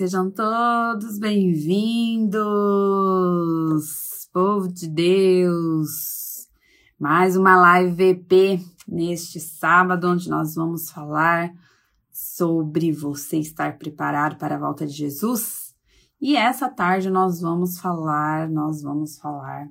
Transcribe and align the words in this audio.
sejam 0.00 0.30
todos 0.30 1.18
bem-vindos, 1.18 2.30
povo 4.32 4.66
de 4.66 4.88
Deus. 4.88 6.48
Mais 6.98 7.36
uma 7.36 7.54
live 7.54 8.14
VP 8.14 8.64
neste 8.88 9.38
sábado, 9.38 10.08
onde 10.08 10.30
nós 10.30 10.54
vamos 10.54 10.90
falar 10.90 11.52
sobre 12.10 12.90
você 12.92 13.40
estar 13.40 13.76
preparado 13.76 14.38
para 14.38 14.54
a 14.54 14.58
volta 14.58 14.86
de 14.86 14.94
Jesus. 14.94 15.74
E 16.18 16.34
essa 16.34 16.70
tarde 16.70 17.10
nós 17.10 17.42
vamos 17.42 17.78
falar, 17.78 18.48
nós 18.48 18.80
vamos 18.80 19.18
falar 19.18 19.68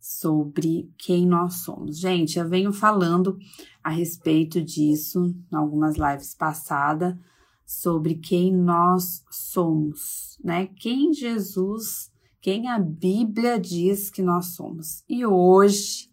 sobre 0.00 0.90
quem 0.98 1.24
nós 1.24 1.62
somos. 1.62 2.00
Gente, 2.00 2.36
eu 2.36 2.48
venho 2.48 2.72
falando 2.72 3.38
a 3.80 3.90
respeito 3.90 4.60
disso 4.60 5.32
em 5.52 5.56
algumas 5.56 5.94
lives 5.94 6.34
passadas 6.34 7.14
sobre 7.80 8.16
quem 8.16 8.54
nós 8.54 9.24
somos, 9.30 10.36
né? 10.44 10.66
Quem 10.66 11.12
Jesus, 11.12 12.10
quem 12.40 12.68
a 12.68 12.78
Bíblia 12.78 13.58
diz 13.58 14.10
que 14.10 14.22
nós 14.22 14.54
somos. 14.54 15.02
E 15.08 15.24
hoje 15.24 16.10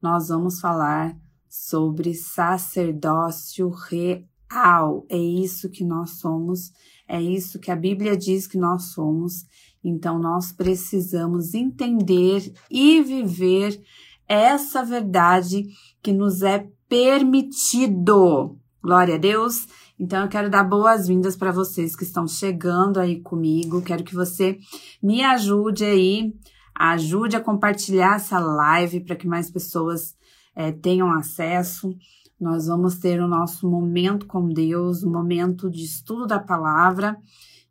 nós 0.00 0.28
vamos 0.28 0.60
falar 0.60 1.16
sobre 1.48 2.14
sacerdócio 2.14 3.68
real. 3.70 5.04
É 5.08 5.18
isso 5.18 5.68
que 5.68 5.84
nós 5.84 6.20
somos, 6.20 6.72
é 7.08 7.20
isso 7.20 7.58
que 7.58 7.72
a 7.72 7.76
Bíblia 7.76 8.16
diz 8.16 8.46
que 8.46 8.56
nós 8.56 8.92
somos. 8.92 9.44
Então 9.82 10.18
nós 10.18 10.52
precisamos 10.52 11.54
entender 11.54 12.52
e 12.70 13.02
viver 13.02 13.82
essa 14.28 14.84
verdade 14.84 15.66
que 16.00 16.12
nos 16.12 16.42
é 16.42 16.70
permitido. 16.88 18.56
Glória 18.82 19.16
a 19.16 19.18
Deus. 19.18 19.66
Então, 20.02 20.22
eu 20.22 20.28
quero 20.30 20.48
dar 20.48 20.64
boas-vindas 20.64 21.36
para 21.36 21.52
vocês 21.52 21.94
que 21.94 22.04
estão 22.04 22.26
chegando 22.26 22.98
aí 22.98 23.20
comigo. 23.20 23.82
Quero 23.82 24.02
que 24.02 24.14
você 24.14 24.58
me 25.02 25.22
ajude 25.22 25.84
aí, 25.84 26.32
ajude 26.74 27.36
a 27.36 27.40
compartilhar 27.40 28.16
essa 28.16 28.38
live 28.38 29.00
para 29.00 29.14
que 29.14 29.28
mais 29.28 29.50
pessoas 29.50 30.16
é, 30.56 30.72
tenham 30.72 31.12
acesso. 31.12 31.94
Nós 32.40 32.66
vamos 32.66 32.98
ter 32.98 33.20
o 33.20 33.28
nosso 33.28 33.68
momento 33.68 34.26
com 34.26 34.48
Deus, 34.48 35.02
um 35.02 35.12
momento 35.12 35.70
de 35.70 35.84
estudo 35.84 36.26
da 36.26 36.38
palavra. 36.38 37.14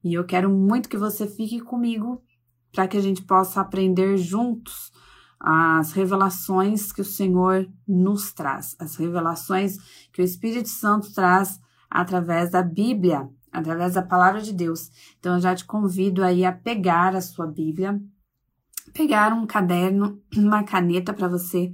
E 0.04 0.14
eu 0.14 0.24
quero 0.24 0.52
muito 0.52 0.88
que 0.88 0.98
você 0.98 1.26
fique 1.26 1.60
comigo 1.60 2.22
para 2.72 2.88
que 2.88 2.98
a 2.98 3.02
gente 3.02 3.24
possa 3.24 3.60
aprender 3.60 4.18
juntos 4.18 4.92
as 5.40 5.94
revelações 5.94 6.92
que 6.92 7.02
o 7.02 7.06
Senhor 7.06 7.68
nos 7.88 8.32
traz, 8.34 8.76
as 8.78 8.98
revelações 8.98 9.78
que 10.14 10.22
o 10.22 10.24
Espírito 10.24 10.70
Santo 10.70 11.12
traz 11.12 11.60
através 11.90 12.52
da 12.52 12.62
Bíblia, 12.62 13.30
através 13.52 13.95
da 13.95 14.02
palavra 14.02 14.42
de 14.42 14.54
Deus. 14.54 14.92
Então 15.20 15.36
eu 15.36 15.42
já 15.42 15.56
te 15.56 15.66
convido 15.66 16.23
aí 16.23 16.45
a 16.45 16.52
pegar 16.52 17.16
a 17.16 17.22
sua 17.22 17.48
Bíblia, 17.48 18.00
pegar 18.94 19.34
um 19.34 19.45
caderno, 19.45 20.22
uma 20.36 20.64
caneta 20.64 21.14
para 21.14 21.28
você 21.28 21.72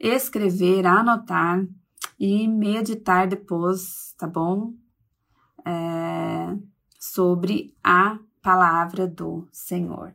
escrever, 0.00 0.86
anotar 0.86 1.64
e 2.18 2.48
meditar 2.48 3.28
depois, 3.28 4.14
tá 4.18 4.26
bom? 4.26 4.72
É, 5.64 6.56
sobre 6.98 7.74
a 7.84 8.18
palavra 8.42 9.06
do 9.06 9.46
Senhor. 9.52 10.14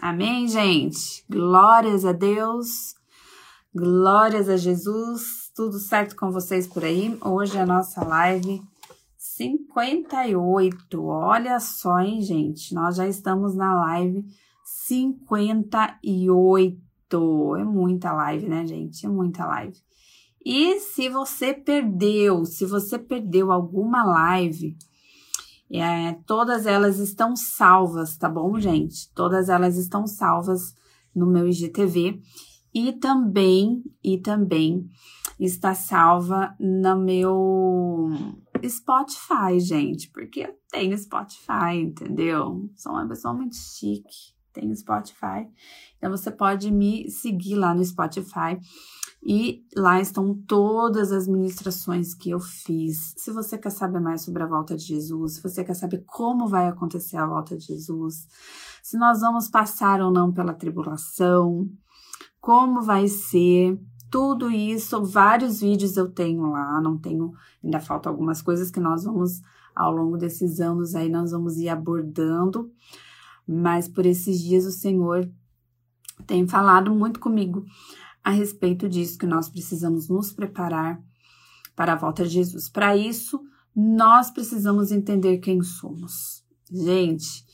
Amém, 0.00 0.48
gente? 0.48 1.24
Glórias 1.28 2.04
a 2.04 2.12
Deus, 2.12 2.94
glórias 3.74 4.48
a 4.48 4.56
Jesus, 4.56 5.50
tudo 5.54 5.78
certo 5.78 6.16
com 6.16 6.30
vocês 6.30 6.66
por 6.66 6.84
aí? 6.84 7.16
Hoje 7.20 7.56
é 7.56 7.60
a 7.60 7.66
nossa 7.66 8.04
live 8.04 8.62
58. 9.38 11.00
Olha 11.00 11.60
só, 11.60 12.00
hein, 12.00 12.20
gente? 12.20 12.74
Nós 12.74 12.96
já 12.96 13.06
estamos 13.06 13.54
na 13.54 13.72
live 13.72 14.24
58. 14.64 16.76
É 17.56 17.64
muita 17.64 18.12
live, 18.12 18.48
né, 18.48 18.66
gente? 18.66 19.06
É 19.06 19.08
muita 19.08 19.46
live. 19.46 19.76
E 20.44 20.80
se 20.80 21.08
você 21.08 21.54
perdeu, 21.54 22.44
se 22.44 22.66
você 22.66 22.98
perdeu 22.98 23.52
alguma 23.52 24.02
live, 24.04 24.76
é, 25.70 26.14
todas 26.26 26.66
elas 26.66 26.98
estão 26.98 27.36
salvas, 27.36 28.16
tá 28.16 28.28
bom, 28.28 28.58
gente? 28.58 29.08
Todas 29.14 29.48
elas 29.48 29.76
estão 29.76 30.04
salvas 30.06 30.74
no 31.14 31.26
meu 31.26 31.46
IGTV 31.46 32.20
e 32.74 32.92
também 32.92 33.84
e 34.02 34.18
também 34.18 34.88
está 35.38 35.74
salva 35.74 36.56
no 36.58 36.96
meu 36.96 38.10
Spotify, 38.66 39.60
gente, 39.60 40.10
porque 40.10 40.40
eu 40.40 40.54
tenho 40.70 40.96
Spotify, 40.96 41.76
entendeu? 41.76 42.70
Sou 42.76 42.92
uma 42.92 43.06
pessoa 43.06 43.34
muito 43.34 43.56
chique, 43.56 44.34
tenho 44.52 44.74
Spotify. 44.74 45.48
Então 45.96 46.10
você 46.10 46.30
pode 46.30 46.70
me 46.70 47.10
seguir 47.10 47.56
lá 47.56 47.74
no 47.74 47.84
Spotify 47.84 48.58
e 49.22 49.64
lá 49.76 50.00
estão 50.00 50.34
todas 50.46 51.10
as 51.12 51.26
ministrações 51.26 52.14
que 52.14 52.30
eu 52.30 52.40
fiz. 52.40 53.14
Se 53.16 53.32
você 53.32 53.58
quer 53.58 53.70
saber 53.70 54.00
mais 54.00 54.22
sobre 54.22 54.42
a 54.42 54.46
volta 54.46 54.76
de 54.76 54.84
Jesus, 54.84 55.34
se 55.34 55.42
você 55.42 55.64
quer 55.64 55.74
saber 55.74 56.04
como 56.06 56.48
vai 56.48 56.68
acontecer 56.68 57.16
a 57.16 57.26
volta 57.26 57.56
de 57.56 57.66
Jesus, 57.66 58.26
se 58.82 58.96
nós 58.96 59.20
vamos 59.20 59.48
passar 59.48 60.00
ou 60.00 60.10
não 60.10 60.32
pela 60.32 60.54
tribulação, 60.54 61.68
como 62.40 62.80
vai 62.80 63.08
ser, 63.08 63.78
tudo 64.10 64.50
isso, 64.50 65.04
vários 65.04 65.60
vídeos 65.60 65.96
eu 65.96 66.10
tenho 66.10 66.50
lá, 66.50 66.80
não 66.80 66.96
tenho, 66.96 67.32
ainda 67.62 67.80
falta 67.80 68.08
algumas 68.08 68.40
coisas 68.42 68.70
que 68.70 68.80
nós 68.80 69.04
vamos, 69.04 69.40
ao 69.74 69.92
longo 69.92 70.16
desses 70.16 70.60
anos 70.60 70.94
aí, 70.94 71.08
nós 71.08 71.30
vamos 71.30 71.56
ir 71.56 71.68
abordando, 71.68 72.70
mas 73.46 73.88
por 73.88 74.06
esses 74.06 74.40
dias 74.40 74.64
o 74.64 74.70
Senhor 74.70 75.28
tem 76.26 76.46
falado 76.46 76.94
muito 76.94 77.20
comigo 77.20 77.64
a 78.24 78.30
respeito 78.30 78.88
disso, 78.88 79.18
que 79.18 79.26
nós 79.26 79.48
precisamos 79.48 80.08
nos 80.08 80.32
preparar 80.32 81.00
para 81.74 81.92
a 81.92 81.96
volta 81.96 82.24
de 82.24 82.30
Jesus. 82.30 82.68
Para 82.68 82.96
isso, 82.96 83.40
nós 83.74 84.30
precisamos 84.30 84.90
entender 84.90 85.38
quem 85.38 85.62
somos. 85.62 86.44
Gente, 86.70 87.44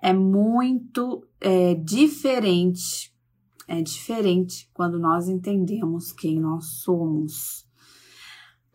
é 0.00 0.12
muito 0.12 1.26
é, 1.40 1.74
diferente 1.74 3.11
é 3.68 3.80
diferente 3.80 4.70
quando 4.74 4.98
nós 4.98 5.28
entendemos 5.28 6.12
quem 6.12 6.40
nós 6.40 6.66
somos. 6.82 7.66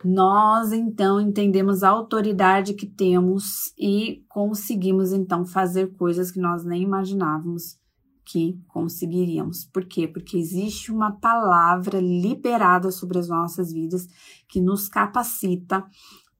Nós 0.04 0.72
então 0.72 1.20
entendemos 1.20 1.82
a 1.82 1.88
autoridade 1.88 2.74
que 2.74 2.86
temos 2.86 3.72
e 3.76 4.24
conseguimos 4.28 5.12
então 5.12 5.44
fazer 5.44 5.96
coisas 5.96 6.30
que 6.30 6.38
nós 6.38 6.64
nem 6.64 6.82
imaginávamos 6.82 7.78
que 8.24 8.60
conseguiríamos. 8.68 9.64
Por 9.64 9.86
quê? 9.86 10.06
Porque 10.06 10.36
existe 10.36 10.92
uma 10.92 11.12
palavra 11.12 11.98
liberada 11.98 12.90
sobre 12.90 13.18
as 13.18 13.28
nossas 13.28 13.72
vidas 13.72 14.06
que 14.48 14.60
nos 14.60 14.88
capacita 14.88 15.84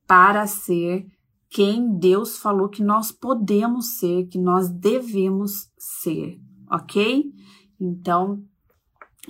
para 0.06 0.46
ser 0.46 1.06
quem 1.50 1.98
Deus 1.98 2.38
falou 2.38 2.68
que 2.68 2.82
nós 2.82 3.10
podemos 3.10 3.98
ser, 3.98 4.26
que 4.26 4.38
nós 4.38 4.68
devemos 4.68 5.70
ser, 5.78 6.38
ok? 6.70 7.32
Então, 7.80 8.42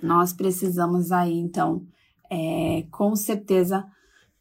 nós 0.03 0.32
precisamos 0.32 1.12
aí, 1.12 1.34
então, 1.34 1.86
é, 2.31 2.86
com 2.91 3.14
certeza, 3.14 3.84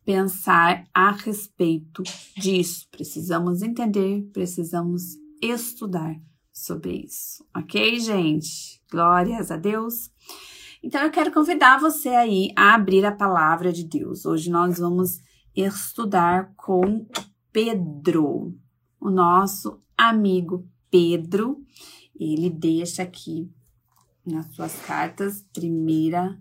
pensar 0.05 0.85
a 0.93 1.11
respeito 1.11 2.03
disso. 2.37 2.87
Precisamos 2.91 3.61
entender, 3.61 4.23
precisamos 4.31 5.17
estudar 5.41 6.15
sobre 6.53 7.05
isso, 7.05 7.45
ok, 7.55 7.99
gente? 7.99 8.81
Glórias 8.89 9.51
a 9.51 9.57
Deus. 9.57 10.09
Então, 10.81 11.01
eu 11.01 11.11
quero 11.11 11.31
convidar 11.31 11.79
você 11.79 12.09
aí 12.09 12.51
a 12.55 12.75
abrir 12.75 13.05
a 13.05 13.11
palavra 13.11 13.73
de 13.73 13.83
Deus. 13.83 14.25
Hoje 14.25 14.49
nós 14.49 14.77
vamos 14.77 15.19
estudar 15.55 16.53
com 16.55 17.05
Pedro, 17.51 18.55
o 18.99 19.09
nosso 19.09 19.81
amigo 19.97 20.67
Pedro. 20.89 21.57
Ele 22.19 22.49
deixa 22.49 23.03
aqui 23.03 23.51
nas 24.27 24.53
suas 24.53 24.79
cartas, 24.85 25.43
primeira 25.53 26.37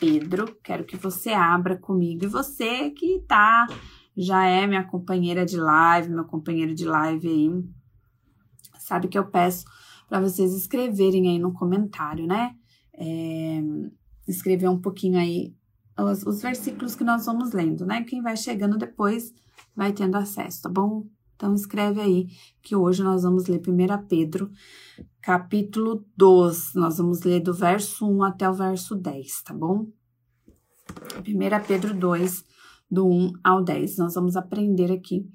Pedro, 0.00 0.56
quero 0.64 0.84
que 0.84 0.96
você 0.96 1.30
abra 1.30 1.76
comigo. 1.76 2.24
E 2.24 2.28
você 2.28 2.90
que 2.90 3.22
tá, 3.28 3.66
já 4.16 4.46
é 4.46 4.66
minha 4.66 4.82
companheira 4.82 5.44
de 5.44 5.58
live, 5.58 6.08
meu 6.08 6.24
companheiro 6.24 6.74
de 6.74 6.86
live 6.86 7.28
aí, 7.28 7.64
sabe 8.78 9.08
que 9.08 9.18
eu 9.18 9.26
peço 9.26 9.66
para 10.08 10.20
vocês 10.20 10.54
escreverem 10.54 11.28
aí 11.28 11.38
no 11.38 11.52
comentário, 11.52 12.26
né? 12.26 12.56
É, 12.94 13.62
escrever 14.26 14.68
um 14.68 14.80
pouquinho 14.80 15.18
aí 15.18 15.54
os, 15.98 16.24
os 16.24 16.40
versículos 16.40 16.96
que 16.96 17.04
nós 17.04 17.26
vamos 17.26 17.52
lendo, 17.52 17.84
né? 17.84 18.02
Quem 18.02 18.22
vai 18.22 18.36
chegando 18.36 18.78
depois 18.78 19.34
vai 19.76 19.92
tendo 19.92 20.16
acesso, 20.16 20.62
tá 20.62 20.68
bom? 20.70 21.04
Então 21.40 21.54
escreve 21.54 22.02
aí 22.02 22.26
que 22.62 22.76
hoje 22.76 23.02
nós 23.02 23.22
vamos 23.22 23.46
ler 23.46 23.62
1 23.66 24.06
Pedro, 24.06 24.50
capítulo 25.22 26.04
2. 26.14 26.74
Nós 26.74 26.98
vamos 26.98 27.22
ler 27.22 27.40
do 27.40 27.54
verso 27.54 28.06
1 28.06 28.24
até 28.24 28.46
o 28.46 28.52
verso 28.52 28.94
10, 28.94 29.42
tá 29.44 29.54
bom? 29.54 29.86
1 31.26 31.66
Pedro 31.66 31.94
2, 31.94 32.44
do 32.90 33.08
1 33.08 33.32
ao 33.42 33.64
10. 33.64 33.96
Nós 33.96 34.14
vamos 34.16 34.36
aprender 34.36 34.92
aqui 34.92 35.26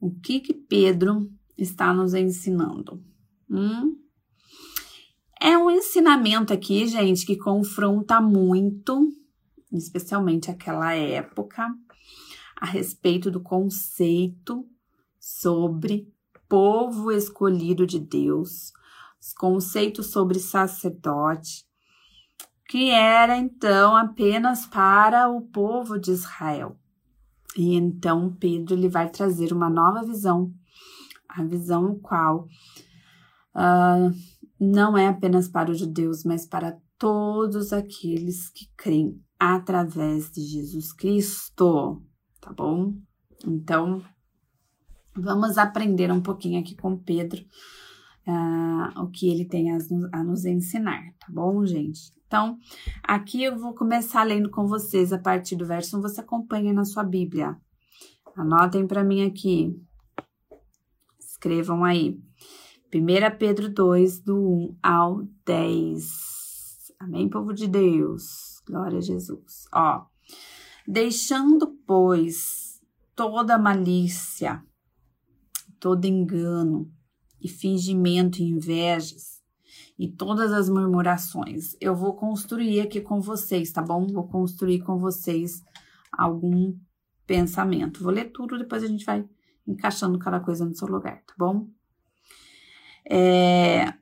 o 0.00 0.10
que 0.10 0.40
que 0.40 0.52
Pedro 0.52 1.30
está 1.56 1.94
nos 1.94 2.14
ensinando? 2.14 3.00
Hum? 3.48 3.94
É 5.40 5.56
um 5.56 5.70
ensinamento 5.70 6.52
aqui, 6.52 6.88
gente, 6.88 7.24
que 7.24 7.36
confronta 7.36 8.20
muito, 8.20 9.08
especialmente 9.72 10.50
aquela 10.50 10.94
época, 10.94 11.72
a 12.56 12.66
respeito 12.66 13.30
do 13.30 13.40
conceito 13.40 14.66
sobre 15.22 16.12
povo 16.48 17.12
escolhido 17.12 17.86
de 17.86 18.00
Deus, 18.00 18.72
os 19.20 19.32
conceitos 19.32 20.08
sobre 20.08 20.40
sacerdote, 20.40 21.64
que 22.68 22.90
era 22.90 23.38
então 23.38 23.96
apenas 23.96 24.66
para 24.66 25.28
o 25.30 25.40
povo 25.42 25.96
de 25.96 26.10
Israel. 26.10 26.76
E 27.56 27.74
então 27.74 28.34
Pedro 28.34 28.74
ele 28.74 28.88
vai 28.88 29.08
trazer 29.08 29.52
uma 29.52 29.70
nova 29.70 30.04
visão, 30.04 30.52
a 31.28 31.44
visão 31.44 31.96
qual 32.00 32.48
uh, 33.54 34.12
não 34.58 34.98
é 34.98 35.06
apenas 35.06 35.48
para 35.48 35.70
os 35.70 35.78
judeus, 35.78 36.24
mas 36.24 36.46
para 36.46 36.76
todos 36.98 37.72
aqueles 37.72 38.48
que 38.48 38.68
creem 38.76 39.22
através 39.38 40.32
de 40.32 40.40
Jesus 40.40 40.92
Cristo, 40.92 42.02
tá 42.40 42.52
bom? 42.52 42.94
Então, 43.46 44.02
vamos 45.14 45.58
aprender 45.58 46.10
um 46.10 46.20
pouquinho 46.20 46.60
aqui 46.60 46.74
com 46.74 46.96
Pedro 46.96 47.44
uh, 48.26 49.02
o 49.02 49.10
que 49.10 49.28
ele 49.28 49.44
tem 49.44 49.72
a, 49.72 49.78
a 50.12 50.24
nos 50.24 50.44
ensinar, 50.44 51.12
tá 51.18 51.26
bom, 51.28 51.64
gente? 51.64 52.12
Então, 52.26 52.58
aqui 53.02 53.42
eu 53.42 53.58
vou 53.58 53.74
começar 53.74 54.22
lendo 54.22 54.50
com 54.50 54.66
vocês 54.66 55.12
a 55.12 55.18
partir 55.18 55.56
do 55.56 55.66
verso 55.66 55.98
1, 55.98 56.00
você 56.00 56.20
acompanha 56.20 56.72
na 56.72 56.84
sua 56.84 57.04
Bíblia. 57.04 57.56
Anotem 58.34 58.86
para 58.86 59.04
mim 59.04 59.26
aqui. 59.26 59.78
Escrevam 61.18 61.84
aí. 61.84 62.18
1 62.94 63.38
Pedro 63.38 63.68
2, 63.68 64.20
do 64.20 64.38
1 64.38 64.76
ao 64.82 65.22
10. 65.44 66.92
Amém, 66.98 67.28
povo 67.28 67.52
de 67.52 67.66
Deus? 67.66 68.62
Glória 68.66 68.98
a 68.98 69.02
Jesus. 69.02 69.66
Ó, 69.74 70.06
deixando, 70.86 71.76
pois, 71.86 72.80
toda 73.14 73.58
malícia, 73.58 74.64
todo 75.82 76.04
engano 76.04 76.88
e 77.40 77.48
fingimento 77.48 78.40
e 78.40 78.44
invejas, 78.44 79.42
e 79.98 80.06
todas 80.06 80.52
as 80.52 80.68
murmurações. 80.68 81.74
Eu 81.80 81.96
vou 81.96 82.14
construir 82.14 82.80
aqui 82.80 83.00
com 83.00 83.20
vocês, 83.20 83.72
tá 83.72 83.82
bom? 83.82 84.06
Vou 84.06 84.28
construir 84.28 84.82
com 84.82 85.00
vocês 85.00 85.60
algum 86.12 86.72
pensamento. 87.26 88.00
Vou 88.00 88.12
ler 88.12 88.30
tudo, 88.30 88.56
depois 88.56 88.84
a 88.84 88.86
gente 88.86 89.04
vai 89.04 89.28
encaixando 89.66 90.20
cada 90.20 90.38
coisa 90.38 90.64
no 90.64 90.72
seu 90.72 90.86
lugar, 90.86 91.20
tá 91.26 91.34
bom? 91.36 91.66
É, 93.04 93.92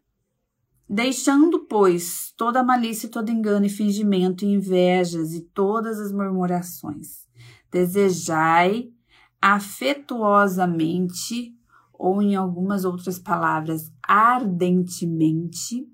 deixando, 0.86 1.60
pois, 1.60 2.34
toda 2.36 2.62
malícia, 2.62 3.08
todo 3.08 3.30
engano 3.30 3.64
e 3.64 3.70
fingimento, 3.70 4.44
e 4.44 4.48
invejas 4.48 5.32
e 5.32 5.40
todas 5.40 5.98
as 5.98 6.12
murmurações, 6.12 7.26
desejai 7.70 8.92
afetuosamente 9.40 11.58
ou 12.00 12.22
em 12.22 12.34
algumas 12.34 12.86
outras 12.86 13.18
palavras, 13.18 13.92
ardentemente, 14.02 15.86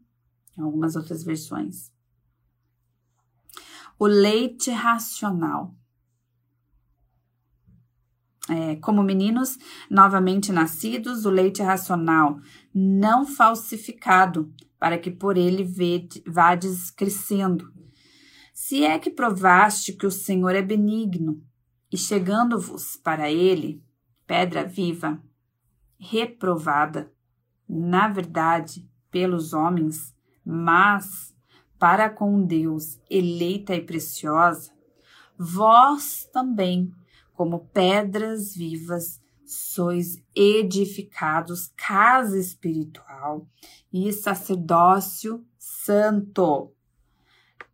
em 0.56 0.62
algumas 0.62 0.94
outras 0.94 1.24
versões. 1.24 1.92
O 3.98 4.06
leite 4.06 4.70
racional. 4.70 5.74
É, 8.48 8.76
como 8.76 9.02
meninos 9.02 9.58
novamente 9.90 10.52
nascidos, 10.52 11.26
o 11.26 11.30
leite 11.30 11.60
racional, 11.60 12.38
não 12.72 13.26
falsificado, 13.26 14.54
para 14.78 14.98
que 14.98 15.10
por 15.10 15.36
ele 15.36 15.68
vades 16.24 16.88
crescendo. 16.92 17.74
Se 18.54 18.84
é 18.84 18.96
que 19.00 19.10
provaste 19.10 19.92
que 19.92 20.06
o 20.06 20.12
Senhor 20.12 20.54
é 20.54 20.62
benigno, 20.62 21.42
e 21.90 21.98
chegando-vos 21.98 22.96
para 22.96 23.28
ele, 23.28 23.82
pedra 24.24 24.64
viva, 24.64 25.20
reprovada, 25.98 27.12
na 27.69 28.08
verdade, 28.08 28.88
pelos 29.10 29.52
homens, 29.52 30.14
mas 30.44 31.34
para 31.78 32.08
com 32.08 32.44
Deus 32.44 33.00
eleita 33.10 33.75
e 33.75 33.81
preciosa, 33.81 34.72
vós 35.38 36.28
também, 36.32 36.93
como 37.34 37.66
pedras 37.66 38.54
vivas, 38.54 39.20
sois 39.44 40.16
edificados 40.34 41.70
casa 41.76 42.38
espiritual 42.38 43.46
e 43.92 44.12
sacerdócio 44.12 45.44
santo, 45.58 46.72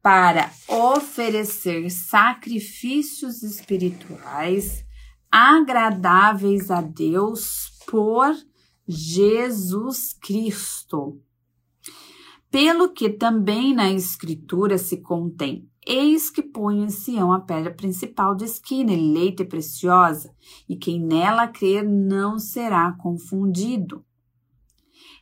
para 0.02 0.50
oferecer 0.68 1.88
sacrifícios 1.90 3.42
espirituais 3.42 4.84
agradáveis 5.30 6.70
a 6.70 6.82
Deus 6.82 7.71
por 7.86 8.34
Jesus 8.86 10.12
Cristo. 10.20 11.20
Pelo 12.50 12.92
que 12.92 13.08
também 13.08 13.74
na 13.74 13.90
Escritura 13.90 14.76
se 14.76 15.00
contém: 15.00 15.68
Eis 15.86 16.30
que 16.30 16.42
põe 16.42 16.82
em 16.82 16.90
Sião 16.90 17.32
a 17.32 17.40
pedra 17.40 17.72
principal 17.72 18.34
de 18.34 18.44
esquina, 18.44 18.92
eleita 18.92 19.42
e 19.42 19.46
preciosa, 19.46 20.34
e 20.68 20.76
quem 20.76 21.00
nela 21.00 21.48
crer 21.48 21.82
não 21.82 22.38
será 22.38 22.92
confundido. 22.92 24.04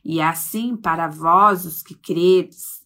E 0.03 0.19
assim, 0.19 0.75
para 0.75 1.07
vós, 1.07 1.65
os 1.65 1.81
que 1.81 1.95
credes, 1.95 2.85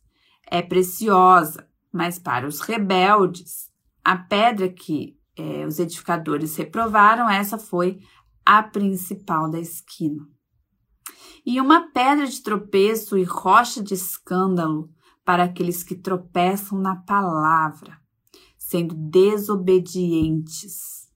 é 0.50 0.62
preciosa, 0.62 1.68
mas 1.92 2.20
para 2.20 2.48
os 2.48 2.60
rebeldes, 2.60 3.72
a 4.04 4.16
pedra 4.16 4.70
que 4.70 5.18
é, 5.36 5.66
os 5.66 5.80
edificadores 5.80 6.56
reprovaram, 6.56 7.30
essa 7.30 7.58
foi 7.58 8.00
a 8.46 8.62
principal 8.62 9.50
da 9.50 9.60
esquina. 9.60 10.28
E 11.46 11.60
uma 11.60 11.92
pedra 11.92 12.28
de 12.28 12.42
tropeço 12.42 13.18
e 13.18 13.24
rocha 13.24 13.82
de 13.82 13.94
escândalo 13.94 14.90
para 15.24 15.46
aqueles 15.46 15.84
que 15.84 15.96
tropeçam 15.96 16.80
na 16.80 16.96
palavra, 16.96 18.00
sendo 18.58 18.96
desobedientes, 18.96 21.10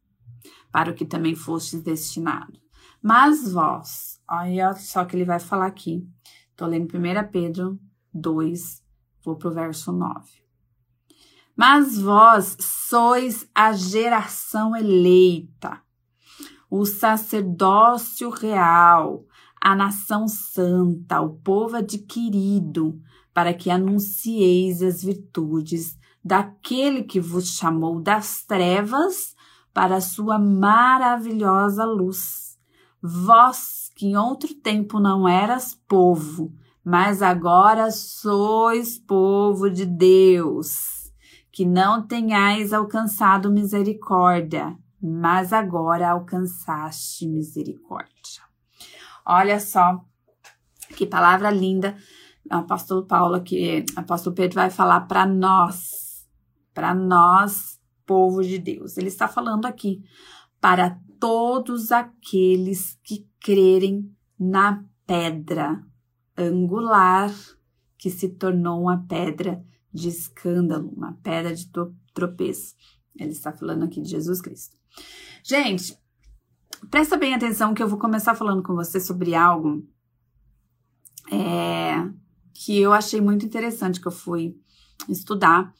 para 0.71 0.91
o 0.91 0.95
que 0.95 1.05
também 1.05 1.35
fostes 1.35 1.81
destinado. 1.81 2.59
Mas 3.01 3.51
vós, 3.51 4.21
olha 4.29 4.73
só 4.73 5.05
que 5.05 5.15
ele 5.15 5.25
vai 5.25 5.39
falar 5.39 5.67
aqui. 5.67 6.07
Estou 6.49 6.67
lendo 6.67 6.95
1 6.95 7.31
Pedro 7.31 7.79
2, 8.13 8.83
vou 9.23 9.35
para 9.35 9.49
o 9.49 9.53
verso 9.53 9.91
9. 9.91 10.27
Mas 11.55 11.99
vós 11.99 12.57
sois 12.59 13.49
a 13.53 13.73
geração 13.73 14.75
eleita, 14.75 15.81
o 16.69 16.85
sacerdócio 16.85 18.29
real, 18.29 19.25
a 19.59 19.75
nação 19.75 20.27
santa, 20.27 21.19
o 21.21 21.29
povo 21.29 21.77
adquirido, 21.77 22.99
para 23.33 23.53
que 23.53 23.69
anuncieis 23.69 24.81
as 24.81 25.03
virtudes 25.03 25.97
daquele 26.23 27.03
que 27.03 27.19
vos 27.19 27.55
chamou 27.55 27.99
das 27.99 28.43
trevas 28.43 29.35
para 29.73 29.97
a 29.97 30.01
sua 30.01 30.37
maravilhosa 30.37 31.85
luz. 31.85 32.57
Vós 33.01 33.89
que 33.95 34.07
em 34.07 34.17
outro 34.17 34.53
tempo 34.53 34.99
não 34.99 35.27
eras 35.27 35.73
povo, 35.87 36.53
mas 36.83 37.21
agora 37.21 37.91
sois 37.91 38.97
povo 38.97 39.69
de 39.69 39.85
Deus, 39.85 41.11
que 41.51 41.65
não 41.65 42.05
tenhais 42.05 42.73
alcançado 42.73 43.51
misericórdia, 43.51 44.77
mas 45.01 45.53
agora 45.53 46.11
alcançaste 46.11 47.27
misericórdia. 47.27 48.43
Olha 49.25 49.59
só 49.59 50.03
que 50.95 51.05
palavra 51.05 51.51
linda 51.51 51.95
o 52.51 52.55
apóstolo 52.55 53.05
Paulo 53.05 53.43
que 53.43 53.85
o 53.95 53.99
apóstolo 53.99 54.35
Pedro 54.35 54.55
vai 54.55 54.69
falar 54.69 55.01
para 55.01 55.25
nós, 55.25 56.27
para 56.73 56.95
nós, 56.95 57.79
povo 58.05 58.41
de 58.41 58.57
Deus. 58.57 58.97
Ele 58.97 59.07
está 59.07 59.27
falando 59.27 59.65
aqui 59.65 60.03
para 60.59 60.99
todos 61.19 61.91
aqueles 61.91 62.97
que 63.03 63.29
crerem 63.39 64.11
na 64.39 64.83
pedra 65.05 65.83
angular 66.37 67.31
que 67.97 68.09
se 68.09 68.29
tornou 68.29 68.81
uma 68.81 69.05
pedra 69.05 69.63
de 69.93 70.07
escândalo, 70.07 70.89
uma 70.95 71.13
pedra 71.21 71.53
de 71.53 71.69
tropeço. 72.13 72.75
Ele 73.15 73.31
está 73.31 73.51
falando 73.51 73.83
aqui 73.83 74.01
de 74.01 74.09
Jesus 74.09 74.41
Cristo. 74.41 74.78
Gente, 75.43 75.97
presta 76.89 77.17
bem 77.17 77.33
atenção 77.33 77.73
que 77.73 77.81
eu 77.81 77.87
vou 77.87 77.99
começar 77.99 78.35
falando 78.35 78.63
com 78.63 78.75
você 78.75 78.99
sobre 78.99 79.35
algo 79.35 79.83
é, 81.31 82.09
que 82.53 82.77
eu 82.77 82.91
achei 82.93 83.21
muito 83.21 83.45
interessante, 83.45 84.01
que 84.01 84.07
eu 84.07 84.11
fui 84.11 84.55
estudar. 85.07 85.73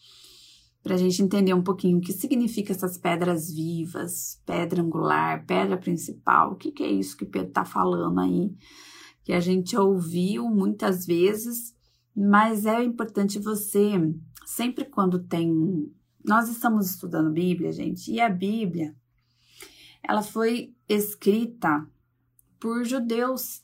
para 0.81 0.95
a 0.95 0.97
gente 0.97 1.21
entender 1.21 1.53
um 1.53 1.61
pouquinho 1.61 1.97
o 1.97 2.01
que 2.01 2.13
significa 2.13 2.71
essas 2.71 2.97
pedras 2.97 3.53
vivas, 3.53 4.41
pedra 4.45 4.81
angular, 4.81 5.45
pedra 5.45 5.77
principal, 5.77 6.53
o 6.53 6.55
que, 6.55 6.71
que 6.71 6.83
é 6.83 6.89
isso 6.89 7.17
que 7.17 7.25
Pedro 7.25 7.49
está 7.49 7.65
falando 7.65 8.19
aí, 8.21 8.55
que 9.23 9.33
a 9.33 9.41
gente 9.41 9.75
ouviu 9.75 10.45
muitas 10.45 11.05
vezes, 11.05 11.75
mas 12.15 12.65
é 12.65 12.81
importante 12.81 13.37
você, 13.39 13.91
sempre 14.45 14.85
quando 14.85 15.19
tem. 15.19 15.53
Nós 16.25 16.49
estamos 16.49 16.89
estudando 16.89 17.31
Bíblia, 17.31 17.71
gente, 17.71 18.11
e 18.11 18.21
a 18.21 18.29
Bíblia, 18.29 18.95
ela 20.03 20.21
foi 20.21 20.73
escrita 20.87 21.85
por 22.59 22.83
judeus. 22.83 23.63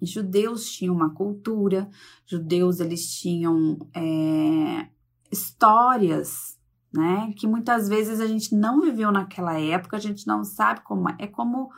Judeus 0.00 0.70
tinham 0.70 0.94
uma 0.94 1.10
cultura, 1.10 1.88
judeus 2.26 2.80
eles 2.80 3.10
tinham 3.14 3.78
é, 3.94 4.88
histórias, 5.30 6.58
né? 6.92 7.32
Que 7.36 7.46
muitas 7.46 7.88
vezes 7.88 8.20
a 8.20 8.26
gente 8.26 8.54
não 8.54 8.80
viveu 8.80 9.10
naquela 9.10 9.58
época, 9.58 9.96
a 9.96 10.00
gente 10.00 10.26
não 10.26 10.44
sabe 10.44 10.82
como 10.82 11.08
é. 11.08 11.16
É 11.20 11.26
como, 11.26 11.70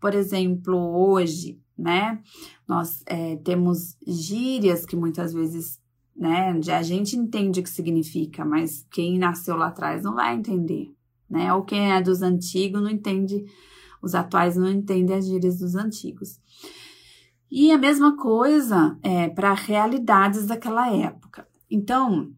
por 0.00 0.14
exemplo, 0.14 0.76
hoje, 0.76 1.60
né? 1.76 2.22
Nós 2.66 3.02
é, 3.06 3.36
temos 3.36 3.96
gírias 4.06 4.84
que 4.86 4.96
muitas 4.96 5.32
vezes, 5.32 5.78
né? 6.16 6.58
A 6.72 6.82
gente 6.82 7.16
entende 7.16 7.60
o 7.60 7.62
que 7.62 7.70
significa, 7.70 8.44
mas 8.44 8.86
quem 8.90 9.18
nasceu 9.18 9.56
lá 9.56 9.68
atrás 9.68 10.02
não 10.02 10.14
vai 10.14 10.34
entender, 10.34 10.90
né? 11.28 11.52
Ou 11.52 11.64
quem 11.64 11.92
é 11.92 12.00
dos 12.00 12.22
antigos 12.22 12.82
não 12.82 12.90
entende, 12.90 13.44
os 14.02 14.14
atuais 14.14 14.56
não 14.56 14.70
entendem 14.70 15.16
as 15.16 15.26
gírias 15.26 15.58
dos 15.58 15.74
antigos. 15.74 16.40
E 17.50 17.70
a 17.72 17.78
mesma 17.78 18.16
coisa 18.16 18.98
é 19.02 19.28
para 19.28 19.54
realidades 19.54 20.46
daquela 20.46 20.94
época. 20.94 21.48
Então, 21.70 22.32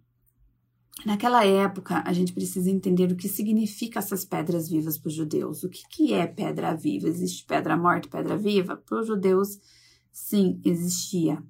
Naquela 1.04 1.47
época, 1.47 2.02
a 2.04 2.12
gente 2.12 2.32
precisa 2.32 2.70
entender 2.70 3.11
o 3.11 3.16
que 3.16 3.28
significa 3.28 4.00
essas 4.00 4.25
pedras 4.25 4.68
vivas 4.68 4.99
para 4.99 5.09
os 5.09 5.14
judeus. 5.14 5.62
O 5.62 5.68
que, 5.70 5.82
que 5.88 6.12
é 6.12 6.26
pedra 6.26 6.75
viva? 6.75 7.09
Existe 7.09 7.44
pedra 7.47 7.76
morta, 7.76 8.09
pedra 8.09 8.37
viva? 8.37 8.76
Para 8.76 9.00
os 9.00 9.06
judeus, 9.06 9.59
sim, 10.12 10.61
existia. 10.64 11.42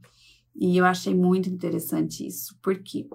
E 0.54 0.76
eu 0.76 0.84
achei 0.84 1.14
muito 1.14 1.48
interessante 1.48 2.24
isso, 2.26 2.56
porque 2.62 3.08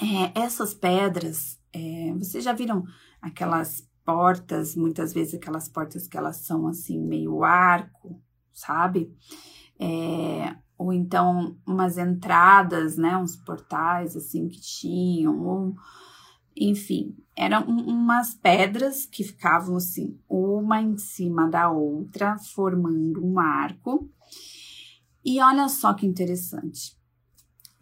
é, 0.00 0.40
essas 0.40 0.74
pedras, 0.74 1.58
é, 1.74 2.12
vocês 2.14 2.44
já 2.44 2.52
viram 2.52 2.84
aquelas 3.20 3.88
portas, 4.04 4.76
muitas 4.76 5.12
vezes 5.12 5.34
aquelas 5.34 5.68
portas 5.68 6.06
que 6.06 6.16
elas 6.16 6.36
são 6.36 6.66
assim, 6.68 7.00
meio 7.00 7.42
arco, 7.42 8.20
sabe? 8.52 9.12
É, 9.78 10.54
ou 10.78 10.92
então 10.92 11.56
umas 11.66 11.98
entradas, 11.98 12.96
né, 12.96 13.16
uns 13.16 13.36
portais 13.36 14.16
assim 14.16 14.48
que 14.48 14.60
tinham, 14.60 15.44
ou, 15.44 15.74
enfim, 16.56 17.16
eram 17.36 17.64
umas 17.64 18.34
pedras 18.34 19.06
que 19.06 19.24
ficavam 19.24 19.76
assim, 19.76 20.18
uma 20.28 20.80
em 20.80 20.96
cima 20.96 21.48
da 21.48 21.70
outra, 21.70 22.38
formando 22.38 23.24
um 23.24 23.38
arco. 23.38 24.08
E 25.24 25.40
olha 25.40 25.68
só 25.68 25.94
que 25.94 26.06
interessante. 26.06 26.96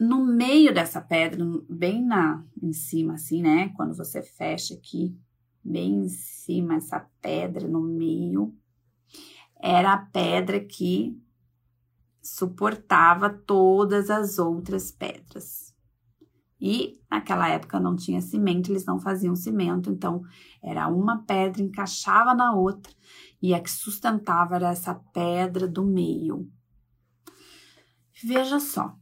No 0.04 0.26
meio 0.26 0.74
dessa 0.74 1.00
pedra, 1.00 1.46
bem 1.70 2.04
na 2.04 2.44
em 2.60 2.72
cima 2.72 3.14
assim, 3.14 3.40
né, 3.40 3.68
quando 3.76 3.94
você 3.94 4.20
fecha 4.20 4.74
aqui, 4.74 5.16
bem 5.62 6.06
em 6.06 6.08
cima 6.08 6.74
essa 6.74 7.08
pedra 7.20 7.68
no 7.68 7.80
meio, 7.80 8.52
era 9.62 9.92
a 9.92 9.98
pedra 9.98 10.58
que 10.58 11.16
suportava 12.20 13.30
todas 13.30 14.10
as 14.10 14.40
outras 14.40 14.90
pedras. 14.90 15.72
E 16.60 17.00
naquela 17.08 17.48
época 17.48 17.78
não 17.78 17.94
tinha 17.94 18.20
cimento, 18.20 18.72
eles 18.72 18.84
não 18.84 18.98
faziam 18.98 19.36
cimento, 19.36 19.88
então 19.88 20.24
era 20.60 20.88
uma 20.88 21.22
pedra 21.22 21.62
encaixava 21.62 22.34
na 22.34 22.52
outra 22.52 22.92
e 23.40 23.54
a 23.54 23.60
que 23.60 23.70
sustentava 23.70 24.56
era 24.56 24.70
essa 24.70 24.96
pedra 24.96 25.68
do 25.68 25.84
meio. 25.84 26.50
Veja 28.24 28.58
só, 28.58 28.96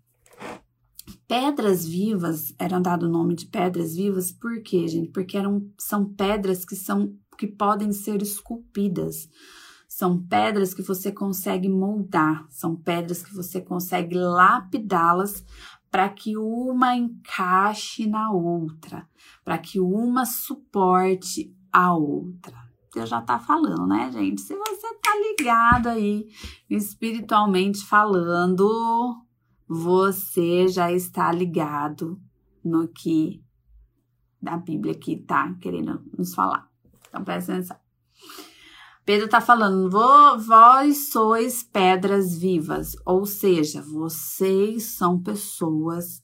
pedras 1.31 1.87
vivas 1.87 2.53
eram 2.59 2.83
dado 2.83 3.07
o 3.07 3.09
nome 3.09 3.37
de 3.37 3.47
pedras 3.47 3.95
vivas 3.95 4.33
por 4.33 4.61
quê, 4.65 4.89
gente? 4.89 5.13
Porque 5.13 5.39
eram, 5.39 5.65
são 5.79 6.05
pedras 6.05 6.65
que 6.65 6.75
são 6.75 7.15
que 7.39 7.47
podem 7.47 7.93
ser 7.93 8.21
esculpidas. 8.21 9.29
São 9.89 10.21
pedras 10.21 10.75
que 10.75 10.83
você 10.83 11.13
consegue 11.13 11.69
moldar, 11.69 12.45
são 12.51 12.75
pedras 12.75 13.23
que 13.23 13.33
você 13.33 13.61
consegue 13.61 14.17
lapidá-las 14.17 15.45
para 15.89 16.09
que 16.09 16.37
uma 16.37 16.97
encaixe 16.97 18.09
na 18.09 18.33
outra, 18.33 19.09
para 19.45 19.57
que 19.57 19.79
uma 19.79 20.27
suporte 20.27 21.55
a 21.73 21.95
outra. 21.95 22.57
Deus 22.93 23.09
já 23.09 23.23
tá 23.23 23.39
falando, 23.39 23.87
né, 23.87 24.11
gente? 24.11 24.41
Se 24.41 24.57
você 24.57 24.95
tá 24.95 25.13
ligado 25.17 25.91
aí, 25.91 26.27
espiritualmente 26.69 27.87
falando, 27.87 29.25
você 29.73 30.67
já 30.67 30.91
está 30.91 31.31
ligado 31.31 32.21
no 32.65 32.89
que 32.89 33.41
da 34.43 34.57
Bíblia 34.57 34.97
que 34.97 35.17
tá 35.17 35.55
querendo 35.61 36.03
nos 36.19 36.35
falar. 36.35 36.69
Então 37.09 37.23
presta 37.23 37.53
atenção. 37.53 37.77
Pedro 39.05 39.27
está 39.27 39.41
falando, 39.41 39.89
vós 39.89 41.13
sois 41.13 41.63
pedras 41.63 42.37
vivas, 42.37 42.97
ou 43.07 43.25
seja, 43.25 43.81
vocês 43.81 44.97
são 44.97 45.23
pessoas 45.23 46.21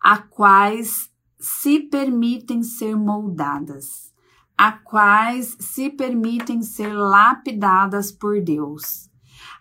a 0.00 0.18
quais 0.18 1.08
se 1.38 1.78
permitem 1.78 2.60
ser 2.64 2.96
moldadas, 2.96 4.12
a 4.58 4.72
quais 4.72 5.56
se 5.60 5.90
permitem 5.90 6.60
ser 6.60 6.92
lapidadas 6.92 8.10
por 8.10 8.42
Deus, 8.42 9.08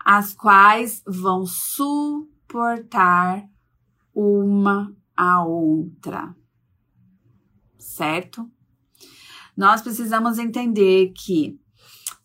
as 0.03 0.33
quais 0.33 1.03
vão 1.05 1.45
suportar 2.50 3.48
uma 4.13 4.91
a 5.15 5.44
outra, 5.44 6.36
certo? 7.77 8.50
Nós 9.56 9.82
precisamos 9.82 10.39
entender 10.39 11.13
que 11.15 11.60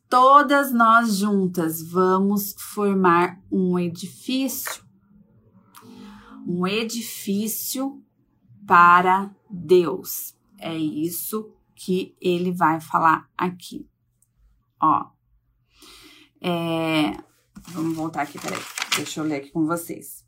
todas 0.09 0.73
nós 0.73 1.16
juntas 1.16 1.83
vamos 1.87 2.54
formar 2.59 3.38
um 3.52 3.78
edifício, 3.78 4.83
um 6.47 6.66
edifício 6.66 8.02
para 8.66 9.35
Deus. 9.50 10.35
É 10.59 10.75
isso 10.75 11.52
que 11.75 12.16
ele 12.21 12.50
vai 12.50 12.81
falar 12.81 13.28
aqui. 13.37 13.87
Ó, 14.81 15.11
é, 16.40 17.12
vamos 17.73 17.97
voltar 17.97 18.23
aqui, 18.23 18.38
peraí, 18.38 18.61
deixa 18.96 19.20
eu 19.20 19.24
ler 19.24 19.36
aqui 19.36 19.50
com 19.50 19.66
vocês. 19.66 20.24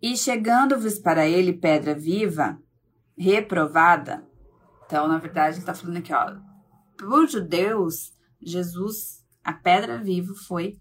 E 0.00 0.16
chegando-vos 0.16 0.98
para 0.98 1.28
ele 1.28 1.52
pedra 1.52 1.94
viva, 1.94 2.60
reprovada. 3.16 4.26
Então, 4.84 5.06
na 5.06 5.18
verdade, 5.18 5.58
ele 5.58 5.64
tá 5.64 5.74
falando 5.74 5.98
aqui, 5.98 6.12
ó, 6.12 6.36
os 7.04 7.32
judeus, 7.32 8.12
Jesus, 8.40 9.24
a 9.44 9.52
pedra 9.52 9.98
viva, 9.98 10.34
foi 10.34 10.80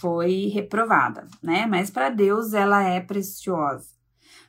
foi 0.00 0.46
reprovada, 0.46 1.26
né? 1.42 1.66
Mas 1.66 1.90
para 1.90 2.08
Deus 2.08 2.54
ela 2.54 2.82
é 2.82 3.00
preciosa. 3.00 3.88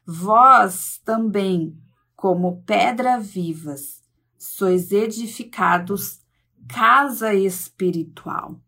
Vós 0.05 1.01
também, 1.03 1.77
como 2.15 2.63
pedra 2.63 3.19
vivas, 3.19 4.01
sois 4.37 4.91
edificados 4.91 6.21
casa 6.67 7.33
espiritual. 7.33 8.59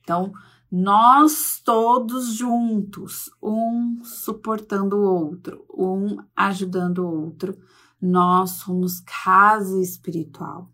Então, 0.00 0.32
nós 0.70 1.60
todos 1.64 2.34
juntos, 2.34 3.30
um 3.42 4.02
suportando 4.02 4.96
o 4.96 5.02
outro, 5.02 5.64
um 5.72 6.16
ajudando 6.34 6.98
o 6.98 7.24
outro, 7.24 7.56
nós 8.00 8.50
somos 8.50 9.00
casa 9.00 9.80
espiritual 9.80 10.70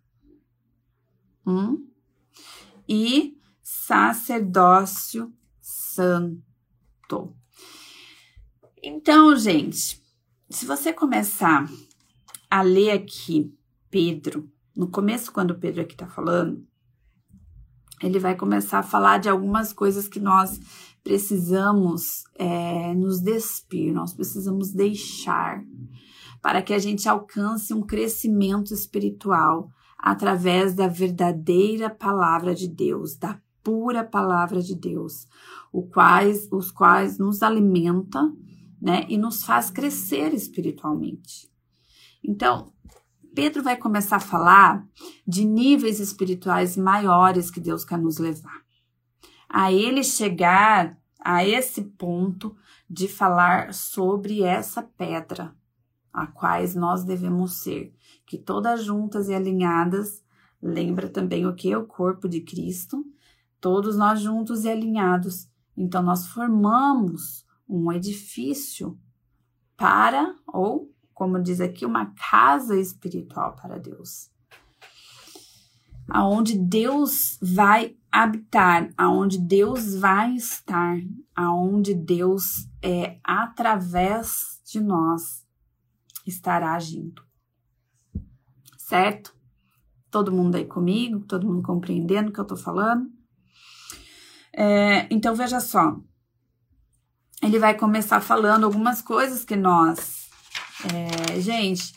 um, 1.46 1.86
e 2.88 3.38
sacerdócio 3.62 5.32
santo. 5.60 7.34
Então, 8.82 9.36
gente, 9.36 10.02
se 10.50 10.66
você 10.66 10.92
começar 10.92 11.68
a 12.50 12.62
ler 12.62 12.90
aqui 12.90 13.54
Pedro, 13.90 14.50
no 14.74 14.88
começo, 14.88 15.32
quando 15.32 15.58
Pedro 15.58 15.82
aqui 15.82 15.94
tá 15.94 16.08
falando, 16.08 16.66
ele 18.02 18.18
vai 18.18 18.36
começar 18.36 18.80
a 18.80 18.82
falar 18.82 19.18
de 19.18 19.28
algumas 19.28 19.72
coisas 19.72 20.08
que 20.08 20.20
nós 20.20 20.60
precisamos 21.02 22.24
é, 22.36 22.94
nos 22.94 23.20
despir, 23.20 23.92
nós 23.92 24.12
precisamos 24.12 24.72
deixar 24.72 25.62
para 26.40 26.60
que 26.60 26.74
a 26.74 26.78
gente 26.78 27.08
alcance 27.08 27.72
um 27.72 27.82
crescimento 27.82 28.74
espiritual 28.74 29.70
através 29.96 30.74
da 30.74 30.88
verdadeira 30.88 31.88
palavra 31.88 32.54
de 32.54 32.68
Deus, 32.68 33.16
da 33.16 33.40
pura 33.62 34.02
palavra 34.02 34.60
de 34.60 34.74
Deus, 34.74 35.28
o 35.72 35.82
quais, 35.82 36.48
os 36.50 36.72
quais 36.72 37.18
nos 37.18 37.42
alimenta, 37.42 38.20
né, 38.80 39.06
e 39.08 39.16
nos 39.16 39.44
faz 39.44 39.70
crescer 39.70 40.34
espiritualmente. 40.34 41.48
Então, 42.24 42.72
Pedro 43.34 43.62
vai 43.62 43.76
começar 43.76 44.16
a 44.16 44.20
falar 44.20 44.86
de 45.26 45.44
níveis 45.44 46.00
espirituais 46.00 46.76
maiores 46.76 47.50
que 47.50 47.60
Deus 47.60 47.84
quer 47.84 47.98
nos 47.98 48.18
levar. 48.18 48.62
A 49.48 49.72
ele 49.72 50.02
chegar 50.04 50.98
a 51.18 51.46
esse 51.46 51.82
ponto 51.82 52.54
de 52.88 53.08
falar 53.08 53.72
sobre 53.72 54.42
essa 54.42 54.82
pedra, 54.82 55.54
a 56.12 56.26
quais 56.26 56.74
nós 56.74 57.04
devemos 57.04 57.60
ser, 57.60 57.94
que 58.26 58.36
todas 58.36 58.84
juntas 58.84 59.28
e 59.28 59.34
alinhadas, 59.34 60.22
lembra 60.60 61.08
também 61.08 61.46
o 61.46 61.54
que 61.54 61.74
o 61.74 61.86
corpo 61.86 62.28
de 62.28 62.40
Cristo, 62.40 63.04
todos 63.60 63.96
nós 63.96 64.20
juntos 64.20 64.64
e 64.64 64.70
alinhados. 64.70 65.48
Então 65.76 66.02
nós 66.02 66.26
formamos 66.26 67.46
um 67.68 67.90
edifício 67.90 68.98
para 69.76 70.34
ou 70.46 70.92
como 71.14 71.42
diz 71.42 71.60
aqui, 71.60 71.84
uma 71.84 72.12
casa 72.14 72.78
espiritual 72.78 73.54
para 73.54 73.78
Deus. 73.78 74.30
Aonde 76.08 76.58
Deus 76.58 77.38
vai 77.40 77.96
habitar, 78.10 78.92
aonde 78.96 79.38
Deus 79.38 79.94
vai 79.94 80.34
estar, 80.34 80.98
aonde 81.34 81.94
Deus 81.94 82.68
é 82.82 83.18
através 83.22 84.60
de 84.64 84.80
nós 84.80 85.46
estará 86.26 86.74
agindo. 86.74 87.22
Certo? 88.76 89.34
Todo 90.10 90.32
mundo 90.32 90.56
aí 90.56 90.66
comigo, 90.66 91.20
todo 91.20 91.46
mundo 91.46 91.62
compreendendo 91.62 92.30
o 92.30 92.32
que 92.32 92.40
eu 92.40 92.44
tô 92.44 92.56
falando? 92.56 93.10
É, 94.52 95.06
então 95.10 95.34
veja 95.34 95.60
só, 95.60 95.98
ele 97.42 97.58
vai 97.58 97.76
começar 97.76 98.20
falando 98.20 98.64
algumas 98.64 99.02
coisas 99.02 99.44
que 99.44 99.56
nós 99.56 100.21
é, 100.84 101.40
gente, 101.40 101.94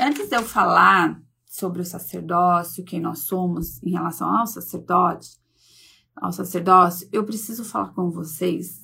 antes 0.00 0.28
de 0.28 0.36
eu 0.36 0.42
falar 0.42 1.20
sobre 1.46 1.82
o 1.82 1.84
sacerdócio, 1.84 2.84
quem 2.84 3.00
nós 3.00 3.20
somos 3.20 3.82
em 3.82 3.90
relação 3.90 4.28
ao 4.28 4.46
sacerdote, 4.46 5.38
ao 6.16 6.32
sacerdócio, 6.32 7.08
eu 7.12 7.24
preciso 7.24 7.64
falar 7.64 7.92
com 7.94 8.10
vocês 8.10 8.80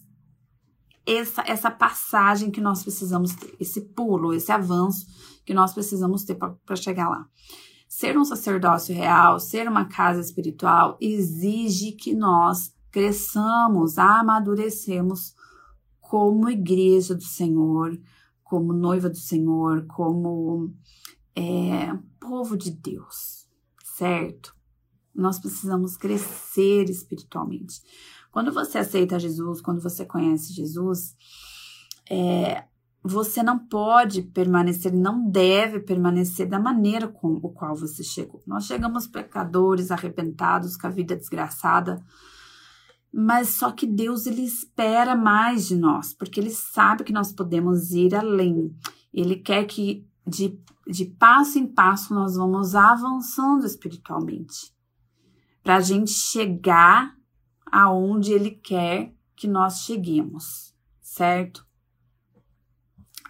essa, 1.06 1.42
essa 1.46 1.70
passagem 1.70 2.50
que 2.50 2.60
nós 2.60 2.82
precisamos 2.82 3.34
ter, 3.34 3.54
esse 3.60 3.80
pulo, 3.80 4.34
esse 4.34 4.50
avanço 4.50 5.06
que 5.44 5.54
nós 5.54 5.72
precisamos 5.72 6.24
ter 6.24 6.34
para 6.34 6.76
chegar 6.76 7.08
lá. 7.08 7.26
Ser 7.88 8.18
um 8.18 8.24
sacerdócio 8.24 8.94
real, 8.94 9.38
ser 9.38 9.68
uma 9.68 9.84
casa 9.84 10.20
espiritual, 10.20 10.98
exige 11.00 11.92
que 11.92 12.14
nós 12.14 12.74
cresçamos, 12.90 13.96
amadurecemos 13.96 15.34
como 16.00 16.50
igreja 16.50 17.14
do 17.14 17.22
Senhor, 17.22 17.96
como 18.48 18.72
noiva 18.72 19.10
do 19.10 19.16
Senhor, 19.16 19.86
como 19.86 20.72
é, 21.34 21.92
povo 22.20 22.56
de 22.56 22.70
Deus, 22.70 23.48
certo? 23.96 24.54
Nós 25.14 25.38
precisamos 25.38 25.96
crescer 25.96 26.88
espiritualmente. 26.88 27.80
Quando 28.30 28.52
você 28.52 28.78
aceita 28.78 29.18
Jesus, 29.18 29.60
quando 29.60 29.80
você 29.80 30.04
conhece 30.04 30.52
Jesus, 30.52 31.16
é, 32.08 32.64
você 33.02 33.42
não 33.42 33.58
pode 33.58 34.22
permanecer, 34.22 34.92
não 34.92 35.28
deve 35.28 35.80
permanecer 35.80 36.48
da 36.48 36.60
maneira 36.60 37.08
com 37.08 37.40
o 37.42 37.50
qual 37.50 37.74
você 37.74 38.04
chegou. 38.04 38.42
Nós 38.46 38.66
chegamos 38.66 39.08
pecadores, 39.08 39.90
arrebentados, 39.90 40.76
com 40.76 40.86
a 40.86 40.90
vida 40.90 41.16
desgraçada, 41.16 42.00
mas 43.18 43.48
só 43.54 43.72
que 43.72 43.86
Deus 43.86 44.26
ele 44.26 44.42
espera 44.42 45.16
mais 45.16 45.66
de 45.66 45.74
nós, 45.74 46.12
porque 46.12 46.38
ele 46.38 46.50
sabe 46.50 47.02
que 47.02 47.14
nós 47.14 47.32
podemos 47.32 47.92
ir 47.92 48.14
além. 48.14 48.76
Ele 49.10 49.36
quer 49.36 49.64
que 49.64 50.06
de, 50.26 50.60
de 50.86 51.06
passo 51.06 51.58
em 51.58 51.66
passo 51.66 52.12
nós 52.12 52.36
vamos 52.36 52.74
avançando 52.74 53.64
espiritualmente, 53.64 54.70
para 55.62 55.76
a 55.76 55.80
gente 55.80 56.10
chegar 56.10 57.16
aonde 57.72 58.32
ele 58.32 58.50
quer 58.50 59.14
que 59.34 59.48
nós 59.48 59.84
cheguemos, 59.84 60.74
certo? 61.00 61.66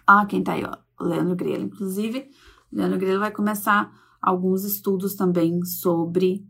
Ah, 0.05 0.25
quem 0.25 0.43
tá 0.43 0.51
aí, 0.51 0.65
ó, 0.65 0.77
Leandro 1.01 1.37
Grelo. 1.37 1.63
Inclusive, 1.63 2.29
Leandro 2.69 2.99
Grelo 2.99 3.21
vai 3.21 3.31
começar 3.31 3.89
alguns 4.21 4.65
estudos 4.65 5.15
também 5.15 5.63
sobre 5.63 6.45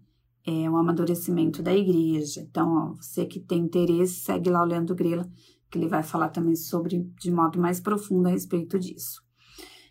é, 0.48 0.70
um 0.70 0.78
amadurecimento 0.78 1.62
da 1.62 1.76
igreja. 1.76 2.40
Então, 2.40 2.70
ó, 2.74 2.96
você 2.96 3.26
que 3.26 3.38
tem 3.38 3.60
interesse, 3.60 4.22
segue 4.22 4.50
lá 4.50 4.64
o 4.64 4.66
Leandro 4.66 4.96
Grela, 4.96 5.30
que 5.70 5.78
ele 5.78 5.90
vai 5.90 6.02
falar 6.02 6.30
também 6.30 6.56
sobre, 6.56 7.04
de 7.20 7.30
modo 7.30 7.60
mais 7.60 7.82
profundo 7.82 8.28
a 8.28 8.32
respeito 8.32 8.80
disso. 8.80 9.22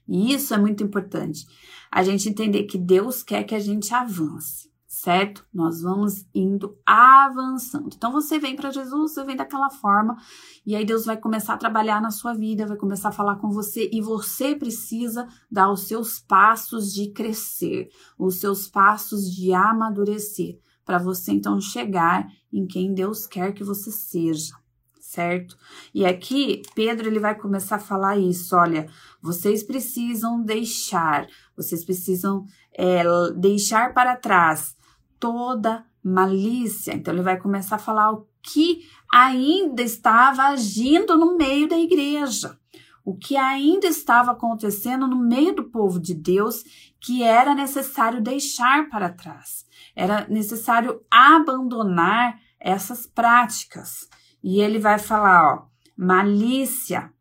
E 0.08 0.32
isso 0.32 0.54
é 0.54 0.58
muito 0.58 0.82
importante. 0.82 1.46
A 1.90 2.02
gente 2.02 2.28
entender 2.28 2.62
que 2.64 2.78
Deus 2.78 3.22
quer 3.22 3.44
que 3.44 3.54
a 3.54 3.58
gente 3.58 3.92
avance 3.92 4.70
certo? 4.96 5.44
Nós 5.52 5.82
vamos 5.82 6.24
indo 6.34 6.78
avançando. 6.86 7.90
Então 7.94 8.10
você 8.10 8.38
vem 8.38 8.56
para 8.56 8.70
Jesus, 8.70 9.12
você 9.12 9.24
vem 9.24 9.36
daquela 9.36 9.68
forma, 9.68 10.16
e 10.64 10.74
aí 10.74 10.86
Deus 10.86 11.04
vai 11.04 11.18
começar 11.18 11.52
a 11.52 11.58
trabalhar 11.58 12.00
na 12.00 12.10
sua 12.10 12.32
vida, 12.32 12.66
vai 12.66 12.78
começar 12.78 13.10
a 13.10 13.12
falar 13.12 13.36
com 13.36 13.50
você, 13.50 13.90
e 13.92 14.00
você 14.00 14.56
precisa 14.56 15.28
dar 15.50 15.70
os 15.70 15.86
seus 15.86 16.18
passos 16.18 16.94
de 16.94 17.10
crescer, 17.12 17.90
os 18.18 18.40
seus 18.40 18.68
passos 18.68 19.30
de 19.30 19.52
amadurecer, 19.52 20.58
para 20.82 20.98
você 20.98 21.32
então 21.32 21.60
chegar 21.60 22.26
em 22.50 22.66
quem 22.66 22.94
Deus 22.94 23.26
quer 23.26 23.52
que 23.52 23.62
você 23.62 23.90
seja. 23.90 24.54
Certo? 24.98 25.56
E 25.94 26.04
aqui 26.04 26.62
Pedro 26.74 27.06
ele 27.06 27.20
vai 27.20 27.34
começar 27.34 27.76
a 27.76 27.78
falar 27.78 28.18
isso. 28.18 28.54
Olha, 28.56 28.88
vocês 29.22 29.62
precisam 29.62 30.42
deixar, 30.42 31.26
vocês 31.56 31.84
precisam 31.84 32.44
é, 32.76 33.02
deixar 33.34 33.94
para 33.94 34.16
trás 34.16 34.75
toda 35.18 35.84
malícia. 36.02 36.94
Então 36.94 37.12
ele 37.12 37.22
vai 37.22 37.38
começar 37.38 37.76
a 37.76 37.80
falar 37.80 38.12
o 38.12 38.26
que 38.42 38.88
ainda 39.12 39.82
estava 39.82 40.44
agindo 40.44 41.16
no 41.16 41.36
meio 41.36 41.68
da 41.68 41.78
igreja, 41.78 42.58
o 43.04 43.16
que 43.16 43.36
ainda 43.36 43.86
estava 43.86 44.32
acontecendo 44.32 45.06
no 45.06 45.16
meio 45.16 45.54
do 45.54 45.64
povo 45.64 46.00
de 46.00 46.14
Deus, 46.14 46.62
que 47.00 47.22
era 47.22 47.54
necessário 47.54 48.22
deixar 48.22 48.88
para 48.88 49.12
trás. 49.12 49.64
Era 49.94 50.26
necessário 50.28 51.00
abandonar 51.10 52.38
essas 52.58 53.06
práticas. 53.06 54.08
E 54.42 54.60
ele 54.60 54.78
vai 54.78 54.98
falar, 54.98 55.42
ó, 55.42 55.66
malícia, 55.96 57.12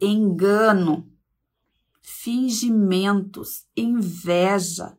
engano, 0.00 1.08
fingimentos, 2.00 3.66
inveja, 3.76 4.96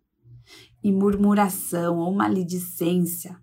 e 0.83 0.91
murmuração 0.91 1.97
ou 1.97 2.13
maledicência. 2.13 3.39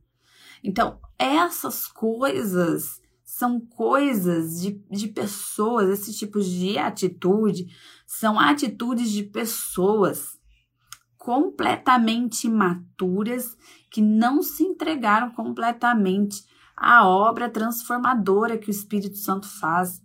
Então, 0.63 1.01
essas 1.19 1.87
coisas 1.87 3.01
são 3.25 3.61
coisas 3.61 4.61
de, 4.61 4.73
de 4.91 5.09
pessoas, 5.09 5.89
esses 5.89 6.17
tipos 6.19 6.47
de 6.47 6.77
atitude 6.77 7.75
são 8.07 8.39
atitudes 8.39 9.11
de 9.11 9.23
pessoas 9.23 10.39
completamente 11.17 12.47
imaturas 12.47 13.57
que 13.91 14.03
não 14.03 14.43
se 14.43 14.63
entregaram 14.63 15.31
completamente 15.31 16.45
à 16.77 17.07
obra 17.07 17.49
transformadora 17.49 18.59
que 18.59 18.69
o 18.69 18.71
Espírito 18.71 19.17
Santo 19.17 19.47
faz 19.47 20.03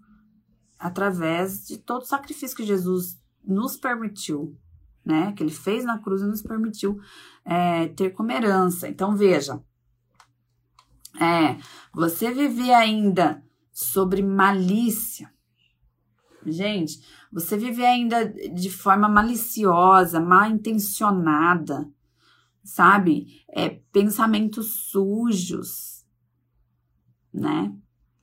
através 0.77 1.65
de 1.65 1.77
todo 1.77 2.03
o 2.03 2.05
sacrifício 2.05 2.55
que 2.55 2.65
Jesus 2.65 3.19
nos 3.43 3.75
permitiu 3.75 4.57
né? 5.05 5.33
Que 5.33 5.43
ele 5.43 5.51
fez 5.51 5.85
na 5.85 5.99
cruz 5.99 6.21
e 6.21 6.25
nos 6.25 6.41
permitiu 6.41 6.99
é, 7.43 7.87
ter 7.89 8.09
como 8.11 8.31
herança. 8.31 8.87
Então, 8.87 9.15
veja, 9.15 9.61
é, 11.19 11.57
você 11.93 12.31
viver 12.31 12.73
ainda 12.73 13.43
sobre 13.71 14.21
malícia, 14.21 15.31
gente, 16.45 17.01
você 17.31 17.57
viver 17.57 17.85
ainda 17.85 18.25
de 18.25 18.69
forma 18.69 19.07
maliciosa, 19.07 20.19
mal 20.19 20.49
intencionada, 20.49 21.89
sabe? 22.63 23.43
É, 23.49 23.69
pensamentos 23.91 24.89
sujos, 24.89 26.05
né? 27.33 27.73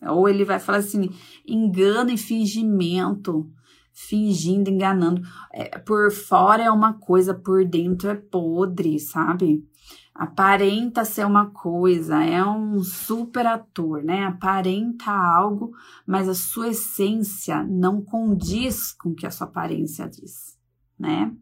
Ou 0.03 0.29
ele 0.29 0.45
vai 0.45 0.59
falar 0.59 0.79
assim, 0.79 1.11
engano 1.47 2.11
e 2.11 2.19
fingimento 2.19 3.51
fingindo, 3.93 4.71
enganando. 4.71 5.23
É, 5.53 5.79
por 5.79 6.11
fora 6.11 6.63
é 6.63 6.71
uma 6.71 6.95
coisa, 6.95 7.35
por 7.35 7.65
dentro 7.65 8.09
é 8.09 8.15
podre, 8.15 8.99
sabe? 8.99 9.67
Aparenta 10.15 11.05
ser 11.05 11.27
uma 11.27 11.51
coisa, 11.51 12.23
é 12.23 12.45
um 12.45 12.83
super 12.83 13.47
ator, 13.47 14.03
né? 14.03 14.27
Aparenta 14.27 15.11
algo, 15.11 15.73
mas 16.07 16.29
a 16.29 16.35
sua 16.35 16.69
essência 16.69 17.63
não 17.65 18.03
condiz 18.03 18.93
com 18.93 19.11
o 19.11 19.15
que 19.15 19.27
a 19.27 19.31
sua 19.31 19.47
aparência 19.47 20.09
diz, 20.09 20.59
né? 20.99 21.35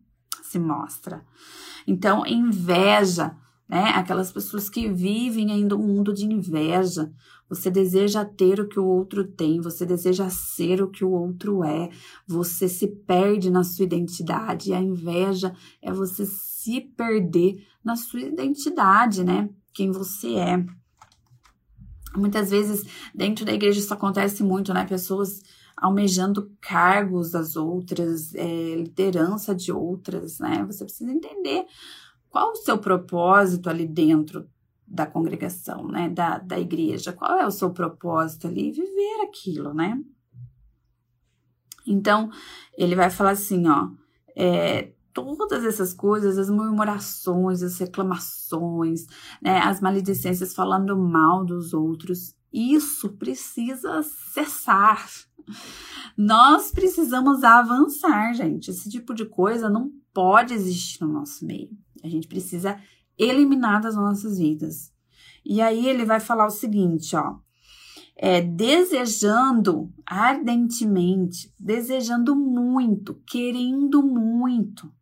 Se 0.43 0.59
mostra. 0.59 1.25
Então, 1.87 2.25
inveja, 2.25 3.37
né? 3.70 3.90
Aquelas 3.90 4.33
pessoas 4.33 4.68
que 4.68 4.88
vivem 4.88 5.52
ainda 5.52 5.76
um 5.76 5.87
mundo 5.87 6.12
de 6.12 6.26
inveja. 6.26 7.12
Você 7.48 7.70
deseja 7.70 8.24
ter 8.24 8.59
o 8.59 8.68
que 8.68 8.80
o 8.80 8.85
outro 8.85 9.24
tem, 9.24 9.61
você 9.61 9.87
deseja 9.87 10.28
ser 10.28 10.83
o 10.83 10.90
que 10.90 11.04
o 11.04 11.11
outro 11.12 11.62
é, 11.62 11.88
você 12.26 12.68
se 12.68 12.88
perde 12.88 13.48
na 13.48 13.62
sua 13.62 13.85
identidade. 13.85 14.70
E 14.70 14.74
a 14.74 14.80
inveja 14.80 15.54
é 15.80 15.92
você 15.92 16.26
se 16.26 16.80
perder 16.80 17.64
na 17.85 17.94
sua 17.94 18.20
identidade, 18.20 19.22
né? 19.22 19.48
Quem 19.72 19.92
você 19.92 20.35
é. 20.35 20.66
Muitas 22.16 22.50
vezes, 22.50 22.85
dentro 23.14 23.44
da 23.44 23.52
igreja, 23.52 23.78
isso 23.78 23.94
acontece 23.94 24.42
muito, 24.42 24.74
né? 24.74 24.85
Pessoas 24.85 25.42
almejando 25.76 26.50
cargos 26.61 27.30
das 27.30 27.54
outras, 27.54 28.35
é, 28.35 28.74
liderança 28.74 29.54
de 29.54 29.70
outras, 29.70 30.40
né? 30.40 30.64
Você 30.66 30.85
precisa 30.85 31.12
entender 31.12 31.64
qual 32.31 32.53
o 32.53 32.57
seu 32.57 32.79
propósito 32.79 33.69
ali 33.69 33.87
dentro 33.87 34.49
da 34.87 35.07
congregação, 35.07 35.87
né? 35.87 36.09
Da, 36.09 36.38
da 36.38 36.59
igreja. 36.59 37.12
Qual 37.12 37.38
é 37.38 37.47
o 37.47 37.51
seu 37.51 37.71
propósito 37.71 38.47
ali? 38.47 38.73
Viver 38.73 39.23
aquilo, 39.23 39.75
né? 39.75 40.01
Então, 41.87 42.31
ele 42.77 42.95
vai 42.95 43.11
falar 43.11 43.31
assim, 43.31 43.66
ó. 43.69 43.90
É, 44.35 44.93
todas 45.12 45.64
essas 45.64 45.93
coisas, 45.93 46.38
as 46.38 46.49
murmurações, 46.49 47.62
as 47.62 47.79
reclamações, 47.79 49.07
né, 49.43 49.59
as 49.59 49.81
maledicências 49.81 50.55
falando 50.55 50.97
mal 50.97 51.45
dos 51.45 51.75
outros, 51.75 52.35
isso 52.53 53.11
precisa 53.11 54.03
cessar. 54.03 55.09
Nós 56.16 56.71
precisamos 56.71 57.43
avançar, 57.43 58.33
gente. 58.35 58.71
Esse 58.71 58.88
tipo 58.88 59.14
de 59.14 59.25
coisa 59.25 59.69
não 59.69 59.90
pode 60.12 60.55
existir 60.55 61.03
no 61.03 61.12
nosso 61.12 61.45
meio. 61.45 61.71
A 62.03 62.09
gente 62.09 62.27
precisa 62.27 62.81
eliminar 63.19 63.81
das 63.81 63.95
nossas 63.95 64.39
vidas. 64.39 64.93
E 65.45 65.61
aí 65.61 65.87
ele 65.87 66.05
vai 66.05 66.21
falar 66.21 66.47
o 66.47 66.51
seguinte, 66.51 67.15
ó. 67.17 67.37
É, 68.17 68.43
desejando 68.43 69.91
ardentemente, 70.05 71.53
desejando 71.59 72.37
muito, 72.37 73.15
querendo 73.27 74.03
muito, 74.03 74.93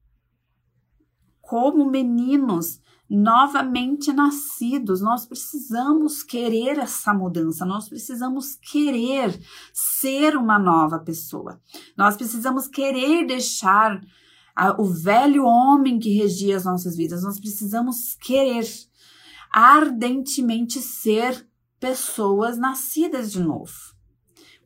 como 1.40 1.90
meninos 1.90 2.80
novamente 3.08 4.12
nascidos. 4.12 5.00
Nós 5.00 5.26
precisamos 5.26 6.22
querer 6.22 6.78
essa 6.78 7.14
mudança, 7.14 7.64
nós 7.64 7.88
precisamos 7.88 8.54
querer 8.54 9.36
ser 9.72 10.36
uma 10.36 10.58
nova 10.58 10.98
pessoa. 10.98 11.60
Nós 11.96 12.16
precisamos 12.16 12.68
querer 12.68 13.26
deixar 13.26 14.00
a, 14.58 14.74
o 14.80 14.84
velho 14.84 15.44
homem 15.44 16.00
que 16.00 16.18
regia 16.18 16.56
as 16.56 16.64
nossas 16.64 16.96
vidas. 16.96 17.22
Nós 17.22 17.38
precisamos 17.38 18.16
querer 18.16 18.66
ardentemente 19.52 20.80
ser 20.80 21.48
pessoas 21.78 22.58
nascidas 22.58 23.30
de 23.30 23.40
novo. 23.40 23.72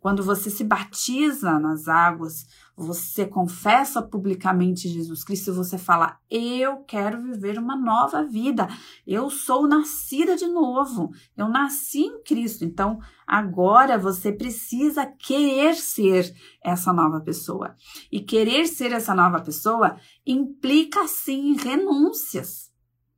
Quando 0.01 0.25
você 0.25 0.49
se 0.49 0.65
batiza 0.65 1.61
nas 1.61 1.89
águas, 1.89 2.47
você 2.83 3.25
confessa 3.25 4.03
publicamente 4.03 4.89
Jesus 4.89 5.23
Cristo 5.25 5.55
você 5.55 5.79
fala: 5.79 6.19
Eu 6.31 6.79
quero 6.79 7.23
viver 7.23 7.59
uma 7.59 7.77
nova 7.77 8.25
vida. 8.25 8.69
Eu 9.07 9.31
sou 9.31 9.69
nascida 9.69 10.37
de 10.37 10.47
novo. 10.47 11.11
Eu 11.37 11.49
nasci 11.49 12.01
em 12.01 12.23
Cristo. 12.23 12.65
Então, 12.65 12.99
agora 13.27 13.97
você 13.97 14.33
precisa 14.33 15.07
querer 15.07 15.75
ser 15.75 16.35
essa 16.63 16.93
nova 16.93 17.21
pessoa. 17.21 17.75
E 18.11 18.21
querer 18.21 18.67
ser 18.67 18.93
essa 18.93 19.15
nova 19.15 19.41
pessoa 19.41 19.97
implica, 20.27 21.07
sim, 21.07 21.57
renúncias. 21.57 22.73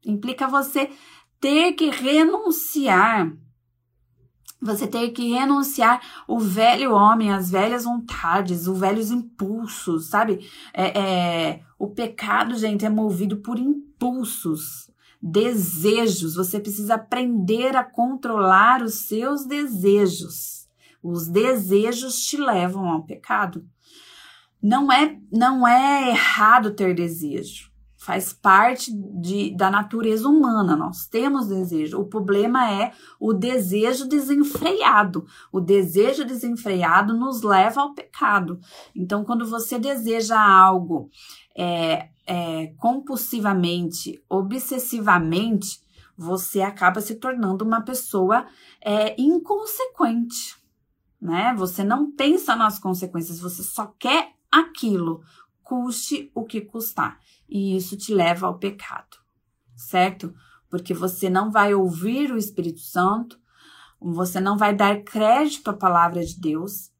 Implica 0.04 0.46
você 0.46 0.90
ter 1.40 1.72
que 1.72 1.90
renunciar 1.90 3.32
você 4.60 4.86
ter 4.86 5.10
que 5.10 5.32
renunciar 5.32 6.00
o 6.26 6.38
velho 6.38 6.94
homem, 6.94 7.32
as 7.32 7.50
velhas 7.50 7.84
vontades, 7.84 8.66
os 8.66 8.78
velhos 8.78 9.10
impulsos, 9.10 10.06
sabe? 10.08 10.48
É, 10.72 10.98
é, 10.98 11.60
o 11.78 11.88
pecado, 11.88 12.56
gente, 12.56 12.84
é 12.84 12.90
movido 12.90 13.38
por 13.38 13.58
impulsos, 13.58 14.90
desejos. 15.20 16.34
Você 16.34 16.58
precisa 16.58 16.94
aprender 16.94 17.76
a 17.76 17.84
controlar 17.84 18.82
os 18.82 19.06
seus 19.06 19.44
desejos. 19.44 20.68
Os 21.02 21.28
desejos 21.28 22.24
te 22.24 22.38
levam 22.38 22.88
ao 22.88 23.04
pecado. 23.04 23.66
Não 24.62 24.90
é, 24.90 25.18
não 25.30 25.68
é 25.68 26.08
errado 26.08 26.70
ter 26.70 26.94
desejo 26.94 27.73
faz 28.04 28.34
parte 28.34 28.92
de, 28.92 29.56
da 29.56 29.70
natureza 29.70 30.28
humana. 30.28 30.76
Nós 30.76 31.06
temos 31.06 31.48
desejo. 31.48 31.98
O 31.98 32.04
problema 32.04 32.70
é 32.70 32.92
o 33.18 33.32
desejo 33.32 34.06
desenfreado. 34.06 35.24
O 35.50 35.58
desejo 35.58 36.22
desenfreado 36.22 37.14
nos 37.14 37.40
leva 37.40 37.80
ao 37.80 37.94
pecado. 37.94 38.60
Então, 38.94 39.24
quando 39.24 39.46
você 39.46 39.78
deseja 39.78 40.38
algo 40.38 41.08
é, 41.56 42.10
é, 42.26 42.74
compulsivamente, 42.76 44.22
obsessivamente, 44.28 45.80
você 46.14 46.60
acaba 46.60 47.00
se 47.00 47.14
tornando 47.14 47.64
uma 47.64 47.80
pessoa 47.80 48.44
é, 48.82 49.18
inconsequente. 49.18 50.56
Né? 51.18 51.54
Você 51.56 51.82
não 51.82 52.12
pensa 52.12 52.54
nas 52.54 52.78
consequências, 52.78 53.40
você 53.40 53.62
só 53.62 53.86
quer 53.98 54.32
aquilo, 54.52 55.22
custe 55.62 56.30
o 56.34 56.44
que 56.44 56.60
custar 56.60 57.18
e 57.48 57.76
isso 57.76 57.96
te 57.96 58.14
leva 58.14 58.46
ao 58.46 58.58
pecado, 58.58 59.16
certo? 59.76 60.34
Porque 60.68 60.92
você 60.92 61.30
não 61.30 61.50
vai 61.50 61.74
ouvir 61.74 62.32
o 62.32 62.38
Espírito 62.38 62.80
Santo, 62.80 63.38
você 64.00 64.40
não 64.40 64.56
vai 64.56 64.74
dar 64.74 65.02
crédito 65.02 65.68
à 65.68 65.72
palavra 65.72 66.24
de 66.24 66.38
Deus, 66.38 66.90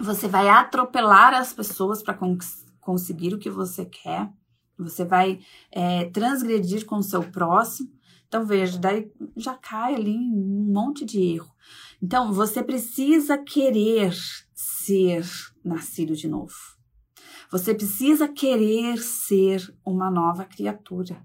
você 0.00 0.26
vai 0.26 0.48
atropelar 0.48 1.34
as 1.34 1.52
pessoas 1.52 2.02
para 2.02 2.18
conseguir 2.80 3.32
o 3.32 3.38
que 3.38 3.50
você 3.50 3.84
quer, 3.84 4.30
você 4.76 5.04
vai 5.04 5.40
é, 5.70 6.06
transgredir 6.10 6.84
com 6.84 6.96
o 6.96 7.02
seu 7.02 7.22
próximo. 7.22 7.90
Então, 8.26 8.44
veja, 8.44 8.78
daí 8.78 9.12
já 9.36 9.54
cai 9.54 9.94
ali 9.94 10.16
um 10.16 10.72
monte 10.72 11.04
de 11.04 11.20
erro. 11.20 11.52
Então, 12.02 12.32
você 12.32 12.62
precisa 12.62 13.38
querer 13.38 14.12
ser 14.52 15.24
nascido 15.64 16.16
de 16.16 16.26
novo. 16.26 16.73
Você 17.54 17.72
precisa 17.72 18.26
querer 18.26 18.98
ser 18.98 19.62
uma 19.86 20.10
nova 20.10 20.44
criatura. 20.44 21.24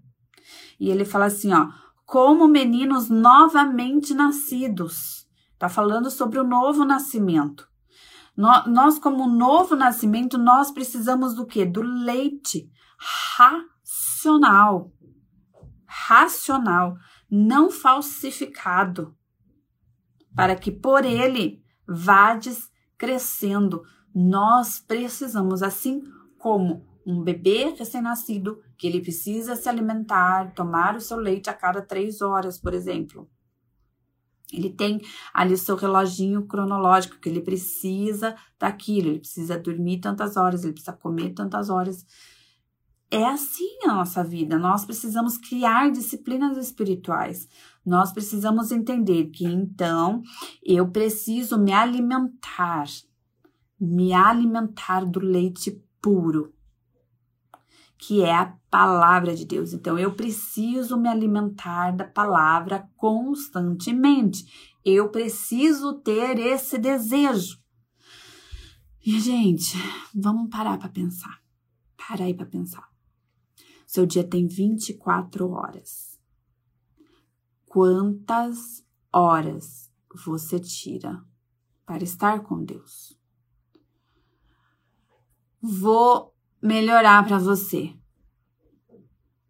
E 0.79 0.91
ele 0.91 1.03
fala 1.03 1.25
assim, 1.25 1.51
ó, 1.51 1.69
como 2.05 2.47
meninos 2.47 3.09
novamente 3.09 4.13
nascidos. 4.13 5.27
Tá 5.57 5.67
falando 5.67 6.11
sobre 6.11 6.37
o 6.37 6.43
novo 6.43 6.85
nascimento. 6.85 7.67
Nós, 8.37 8.99
como 8.99 9.27
novo 9.27 9.75
nascimento, 9.75 10.37
nós 10.37 10.69
precisamos 10.69 11.33
do 11.33 11.47
quê? 11.47 11.65
Do 11.65 11.81
leite 11.81 12.69
racional. 13.35 14.93
Racional, 15.87 16.95
não 17.27 17.71
falsificado. 17.71 19.17
Para 20.35 20.55
que 20.55 20.71
por 20.71 21.03
ele 21.03 21.59
vades 21.87 22.69
crescendo. 22.99 23.81
Nós 24.13 24.79
precisamos, 24.79 25.63
assim 25.63 26.03
como 26.39 26.83
um 27.05 27.21
bebê 27.23 27.73
recém-nascido 27.77 28.61
que 28.77 28.87
ele 28.87 29.01
precisa 29.01 29.55
se 29.55 29.67
alimentar, 29.67 30.53
tomar 30.53 30.95
o 30.95 31.01
seu 31.01 31.17
leite 31.17 31.49
a 31.49 31.53
cada 31.53 31.81
três 31.81 32.21
horas, 32.21 32.59
por 32.59 32.73
exemplo. 32.73 33.29
Ele 34.51 34.69
tem 34.69 34.99
ali 35.33 35.53
o 35.53 35.57
seu 35.57 35.75
reloginho 35.75 36.45
cronológico 36.47 37.19
que 37.19 37.29
ele 37.29 37.41
precisa 37.41 38.35
daquilo, 38.59 39.09
ele 39.09 39.19
precisa 39.19 39.57
dormir 39.57 39.99
tantas 39.99 40.37
horas, 40.37 40.63
ele 40.63 40.73
precisa 40.73 40.93
comer 40.93 41.33
tantas 41.33 41.69
horas. 41.69 42.05
É 43.11 43.25
assim 43.25 43.79
a 43.85 43.93
nossa 43.93 44.23
vida. 44.23 44.57
Nós 44.57 44.85
precisamos 44.85 45.37
criar 45.37 45.91
disciplinas 45.91 46.57
espirituais. 46.57 47.47
Nós 47.85 48.11
precisamos 48.11 48.71
entender 48.71 49.25
que 49.31 49.45
então 49.45 50.21
eu 50.63 50.89
preciso 50.89 51.57
me 51.57 51.71
alimentar, 51.71 52.85
me 53.79 54.13
alimentar 54.13 55.05
do 55.05 55.19
leite 55.19 55.83
puro, 56.01 56.53
que 57.97 58.21
é 58.21 58.33
a 58.33 58.57
palavra 58.69 59.35
de 59.35 59.45
Deus. 59.45 59.73
Então, 59.73 59.99
eu 59.99 60.13
preciso 60.13 60.97
me 60.97 61.09
alimentar 61.09 61.91
da 61.91 62.05
palavra 62.05 62.89
constantemente. 62.95 64.77
Eu 64.83 65.09
preciso 65.09 65.95
ter 65.95 66.39
esse 66.39 66.77
desejo. 66.77 67.59
E, 69.05 69.19
gente, 69.19 69.75
vamos 70.13 70.49
parar 70.49 70.77
para 70.77 70.89
pensar. 70.89 71.41
Para 71.97 72.25
aí 72.25 72.33
para 72.33 72.45
pensar. 72.45 72.87
Seu 73.85 74.05
dia 74.05 74.23
tem 74.23 74.47
24 74.47 75.49
horas. 75.49 76.19
Quantas 77.65 78.85
horas 79.11 79.91
você 80.25 80.59
tira 80.59 81.23
para 81.85 82.03
estar 82.03 82.41
com 82.41 82.63
Deus? 82.63 83.18
Vou 85.61 86.33
melhorar 86.61 87.25
para 87.25 87.37
você. 87.37 87.93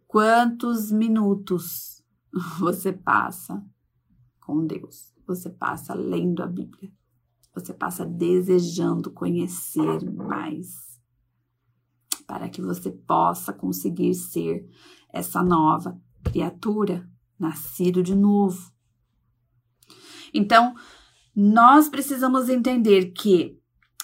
Quantos 0.08 0.92
minutos 0.92 2.04
você 2.60 2.92
passa 2.94 3.64
com 4.40 4.66
Deus. 4.66 5.14
Você 5.28 5.50
passa 5.50 5.94
lendo 5.94 6.42
a 6.42 6.48
Bíblia. 6.48 6.92
Você 7.54 7.74
passa 7.74 8.06
desejando 8.06 9.12
conhecer 9.12 10.04
mais. 10.12 11.00
Para 12.26 12.50
que 12.50 12.62
você 12.62 12.92
possa 12.92 13.52
conseguir 13.54 14.14
ser 14.14 14.68
essa 15.12 15.44
nova 15.44 16.00
criatura, 16.24 17.10
nascido 17.38 18.04
de 18.04 18.16
novo. 18.16 18.72
Então, 20.34 20.76
nós 21.36 21.90
precisamos 21.90 22.50
entender 22.50 23.12
que 23.12 23.59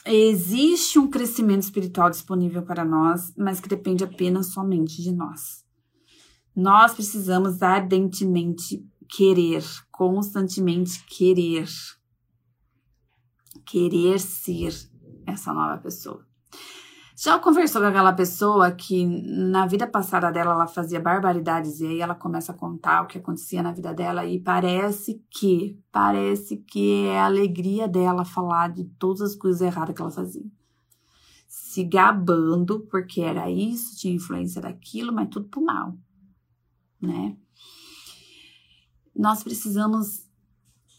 existe 0.06 1.00
um 1.00 1.10
crescimento 1.10 1.64
espiritual 1.64 2.10
disponível 2.10 2.64
para 2.64 2.86
nós, 2.86 3.34
mas 3.38 3.60
que 3.60 3.70
depende 3.70 4.04
apenas 4.04 4.48
somente 4.48 5.02
de 5.02 5.12
nós. 5.12 5.66
Nós 6.56 6.94
precisamos 6.94 7.62
ardentemente 7.62 8.88
querer, 9.10 9.64
constantemente 9.92 11.04
querer. 11.06 11.68
Querer 13.66 14.20
ser 14.20 14.74
essa 15.26 15.54
nova 15.54 15.78
pessoa. 15.82 16.25
Já 17.18 17.40
conversou 17.40 17.82
com 17.82 17.88
aquela 17.88 18.12
pessoa 18.12 18.70
que 18.74 19.06
na 19.06 19.66
vida 19.66 19.88
passada 19.88 20.30
dela 20.32 20.52
ela 20.52 20.68
fazia 20.68 21.00
barbaridades 21.00 21.80
e 21.80 21.86
aí 21.86 22.02
ela 22.02 22.14
começa 22.14 22.52
a 22.52 22.56
contar 22.56 23.04
o 23.04 23.08
que 23.08 23.18
acontecia 23.18 23.64
na 23.64 23.72
vida 23.72 23.94
dela 23.94 24.26
e 24.26 24.38
parece 24.38 25.24
que, 25.30 25.80
parece 25.94 26.58
que 26.58 27.06
é 27.06 27.18
a 27.18 27.26
alegria 27.26 27.88
dela 27.88 28.26
falar 28.26 28.74
de 28.74 28.84
todas 29.00 29.22
as 29.22 29.34
coisas 29.34 29.62
erradas 29.62 29.96
que 29.96 30.02
ela 30.02 30.12
fazia. 30.12 30.46
Se 31.48 31.86
gabando 31.86 32.82
porque 32.92 33.22
era 33.22 33.50
isso, 33.50 33.96
tinha 33.96 34.14
influência 34.14 34.62
daquilo, 34.62 35.14
mas 35.14 35.30
tudo 35.30 35.48
pro 35.48 35.64
mal, 35.64 35.98
né? 37.02 37.38
Nós 39.16 39.42
precisamos 39.42 40.26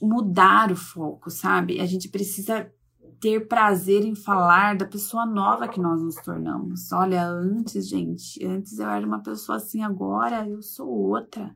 mudar 0.01 0.73
o 0.73 0.77
foco, 0.77 1.31
sabe? 1.31 1.79
A 1.79 1.85
gente 1.85 2.09
precisa 2.09 2.73
ter 3.21 3.47
prazer 3.47 4.05
em 4.05 4.15
falar 4.15 4.77
da 4.77 4.85
pessoa 4.85 5.25
nova 5.25 5.69
que 5.69 5.81
nós 5.81 6.03
nos 6.03 6.17
tornamos. 6.17 6.93
Olha, 6.93 7.27
antes, 7.27 7.89
gente, 7.89 8.45
antes 8.45 8.79
eu 8.79 8.89
era 8.89 9.07
uma 9.07 9.23
pessoa 9.23 9.57
assim, 9.57 9.83
agora 9.83 10.49
eu 10.49 10.63
sou 10.63 10.89
outra. 10.89 11.55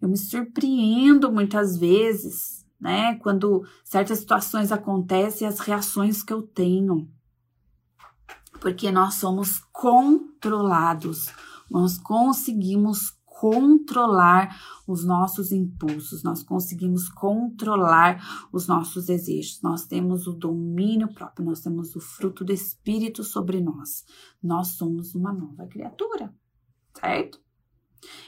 Eu 0.00 0.08
me 0.08 0.16
surpreendo 0.16 1.32
muitas 1.32 1.76
vezes, 1.78 2.66
né? 2.80 3.16
Quando 3.16 3.66
certas 3.84 4.18
situações 4.18 4.70
acontecem, 4.70 5.46
as 5.46 5.60
reações 5.60 6.22
que 6.22 6.32
eu 6.32 6.42
tenho. 6.42 7.08
Porque 8.60 8.90
nós 8.90 9.14
somos 9.14 9.58
controlados, 9.72 11.32
nós 11.70 11.98
conseguimos 11.98 13.10
controlar 13.44 14.58
os 14.86 15.04
nossos 15.04 15.52
impulsos, 15.52 16.22
nós 16.22 16.42
conseguimos 16.42 17.10
controlar 17.10 18.48
os 18.50 18.66
nossos 18.66 19.04
desejos. 19.04 19.60
Nós 19.60 19.84
temos 19.84 20.26
o 20.26 20.32
domínio 20.32 21.12
próprio, 21.12 21.44
nós 21.44 21.60
temos 21.60 21.94
o 21.94 22.00
fruto 22.00 22.42
do 22.42 22.54
Espírito 22.54 23.22
sobre 23.22 23.60
nós. 23.60 24.02
Nós 24.42 24.68
somos 24.78 25.14
uma 25.14 25.30
nova 25.30 25.66
criatura, 25.66 26.34
certo? 26.98 27.38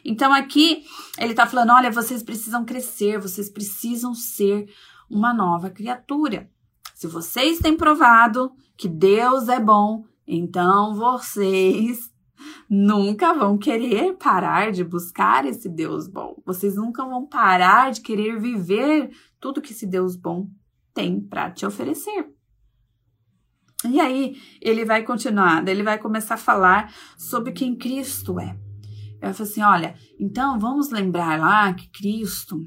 Então 0.04 0.34
aqui 0.34 0.84
ele 1.18 1.30
está 1.30 1.46
falando: 1.46 1.72
olha, 1.72 1.90
vocês 1.90 2.22
precisam 2.22 2.66
crescer, 2.66 3.18
vocês 3.18 3.48
precisam 3.48 4.14
ser 4.14 4.68
uma 5.08 5.32
nova 5.32 5.70
criatura. 5.70 6.50
Se 6.94 7.06
vocês 7.06 7.58
têm 7.58 7.74
provado 7.74 8.52
que 8.76 8.86
Deus 8.86 9.48
é 9.48 9.58
bom, 9.58 10.04
então 10.26 10.94
vocês 10.94 12.14
nunca 12.68 13.32
vão 13.34 13.56
querer 13.56 14.14
parar 14.16 14.72
de 14.72 14.84
buscar 14.84 15.44
esse 15.44 15.68
Deus 15.68 16.08
bom. 16.08 16.40
Vocês 16.44 16.76
nunca 16.76 17.04
vão 17.04 17.26
parar 17.26 17.90
de 17.92 18.00
querer 18.00 18.38
viver 18.40 19.10
tudo 19.40 19.62
que 19.62 19.72
esse 19.72 19.86
Deus 19.86 20.16
bom 20.16 20.48
tem 20.92 21.20
para 21.20 21.50
te 21.50 21.64
oferecer. 21.64 22.28
E 23.84 24.00
aí, 24.00 24.36
ele 24.60 24.84
vai 24.84 25.02
continuar, 25.04 25.66
ele 25.68 25.82
vai 25.82 25.98
começar 25.98 26.34
a 26.34 26.38
falar 26.38 26.92
sobre 27.16 27.52
quem 27.52 27.76
Cristo 27.76 28.40
é. 28.40 28.58
Ele 29.22 29.32
fala 29.32 29.48
assim: 29.48 29.62
olha, 29.62 29.94
então 30.18 30.58
vamos 30.58 30.90
lembrar 30.90 31.38
lá 31.38 31.72
que 31.74 31.88
Cristo 31.90 32.66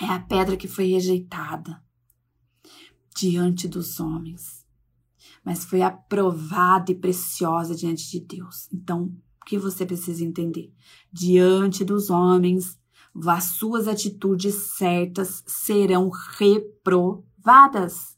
é 0.00 0.06
a 0.06 0.20
pedra 0.20 0.56
que 0.56 0.68
foi 0.68 0.86
rejeitada 0.86 1.82
diante 3.14 3.66
dos 3.66 3.98
homens 3.98 4.57
mas 5.44 5.64
foi 5.64 5.82
aprovada 5.82 6.92
e 6.92 6.94
preciosa 6.94 7.74
diante 7.74 8.10
de 8.10 8.20
Deus. 8.20 8.68
Então, 8.72 9.04
o 9.40 9.44
que 9.44 9.58
você 9.58 9.86
precisa 9.86 10.24
entender? 10.24 10.72
Diante 11.12 11.84
dos 11.84 12.10
homens, 12.10 12.78
as 13.26 13.44
suas 13.44 13.88
atitudes 13.88 14.54
certas 14.76 15.42
serão 15.46 16.10
reprovadas. 16.38 18.16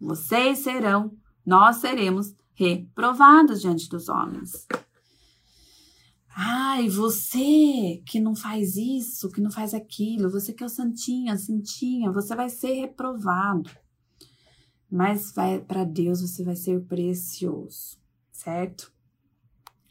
Vocês 0.00 0.58
serão, 0.58 1.16
nós 1.44 1.76
seremos 1.76 2.34
reprovados 2.54 3.60
diante 3.60 3.88
dos 3.88 4.08
homens. 4.08 4.66
Ai, 6.34 6.88
você 6.88 8.02
que 8.06 8.18
não 8.18 8.34
faz 8.34 8.76
isso, 8.76 9.30
que 9.30 9.40
não 9.40 9.50
faz 9.50 9.74
aquilo, 9.74 10.30
você 10.30 10.52
que 10.52 10.62
é 10.62 10.66
o 10.66 10.70
santinha, 10.70 11.36
santinha, 11.36 12.10
você 12.10 12.34
vai 12.34 12.48
ser 12.48 12.72
reprovado 12.72 13.70
mas 14.92 15.32
para 15.66 15.84
Deus 15.84 16.20
você 16.20 16.44
vai 16.44 16.54
ser 16.54 16.78
precioso, 16.82 17.96
certo? 18.30 18.92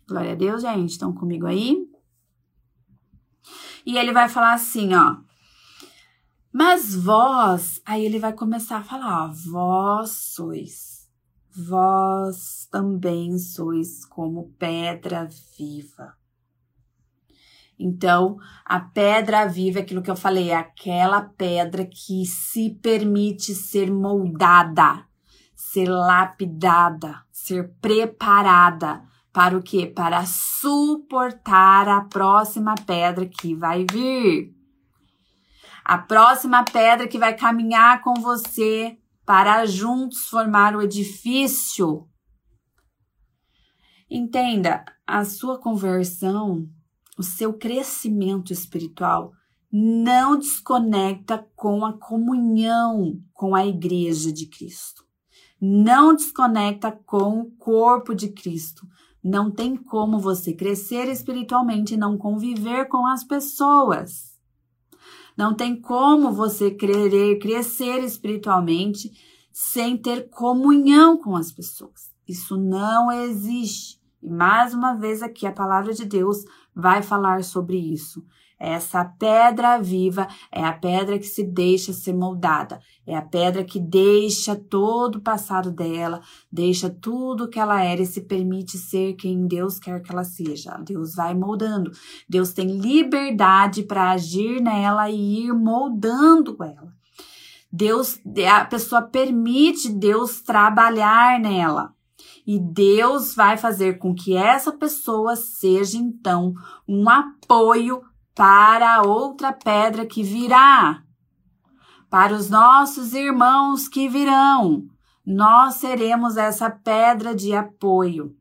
Glória 0.08 0.34
a 0.34 0.36
Deus, 0.36 0.62
gente. 0.62 0.92
Estão 0.92 1.12
comigo 1.12 1.48
aí? 1.48 1.90
E 3.84 3.98
ele 3.98 4.14
vai 4.14 4.30
falar 4.30 4.54
assim, 4.54 4.94
ó. 4.94 5.18
Mas 6.54 6.94
vós, 6.94 7.82
aí 7.84 8.06
ele 8.06 8.20
vai 8.20 8.32
começar 8.32 8.78
a 8.78 8.84
falar, 8.84 9.26
ó, 9.26 9.34
vós 9.52 10.12
sois, 10.12 11.10
vós 11.50 12.68
também 12.70 13.40
sois 13.40 14.06
como 14.06 14.54
pedra 14.60 15.28
viva. 15.58 16.16
Então, 17.82 18.38
a 18.64 18.80
pedra 18.80 19.48
viva 19.48 19.80
é 19.80 19.82
aquilo 19.82 20.04
que 20.04 20.12
eu 20.12 20.16
falei, 20.16 20.52
é 20.52 20.56
aquela 20.56 21.22
pedra 21.22 21.84
que 21.84 22.26
se 22.28 22.70
permite 22.82 23.56
ser 23.56 23.92
moldada, 23.92 25.04
ser 25.56 25.90
lapidada, 25.90 27.24
ser 27.32 27.74
preparada 27.82 29.02
para 29.34 29.58
o 29.58 29.64
quê? 29.64 29.88
Para 29.88 30.24
suportar 30.28 31.88
a 31.88 32.02
próxima 32.02 32.76
pedra 32.86 33.26
que 33.26 33.56
vai 33.56 33.84
vir. 33.92 34.54
A 35.84 35.98
próxima 35.98 36.64
pedra 36.64 37.08
que 37.08 37.18
vai 37.18 37.36
caminhar 37.36 38.02
com 38.02 38.14
você 38.14 38.96
para 39.26 39.66
juntos 39.66 40.28
formar 40.28 40.76
o 40.76 40.82
edifício. 40.84 42.08
Entenda, 44.08 44.86
a 45.08 45.26
sua 45.26 45.60
conversão 45.60 46.70
o 47.18 47.24
seu 47.24 47.54
crescimento 47.54 48.54
espiritual 48.54 49.34
não 49.72 50.38
desconecta 50.38 51.48
com 51.56 51.86
a 51.86 51.94
comunhão 51.94 53.22
com 53.34 53.56
a 53.56 53.66
igreja 53.66 54.32
de 54.32 54.46
Cristo. 54.46 55.06
Não 55.60 56.16
desconecta 56.16 56.92
com 56.92 57.40
o 57.40 57.52
corpo 57.52 58.14
de 58.14 58.30
Cristo. 58.30 58.86
Não 59.24 59.52
tem 59.52 59.76
como 59.76 60.20
você 60.20 60.54
crescer 60.54 61.08
espiritualmente 61.08 61.94
e 61.94 61.98
não 61.98 62.18
conviver 62.18 62.88
com 62.88 63.06
as 63.06 63.24
pessoas. 63.24 64.32
Não 65.38 65.54
tem 65.54 65.80
como 65.80 66.32
você 66.32 66.72
querer 66.72 67.40
crescer 67.40 68.04
espiritualmente 68.04 69.12
sem 69.52 69.98
ter 69.98 70.30
comunhão 70.30 71.18
com 71.18 71.36
as 71.36 71.52
pessoas. 71.52 72.12
Isso 72.28 72.58
não 72.58 73.12
existe. 73.12 74.02
E 74.22 74.30
mais 74.30 74.74
uma 74.74 74.94
vez 74.94 75.22
aqui 75.22 75.46
a 75.46 75.52
palavra 75.52 75.94
de 75.94 76.06
Deus 76.06 76.44
vai 76.76 77.02
falar 77.02 77.44
sobre 77.44 77.78
isso. 77.78 78.24
Essa 78.64 79.04
pedra 79.04 79.82
viva 79.82 80.28
é 80.52 80.64
a 80.64 80.72
pedra 80.72 81.18
que 81.18 81.26
se 81.26 81.44
deixa 81.44 81.92
ser 81.92 82.14
moldada, 82.14 82.80
é 83.08 83.16
a 83.16 83.22
pedra 83.24 83.64
que 83.64 83.80
deixa 83.80 84.56
todo 84.56 85.16
o 85.16 85.22
passado 85.22 85.72
dela, 85.72 86.22
deixa 86.52 86.88
tudo 86.88 87.50
que 87.50 87.60
ela 87.60 87.84
era 87.84 88.04
e 88.04 88.06
se 88.06 88.22
permite 88.22 88.78
ser 88.78 89.16
quem 89.16 89.48
Deus 89.48 89.80
quer 89.80 90.00
que 90.00 90.12
ela 90.12 90.24
seja. 90.24 90.78
Deus 90.78 91.16
vai 91.16 91.34
moldando. 91.34 91.90
Deus 92.30 92.54
tem 92.54 92.78
liberdade 92.78 93.82
para 93.82 94.12
agir 94.12 94.62
nela 94.62 95.10
e 95.10 95.48
ir 95.48 95.54
moldando 95.54 96.56
ela. 96.64 96.94
Deus, 97.74 98.20
a 98.48 98.66
pessoa 98.66 99.02
permite 99.02 99.90
Deus 99.90 100.40
trabalhar 100.42 101.40
nela. 101.40 101.96
E 102.46 102.60
Deus 102.60 103.36
vai 103.36 103.58
fazer 103.58 103.98
com 103.98 104.14
que 104.14 104.36
essa 104.36 104.72
pessoa 104.72 105.36
seja 105.36 105.98
então 105.98 106.54
um 106.88 107.08
apoio 107.10 108.02
para 108.34 109.02
outra 109.04 109.54
pedra 109.54 110.06
que 110.06 110.24
virá, 110.24 111.04
para 112.10 112.34
os 112.34 112.50
nossos 112.50 113.14
irmãos 113.14 113.88
que 113.88 114.10
virão. 114.10 114.88
Nós 115.26 115.76
seremos 115.76 116.38
essa 116.38 116.70
pedra 116.70 117.36
de 117.36 117.54
apoio. 117.54 118.36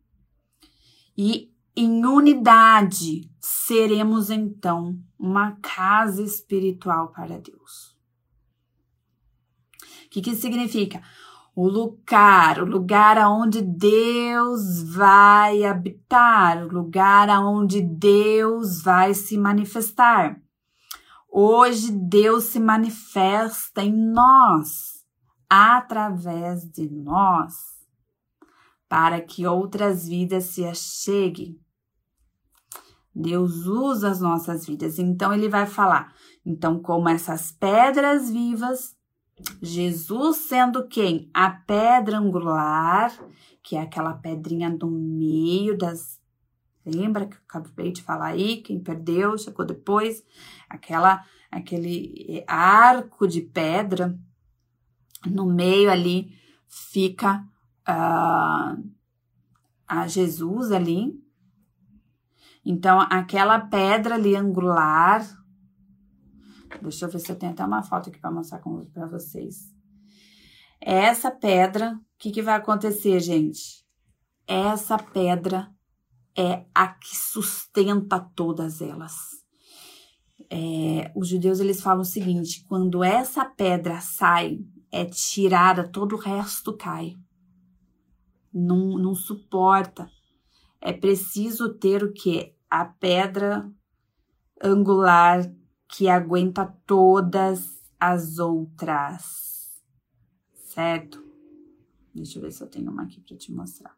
E 1.16 1.50
em 1.76 2.04
unidade, 2.04 3.30
seremos 3.40 4.30
então 4.30 4.98
uma 5.18 5.52
casa 5.62 6.22
espiritual 6.22 7.12
para 7.12 7.38
Deus. 7.38 7.96
O 10.06 10.10
que, 10.10 10.20
que 10.20 10.34
significa? 10.34 11.00
O 11.62 11.68
lugar, 11.68 12.62
o 12.62 12.64
lugar 12.64 13.18
aonde 13.18 13.60
Deus 13.60 14.82
vai 14.94 15.62
habitar, 15.62 16.64
o 16.64 16.72
lugar 16.72 17.28
aonde 17.28 17.82
Deus 17.82 18.80
vai 18.80 19.12
se 19.12 19.36
manifestar. 19.36 20.40
Hoje 21.30 21.92
Deus 21.92 22.44
se 22.44 22.58
manifesta 22.58 23.82
em 23.82 23.92
nós, 23.92 25.04
através 25.50 26.62
de 26.62 26.88
nós, 26.88 27.52
para 28.88 29.20
que 29.20 29.46
outras 29.46 30.08
vidas 30.08 30.44
se 30.44 30.64
acheguem. 30.64 31.60
Deus 33.14 33.66
usa 33.66 34.08
as 34.08 34.18
nossas 34.22 34.64
vidas, 34.64 34.98
então 34.98 35.30
ele 35.30 35.46
vai 35.46 35.66
falar. 35.66 36.14
Então, 36.42 36.80
como 36.80 37.06
essas 37.10 37.52
pedras 37.52 38.30
vivas, 38.30 38.98
Jesus 39.62 40.48
sendo 40.48 40.86
quem? 40.88 41.30
A 41.34 41.50
pedra 41.50 42.18
angular, 42.18 43.12
que 43.62 43.76
é 43.76 43.80
aquela 43.80 44.14
pedrinha 44.14 44.70
do 44.70 44.88
meio 44.90 45.76
das 45.76 46.20
Lembra 46.84 47.26
que 47.26 47.34
eu 47.34 47.40
acabei 47.46 47.92
de 47.92 48.02
falar 48.02 48.28
aí? 48.28 48.62
Quem 48.62 48.80
perdeu, 48.80 49.36
chegou 49.36 49.66
depois. 49.66 50.24
Aquela, 50.68 51.24
aquele 51.50 52.42
arco 52.46 53.28
de 53.28 53.42
pedra. 53.42 54.18
No 55.26 55.44
meio 55.44 55.90
ali 55.90 56.34
fica 56.66 57.44
uh, 57.86 58.82
a 59.86 60.06
Jesus 60.06 60.72
ali. 60.72 61.22
Então, 62.64 63.00
aquela 63.00 63.60
pedra 63.60 64.14
ali 64.14 64.34
angular. 64.34 65.22
Deixa 66.80 67.06
eu 67.06 67.10
ver 67.10 67.18
se 67.18 67.32
eu 67.32 67.36
tenho 67.36 67.52
até 67.52 67.64
uma 67.64 67.82
foto 67.82 68.08
aqui 68.08 68.18
para 68.18 68.30
mostrar 68.30 68.60
para 68.92 69.06
vocês. 69.06 69.74
Essa 70.80 71.30
pedra, 71.30 71.92
o 71.92 72.00
que, 72.18 72.30
que 72.30 72.42
vai 72.42 72.54
acontecer, 72.54 73.20
gente? 73.20 73.84
Essa 74.46 74.96
pedra 74.96 75.70
é 76.36 76.64
a 76.74 76.88
que 76.88 77.16
sustenta 77.16 78.18
todas 78.34 78.80
elas. 78.80 79.40
É, 80.48 81.12
os 81.14 81.28
judeus 81.28 81.60
eles 81.60 81.82
falam 81.82 82.00
o 82.00 82.04
seguinte: 82.04 82.64
quando 82.66 83.04
essa 83.04 83.44
pedra 83.44 84.00
sai, 84.00 84.58
é 84.90 85.04
tirada, 85.04 85.86
todo 85.86 86.16
o 86.16 86.18
resto 86.18 86.76
cai. 86.76 87.14
Não, 88.52 88.98
não 88.98 89.14
suporta. 89.14 90.10
É 90.80 90.92
preciso 90.92 91.74
ter 91.74 92.02
o 92.02 92.12
que? 92.12 92.54
A 92.68 92.84
pedra 92.84 93.70
angular 94.62 95.42
que 95.92 96.08
aguenta 96.08 96.66
todas 96.86 97.82
as 97.98 98.38
outras. 98.38 99.82
Certo? 100.54 101.24
Deixa 102.14 102.38
eu 102.38 102.42
ver 102.42 102.52
se 102.52 102.62
eu 102.62 102.68
tenho 102.68 102.90
uma 102.90 103.02
aqui 103.02 103.20
para 103.20 103.36
te 103.36 103.52
mostrar. 103.52 103.96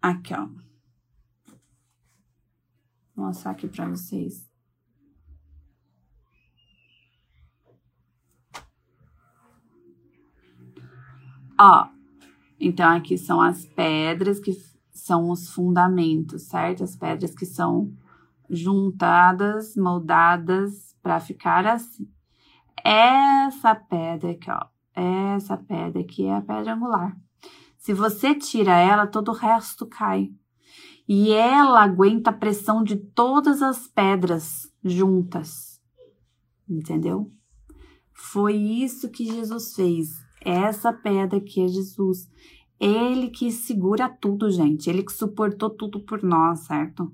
Aqui, 0.00 0.34
ó. 0.34 0.46
Vou 3.14 3.26
mostrar 3.26 3.52
aqui 3.52 3.68
para 3.68 3.88
vocês. 3.88 4.50
Ó, 11.58 11.88
então 12.58 12.90
aqui 12.90 13.16
são 13.16 13.40
as 13.40 13.64
pedras 13.64 14.40
que 14.40 14.52
são 15.04 15.28
os 15.28 15.50
fundamentos, 15.50 16.44
certo? 16.44 16.82
As 16.82 16.96
pedras 16.96 17.34
que 17.34 17.44
são 17.44 17.92
juntadas, 18.48 19.76
moldadas 19.76 20.96
para 21.02 21.20
ficar 21.20 21.66
assim. 21.66 22.08
Essa 22.82 23.74
pedra 23.74 24.30
aqui, 24.30 24.50
ó, 24.50 24.66
essa 24.94 25.58
pedra 25.58 26.00
aqui 26.00 26.24
é 26.24 26.34
a 26.34 26.40
pedra 26.40 26.72
angular. 26.72 27.14
Se 27.76 27.92
você 27.92 28.34
tira 28.34 28.78
ela, 28.78 29.06
todo 29.06 29.28
o 29.28 29.34
resto 29.34 29.86
cai. 29.86 30.30
E 31.06 31.32
ela 31.32 31.82
aguenta 31.82 32.30
a 32.30 32.32
pressão 32.32 32.82
de 32.82 32.96
todas 32.96 33.60
as 33.60 33.86
pedras 33.86 34.72
juntas. 34.82 35.82
Entendeu? 36.66 37.30
Foi 38.14 38.54
isso 38.54 39.10
que 39.10 39.26
Jesus 39.26 39.74
fez. 39.74 40.24
Essa 40.40 40.94
pedra 40.94 41.38
que 41.42 41.62
é 41.62 41.68
Jesus. 41.68 42.26
Ele 42.84 43.30
que 43.30 43.50
segura 43.50 44.10
tudo, 44.10 44.50
gente. 44.50 44.90
Ele 44.90 45.02
que 45.02 45.12
suportou 45.12 45.70
tudo 45.70 46.00
por 46.00 46.22
nós, 46.22 46.66
certo? 46.66 47.10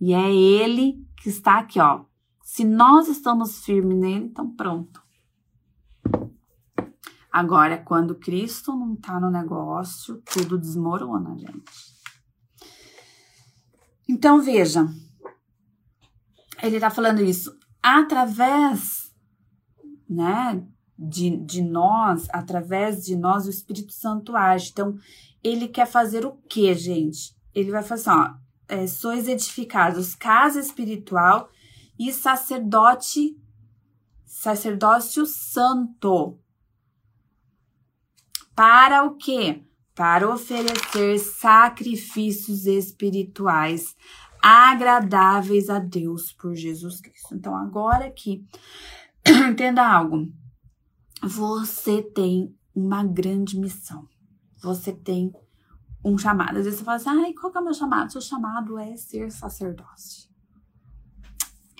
E 0.00 0.14
é 0.14 0.34
ele 0.34 1.06
que 1.22 1.28
está 1.28 1.58
aqui, 1.58 1.78
ó. 1.78 2.06
Se 2.42 2.64
nós 2.64 3.08
estamos 3.08 3.62
firmes 3.62 3.98
nele, 3.98 4.24
então 4.24 4.50
pronto. 4.54 5.02
Agora, 7.30 7.76
quando 7.76 8.14
Cristo 8.14 8.72
não 8.72 8.96
tá 8.96 9.20
no 9.20 9.30
negócio, 9.30 10.22
tudo 10.22 10.56
desmorona, 10.58 11.36
gente. 11.36 11.92
Então, 14.08 14.40
veja, 14.40 14.86
ele 16.62 16.80
tá 16.80 16.88
falando 16.88 17.20
isso 17.22 17.54
através, 17.82 19.12
né, 20.08 20.66
de, 20.98 21.36
de 21.36 21.62
nós, 21.62 22.26
através 22.30 23.04
de 23.04 23.16
nós, 23.16 23.46
o 23.46 23.50
Espírito 23.50 23.92
Santo 23.92 24.36
age. 24.36 24.70
Então, 24.72 24.96
ele 25.42 25.68
quer 25.68 25.86
fazer 25.86 26.24
o 26.24 26.32
que, 26.48 26.72
gente? 26.74 27.34
Ele 27.54 27.70
vai 27.70 27.82
fazer 27.82 28.10
assim, 28.10 28.20
ó, 28.20 28.34
é, 28.68 28.86
sois 28.86 29.28
edificados 29.28 30.14
casa 30.14 30.60
espiritual 30.60 31.50
e 31.98 32.12
sacerdote, 32.12 33.36
sacerdócio 34.24 35.26
santo. 35.26 36.38
Para 38.54 39.04
o 39.04 39.16
quê? 39.16 39.62
Para 39.94 40.28
oferecer 40.28 41.18
sacrifícios 41.18 42.66
espirituais 42.66 43.94
agradáveis 44.42 45.70
a 45.70 45.78
Deus 45.78 46.32
por 46.32 46.54
Jesus 46.54 47.00
Cristo. 47.00 47.34
Então, 47.34 47.56
agora 47.56 48.06
aqui, 48.06 48.44
entenda 49.24 49.86
algo. 49.86 50.28
Você 51.22 52.02
tem 52.02 52.56
uma 52.74 53.04
grande 53.04 53.58
missão. 53.58 54.08
Você 54.62 54.92
tem 54.92 55.32
um 56.04 56.18
chamado. 56.18 56.58
Às 56.58 56.64
vezes 56.64 56.80
você 56.80 56.84
fala 56.84 56.96
assim, 56.96 57.10
ai, 57.10 57.32
qual 57.32 57.52
que 57.52 57.58
é 57.58 57.60
o 57.60 57.64
meu 57.64 57.74
chamado? 57.74 58.12
Seu 58.12 58.20
chamado 58.20 58.78
é 58.78 58.96
ser 58.96 59.30
sacerdote. 59.30 60.30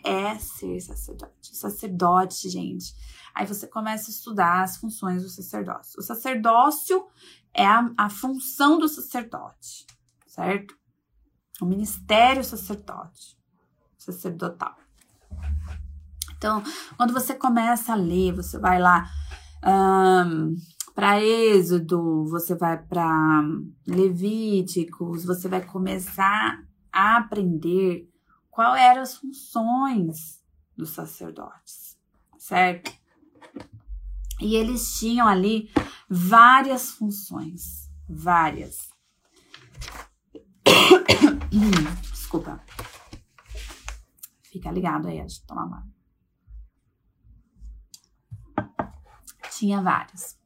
É 0.05 0.38
ser 0.38 0.81
sacerdote. 0.81 1.57
Sacerdote, 1.57 2.48
gente, 2.48 2.94
Aí 3.35 3.46
você 3.46 3.66
começa 3.66 4.11
a 4.11 4.12
estudar 4.12 4.62
as 4.62 4.76
funções 4.76 5.22
do 5.22 5.28
sacerdócio. 5.28 5.98
O 5.98 6.02
sacerdócio 6.02 7.07
é 7.55 7.66
a, 7.66 7.90
a 7.96 8.11
função 8.11 8.78
do 8.78 8.88
sacerdote, 8.88 9.87
certo? 10.26 10.76
O 11.61 11.64
ministério 11.64 12.44
sacerdote, 12.44 13.38
sacerdotal. 13.96 14.76
Então, 16.37 16.62
quando 16.96 17.12
você 17.14 17.35
começa 17.35 17.92
a 17.92 17.96
ler, 17.96 18.35
você 18.35 18.59
vai 18.59 18.78
lá 18.78 19.09
um, 19.64 20.57
para 20.94 21.22
Êxodo, 21.22 22.27
você 22.27 22.55
vai 22.55 22.83
para 22.83 23.42
Levíticos, 23.87 25.25
você 25.25 25.48
vai 25.48 25.64
começar 25.64 26.62
a 26.92 27.16
aprender 27.16 28.09
qual 28.51 28.75
eram 28.75 29.03
as 29.03 29.16
funções 29.16 30.42
dos 30.77 30.90
sacerdotes, 30.90 31.96
certo? 32.38 32.92
E 34.40 34.57
eles 34.57 34.98
tinham 34.98 35.27
ali 35.27 35.70
várias 36.09 36.90
funções, 36.90 37.90
várias. 38.09 38.90
Desculpa. 42.11 42.61
Fica 44.51 44.70
ligado 44.70 45.09
aí, 45.09 45.18
deixa 45.20 45.41
eu 45.41 45.47
tomar 45.47 45.64
uma. 45.64 45.91
Tinha 49.57 49.82
várias. 49.82 50.38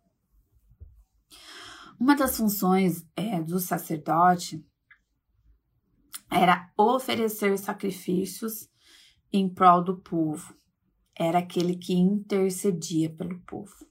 Uma 1.98 2.14
das 2.14 2.36
funções 2.36 3.06
é, 3.16 3.40
do 3.42 3.58
sacerdote 3.58 4.64
era 6.30 6.70
oferecer 6.76 7.56
sacrifícios 7.58 8.68
em 9.32 9.48
prol 9.48 9.82
do 9.82 9.96
povo 9.96 10.54
era 11.18 11.38
aquele 11.38 11.76
que 11.76 11.94
intercedia 11.94 13.08
pelo 13.08 13.40
povo. 13.40 13.86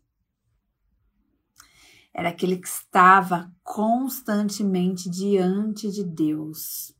Era 2.13 2.29
aquele 2.29 2.57
que 2.57 2.67
estava 2.67 3.51
constantemente 3.63 5.09
diante 5.09 5.91
de 5.91 6.03
Deus, 6.03 6.95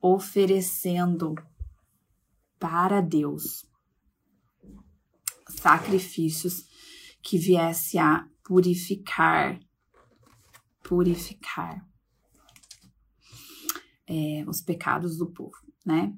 oferecendo 0.00 1.34
para 2.58 3.00
Deus 3.00 3.69
sacrifícios 5.50 6.64
que 7.22 7.38
viesse 7.38 7.98
a 7.98 8.26
purificar, 8.44 9.60
purificar 10.82 11.86
é, 14.06 14.44
os 14.48 14.60
pecados 14.60 15.16
do 15.16 15.30
povo, 15.30 15.56
né? 15.84 16.14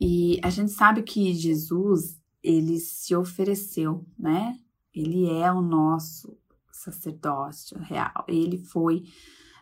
E 0.00 0.40
a 0.42 0.50
gente 0.50 0.72
sabe 0.72 1.02
que 1.02 1.34
Jesus, 1.34 2.20
ele 2.42 2.78
se 2.78 3.14
ofereceu, 3.14 4.06
né? 4.18 4.58
Ele 4.94 5.28
é 5.28 5.50
o 5.50 5.62
nosso 5.62 6.36
sacerdócio 6.70 7.78
real. 7.78 8.24
Ele 8.28 8.58
foi 8.58 9.04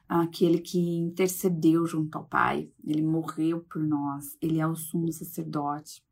aquele 0.08 0.58
que 0.58 0.78
intercedeu 0.78 1.86
junto 1.86 2.16
ao 2.18 2.24
Pai. 2.24 2.70
Ele 2.84 3.02
morreu 3.02 3.60
por 3.60 3.82
nós. 3.82 4.36
Ele 4.40 4.58
é 4.58 4.66
o 4.66 4.74
sumo 4.74 5.12
sacerdote. 5.12 6.02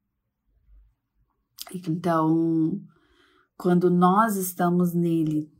Então, 1.75 2.81
quando 3.57 3.91
nós 3.91 4.37
estamos 4.37 4.95
nele, 4.95 5.53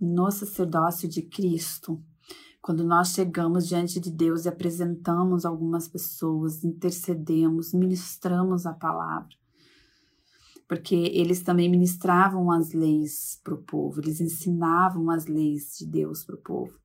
no 0.00 0.30
sacerdócio 0.30 1.08
de 1.08 1.22
Cristo, 1.22 2.02
quando 2.60 2.84
nós 2.84 3.08
chegamos 3.08 3.66
diante 3.66 3.98
de 3.98 4.10
Deus 4.10 4.44
e 4.44 4.48
apresentamos 4.48 5.44
algumas 5.44 5.88
pessoas, 5.88 6.62
intercedemos, 6.62 7.72
ministramos 7.72 8.66
a 8.66 8.72
palavra, 8.74 9.34
porque 10.68 10.94
eles 10.94 11.42
também 11.42 11.70
ministravam 11.70 12.50
as 12.50 12.72
leis 12.72 13.40
para 13.42 13.54
o 13.54 13.62
povo, 13.62 14.00
eles 14.00 14.20
ensinavam 14.20 15.10
as 15.10 15.26
leis 15.26 15.76
de 15.78 15.86
Deus 15.86 16.22
para 16.22 16.36
o 16.36 16.42
povo. 16.42 16.78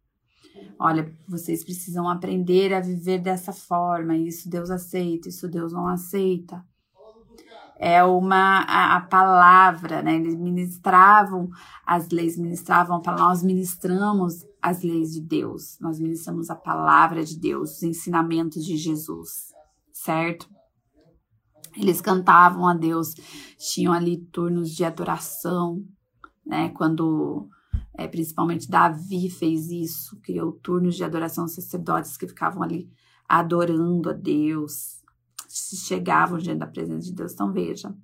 Olha, 0.79 1.13
vocês 1.27 1.63
precisam 1.63 2.09
aprender 2.09 2.73
a 2.73 2.79
viver 2.79 3.19
dessa 3.19 3.51
forma, 3.51 4.15
isso 4.15 4.49
Deus 4.49 4.69
aceita, 4.69 5.27
isso 5.27 5.49
Deus 5.49 5.73
não 5.73 5.87
aceita. 5.87 6.63
É 7.77 8.03
uma 8.03 8.61
a, 8.61 8.97
a 8.97 9.01
palavra, 9.01 10.01
né? 10.01 10.15
Eles 10.15 10.35
ministravam 10.35 11.49
as 11.85 12.09
leis, 12.09 12.37
ministravam 12.37 13.01
para 13.01 13.17
nós 13.17 13.43
ministramos 13.43 14.45
as 14.61 14.81
leis 14.81 15.13
de 15.13 15.21
Deus, 15.21 15.77
nós 15.79 15.99
ministramos 15.99 16.49
a 16.49 16.55
palavra 16.55 17.23
de 17.23 17.37
Deus, 17.37 17.77
os 17.77 17.83
ensinamentos 17.83 18.65
de 18.65 18.77
Jesus, 18.77 19.53
certo? 19.91 20.49
Eles 21.77 21.99
cantavam 21.99 22.67
a 22.67 22.73
Deus, 22.73 23.13
tinham 23.57 23.93
ali 23.93 24.17
turnos 24.17 24.71
de 24.71 24.85
adoração, 24.85 25.83
né? 26.45 26.69
Quando 26.69 27.49
é, 27.97 28.07
principalmente 28.07 28.69
Davi 28.69 29.29
fez 29.29 29.69
isso, 29.69 30.19
criou 30.21 30.53
turnos 30.53 30.95
de 30.95 31.03
adoração 31.03 31.47
sacerdotes 31.47 32.17
que 32.17 32.27
ficavam 32.27 32.63
ali 32.63 32.89
adorando 33.27 34.09
a 34.09 34.13
Deus, 34.13 34.94
chegavam 35.55 36.37
diante 36.37 36.59
da 36.59 36.67
presença 36.67 37.05
de 37.05 37.13
Deus. 37.13 37.33
Então 37.33 37.51
veja, 37.51 37.95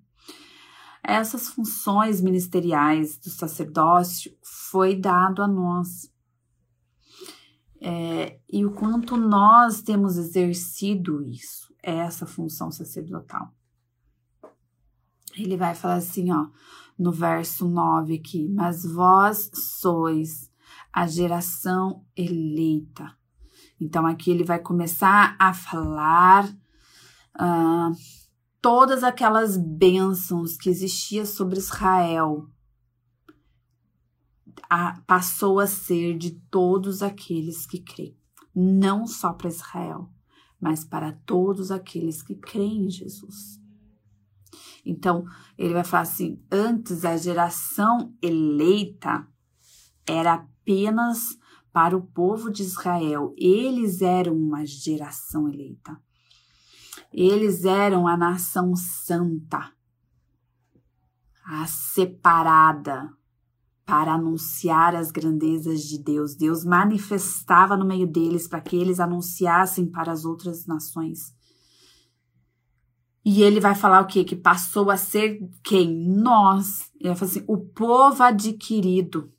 essas 1.04 1.49
funções 1.49 2.22
ministeriais 2.22 3.18
do 3.18 3.30
sacerdócio 3.30 4.36
foi 4.41 4.95
dado 4.95 5.41
a 5.41 5.47
nós. 5.47 6.12
É, 7.84 8.39
e 8.52 8.64
o 8.64 8.72
quanto 8.72 9.18
nós 9.18 9.82
temos 9.82 10.18
exercido 10.18 11.24
isso, 11.24 11.74
essa 11.82 12.28
função 12.28 12.70
sacerdotal 12.72 13.52
ele 15.38 15.58
vai 15.58 15.76
falar 15.76 15.95
assim, 15.95 16.32
ó, 16.32 16.47
no 16.97 17.12
verso 17.12 17.68
9 17.68 18.16
aqui: 18.16 18.49
Mas 18.49 18.84
vós 18.84 19.49
sois 19.54 20.49
a 20.91 21.08
geração 21.08 22.04
eleita. 22.16 23.16
Então, 23.80 24.06
aqui 24.06 24.30
ele 24.30 24.43
vai 24.43 24.60
começar 24.60 25.36
a 25.39 25.54
falar 25.54 26.47
todas 28.62 29.04
aquelas 29.04 29.58
bênçãos 29.58 30.56
que 30.56 30.70
existia 30.70 31.26
sobre 31.26 31.58
Israel. 31.58 32.48
A, 34.70 35.02
passou 35.02 35.60
a 35.60 35.68
ser 35.68 36.18
de 36.18 36.32
todos 36.50 37.02
aqueles 37.02 37.66
que 37.66 37.80
creem, 37.80 38.18
não 38.56 39.06
só 39.06 39.34
para 39.34 39.50
Israel, 39.50 40.10
mas 40.60 40.86
para 40.86 41.14
todos 41.26 41.72
aqueles 41.72 42.22
que 42.22 42.36
creem 42.36 42.86
em 42.86 42.90
Jesus. 42.90 43.60
Então, 44.86 45.26
ele 45.58 45.74
vai 45.74 45.84
falar 45.84 46.04
assim: 46.04 46.42
antes 46.52 47.04
a 47.04 47.18
geração 47.18 48.14
eleita 48.22 49.28
era 50.06 50.34
apenas 50.34 51.38
para 51.72 51.96
o 51.96 52.02
povo 52.02 52.52
de 52.52 52.64
Israel. 52.64 53.34
Eles 53.38 54.02
eram 54.02 54.36
uma 54.36 54.66
geração 54.66 55.48
eleita. 55.48 56.00
Eles 57.14 57.66
eram 57.66 58.07
a 58.07 58.16
nação 58.16 58.76
santa, 58.76 59.72
a 61.45 61.68
separada 61.68 63.12
para 63.86 64.14
anunciar 64.14 64.95
as 64.95 65.12
grandezas 65.12 65.82
de 65.82 65.97
Deus. 65.97 66.34
Deus 66.36 66.64
manifestava 66.64 67.76
no 67.76 67.86
meio 67.86 68.07
deles 68.07 68.47
para 68.47 68.62
que 68.62 68.78
eles 68.78 69.01
anunciassem 69.01 69.86
para 69.86 70.12
as 70.14 70.24
outras 70.24 70.66
nações. 70.66 71.36
E 73.24 73.43
ele 73.43 73.59
vai 73.59 73.76
falar 73.76 74.01
o 74.01 74.07
quê? 74.07 74.24
Que 74.24 74.36
passou 74.36 74.89
a 74.89 74.97
ser 74.97 75.39
quem? 75.64 75.93
Nós. 75.93 76.89
Ele 76.99 77.09
vai 77.09 77.18
falar 77.18 77.32
assim: 77.32 77.43
o 77.47 77.57
povo 77.57 78.24
adquirido. 78.24 79.32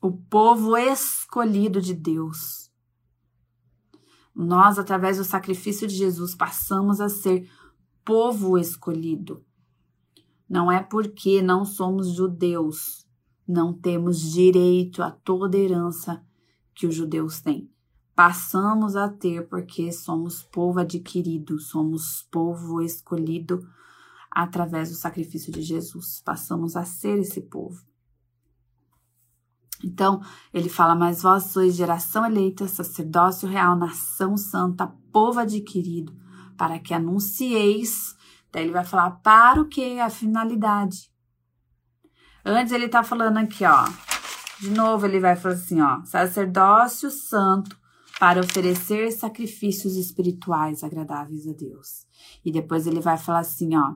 O 0.00 0.12
povo 0.12 0.76
escolhido 0.76 1.80
de 1.80 1.94
Deus. 1.94 2.63
Nós, 4.34 4.78
através 4.78 5.18
do 5.18 5.24
sacrifício 5.24 5.86
de 5.86 5.94
Jesus, 5.94 6.34
passamos 6.34 7.00
a 7.00 7.08
ser 7.08 7.48
povo 8.04 8.58
escolhido. 8.58 9.44
Não 10.48 10.70
é 10.70 10.82
porque 10.82 11.40
não 11.40 11.64
somos 11.64 12.08
judeus, 12.14 13.06
não 13.46 13.72
temos 13.72 14.20
direito 14.20 15.02
a 15.02 15.10
toda 15.10 15.56
herança 15.56 16.22
que 16.74 16.86
os 16.86 16.94
judeus 16.94 17.40
têm 17.40 17.70
passamos 18.14 18.94
a 18.94 19.08
ter 19.08 19.48
porque 19.48 19.90
somos 19.92 20.42
povo 20.42 20.80
adquirido, 20.80 21.58
somos 21.58 22.26
povo 22.30 22.80
escolhido 22.80 23.66
através 24.30 24.90
do 24.90 24.94
sacrifício 24.94 25.52
de 25.52 25.62
Jesus. 25.62 26.22
Passamos 26.24 26.76
a 26.76 26.84
ser 26.84 27.18
esse 27.18 27.40
povo. 27.40 27.82
Então, 29.82 30.20
ele 30.52 30.68
fala: 30.68 30.94
Mas 30.94 31.22
vós 31.22 31.44
sois 31.44 31.74
geração 31.74 32.24
eleita, 32.24 32.68
sacerdócio 32.68 33.48
real, 33.48 33.76
nação 33.76 34.36
santa, 34.36 34.92
povo 35.12 35.40
adquirido, 35.40 36.14
para 36.56 36.78
que 36.78 36.94
anuncieis. 36.94 38.14
Daí 38.52 38.64
ele 38.64 38.72
vai 38.72 38.84
falar: 38.84 39.10
Para 39.22 39.60
o 39.60 39.68
que? 39.68 39.98
A 40.00 40.10
finalidade. 40.10 41.10
Antes 42.44 42.72
ele 42.72 42.88
tá 42.88 43.02
falando 43.02 43.38
aqui, 43.38 43.64
ó. 43.64 43.88
De 44.60 44.70
novo, 44.70 45.06
ele 45.06 45.18
vai 45.18 45.34
falar 45.34 45.54
assim, 45.54 45.80
ó: 45.80 46.02
Sacerdócio 46.04 47.10
santo, 47.10 47.76
para 48.18 48.40
oferecer 48.40 49.10
sacrifícios 49.10 49.96
espirituais 49.96 50.84
agradáveis 50.84 51.46
a 51.48 51.52
Deus. 51.52 52.06
E 52.44 52.52
depois 52.52 52.86
ele 52.86 53.00
vai 53.00 53.18
falar 53.18 53.40
assim, 53.40 53.76
ó, 53.76 53.94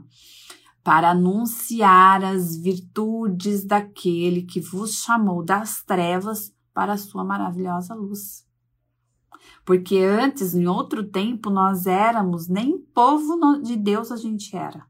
para 0.89 1.11
anunciar 1.11 2.25
as 2.25 2.57
virtudes 2.57 3.63
daquele 3.63 4.41
que 4.41 4.59
vos 4.59 4.93
chamou 4.93 5.45
das 5.45 5.85
trevas 5.85 6.51
para 6.73 6.95
a 6.95 6.97
sua 6.97 7.23
maravilhosa 7.23 7.95
luz. 7.95 8.47
Porque 9.67 9.99
antes, 9.99 10.55
em 10.55 10.67
outro 10.67 11.05
tempo, 11.05 11.51
nós 11.51 11.87
éramos, 11.87 12.49
nem 12.49 12.79
povo 12.79 13.61
de 13.61 13.77
Deus 13.77 14.11
a 14.11 14.17
gente 14.17 14.57
era. 14.57 14.87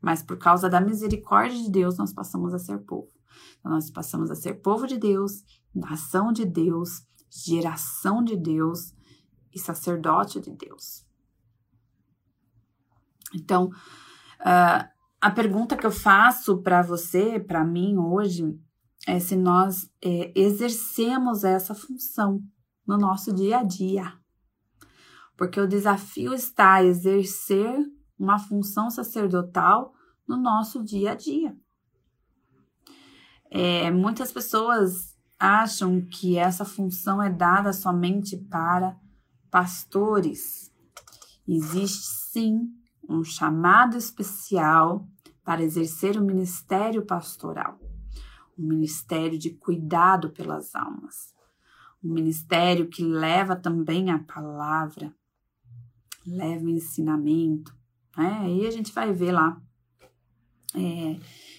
Mas 0.00 0.22
por 0.22 0.38
causa 0.38 0.70
da 0.70 0.80
misericórdia 0.80 1.64
de 1.64 1.70
Deus, 1.70 1.98
nós 1.98 2.14
passamos 2.14 2.54
a 2.54 2.58
ser 2.58 2.78
povo. 2.78 3.12
Então, 3.58 3.72
nós 3.72 3.90
passamos 3.90 4.30
a 4.30 4.34
ser 4.34 4.54
povo 4.62 4.86
de 4.86 4.96
Deus, 4.96 5.44
nação 5.74 6.32
de 6.32 6.46
Deus, 6.46 7.06
geração 7.28 8.24
de 8.24 8.38
Deus 8.38 8.94
e 9.54 9.58
sacerdote 9.58 10.40
de 10.40 10.50
Deus. 10.50 11.04
Então, 13.34 13.66
uh, 14.40 14.99
a 15.20 15.30
pergunta 15.30 15.76
que 15.76 15.84
eu 15.84 15.90
faço 15.90 16.62
para 16.62 16.80
você, 16.80 17.38
para 17.38 17.62
mim 17.62 17.98
hoje, 17.98 18.58
é 19.06 19.20
se 19.20 19.36
nós 19.36 19.90
é, 20.02 20.32
exercemos 20.34 21.44
essa 21.44 21.74
função 21.74 22.42
no 22.86 22.96
nosso 22.96 23.32
dia 23.32 23.58
a 23.58 23.62
dia. 23.62 24.12
Porque 25.36 25.60
o 25.60 25.68
desafio 25.68 26.32
está 26.32 26.74
a 26.74 26.84
exercer 26.84 27.78
uma 28.18 28.38
função 28.38 28.90
sacerdotal 28.90 29.92
no 30.26 30.36
nosso 30.36 30.82
dia 30.82 31.12
a 31.12 31.14
dia. 31.14 31.56
É, 33.50 33.90
muitas 33.90 34.32
pessoas 34.32 35.16
acham 35.38 36.00
que 36.00 36.38
essa 36.38 36.64
função 36.64 37.22
é 37.22 37.28
dada 37.28 37.72
somente 37.72 38.36
para 38.36 38.96
pastores. 39.50 40.70
Existe 41.46 42.04
sim 42.32 42.79
um 43.10 43.24
chamado 43.24 43.96
especial 43.96 45.06
para 45.44 45.62
exercer 45.62 46.16
o 46.16 46.24
ministério 46.24 47.04
pastoral, 47.04 47.78
um 48.56 48.68
ministério 48.68 49.38
de 49.38 49.50
cuidado 49.50 50.30
pelas 50.30 50.74
almas, 50.74 51.34
um 52.02 52.12
ministério 52.12 52.88
que 52.88 53.02
leva 53.02 53.56
também 53.56 54.10
a 54.10 54.18
palavra, 54.20 55.14
leva 56.26 56.64
o 56.64 56.70
ensinamento. 56.70 57.74
Né? 58.16 58.38
Aí 58.42 58.66
a 58.66 58.70
gente 58.70 58.92
vai 58.92 59.12
ver 59.12 59.32
lá, 59.32 59.60
é, 60.74 61.18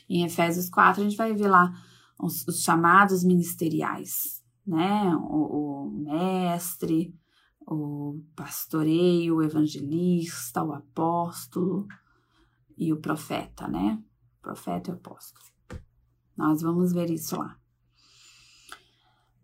em 0.10 0.24
Efésios 0.24 0.70
4, 0.70 1.02
a 1.02 1.04
gente 1.04 1.18
vai 1.18 1.34
ver 1.34 1.48
lá 1.48 1.74
os, 2.20 2.48
os 2.48 2.62
chamados 2.62 3.24
ministeriais, 3.24 4.42
né? 4.66 5.14
O, 5.16 5.88
o, 5.88 5.92
mestre, 5.92 7.14
o 7.68 8.22
pastoreio, 8.36 9.38
o 9.38 9.44
evangelista, 9.44 10.64
o 10.64 10.74
apóstolo 10.74 11.88
e 12.78 12.92
o 12.92 13.00
profeta, 13.00 13.68
né? 13.68 14.02
Profeta 14.42 14.92
e 14.92 14.94
apóstolo. 14.94 15.46
Nós 16.36 16.62
vamos 16.62 16.92
ver 16.92 17.10
isso 17.10 17.38
lá. 17.38 17.58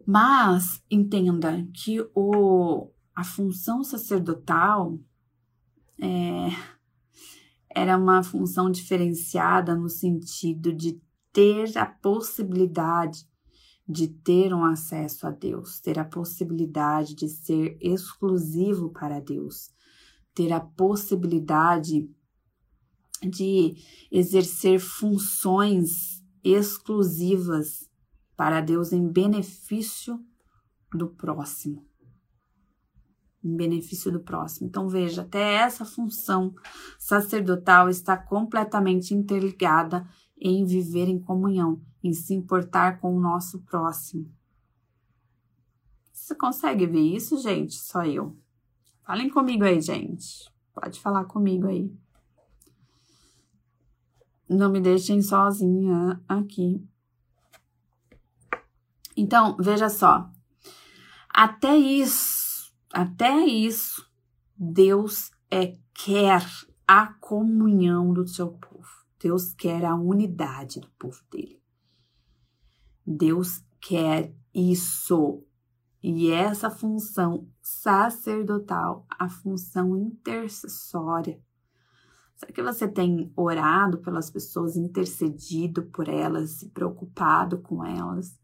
Mas 0.06 0.84
entenda 0.90 1.68
que 1.74 2.00
o, 2.16 2.90
a 3.14 3.24
função 3.24 3.84
sacerdotal 3.84 4.98
é, 6.02 6.48
era 7.70 7.98
uma 7.98 8.24
função 8.24 8.72
diferenciada 8.72 9.76
no 9.76 9.90
sentido 9.90 10.74
de 10.74 11.02
ter 11.32 11.78
a 11.78 11.86
possibilidade 11.86 13.28
de 13.88 14.08
ter 14.08 14.54
um 14.54 14.66
acesso 14.66 15.26
a 15.26 15.32
Deus, 15.32 15.80
ter 15.80 15.98
a 15.98 16.04
possibilidade 16.04 17.16
de 17.16 17.30
ser 17.30 17.78
exclusivo 17.80 18.90
para 18.90 19.22
Deus, 19.22 19.70
ter 20.34 20.52
a 20.52 20.60
possibilidade 20.60 22.10
de 23.22 23.76
exercer 24.12 24.80
funções 24.80 26.24
exclusivas 26.44 27.90
para 28.36 28.62
Deus 28.62 28.92
em 28.92 29.08
benefício 29.08 30.20
do 30.94 31.08
próximo. 31.10 31.86
Em 33.44 33.56
benefício 33.56 34.12
do 34.12 34.20
próximo. 34.20 34.68
Então, 34.68 34.88
veja, 34.88 35.22
até 35.22 35.56
essa 35.56 35.86
função 35.86 36.54
sacerdotal 37.00 37.90
está 37.90 38.18
completamente 38.18 39.14
interligada 39.14 40.08
em 40.40 40.66
viver 40.66 41.08
em 41.08 41.20
comunhão, 41.20 41.82
em 42.08 42.14
se 42.14 42.34
importar 42.34 43.00
com 43.00 43.16
o 43.16 43.20
nosso 43.20 43.60
próximo. 43.62 44.32
Você 46.12 46.36
consegue 46.36 46.86
ver 46.86 47.02
isso, 47.02 47.38
gente? 47.38 47.76
Só 47.76 48.04
eu. 48.04 48.36
Falem 49.06 49.30
comigo 49.30 49.64
aí, 49.64 49.80
gente. 49.80 50.52
Pode 50.74 51.00
falar 51.00 51.26
comigo 51.26 51.68
aí. 51.68 51.92
Não 54.50 54.72
me 54.72 54.82
deixem 54.82 55.22
sozinha 55.22 56.22
aqui. 56.28 56.86
Então, 59.16 59.58
veja 59.58 59.90
só. 59.90 60.30
Até 61.30 61.76
isso, 61.76 62.74
até 62.92 63.46
isso, 63.46 64.10
Deus 64.58 65.32
é, 65.50 65.78
quer 65.94 66.46
a 66.88 67.08
comunhão 67.20 68.14
do 68.14 68.28
seu 68.28 68.50
povo. 68.50 68.88
Deus 69.20 69.54
quer 69.54 69.86
a 69.86 69.96
unidade 69.96 70.80
do 70.80 70.90
povo 71.00 71.20
dele. 71.32 71.62
Deus 73.08 73.64
quer 73.80 74.36
isso. 74.54 75.44
E 76.04 76.32
essa 76.32 76.70
função 76.70 77.48
sacerdotal, 77.62 79.06
a 79.10 79.30
função 79.30 79.98
intercessória, 79.98 81.42
Será 82.38 82.52
que 82.52 82.62
você 82.62 82.88
tem 82.88 83.32
orado 83.36 83.98
pelas 83.98 84.30
pessoas, 84.30 84.78
intercedido 84.78 85.82
por 85.88 86.08
elas, 86.08 86.52
se 86.52 86.70
preocupado 86.70 87.58
com 87.58 87.84
elas? 87.84 88.40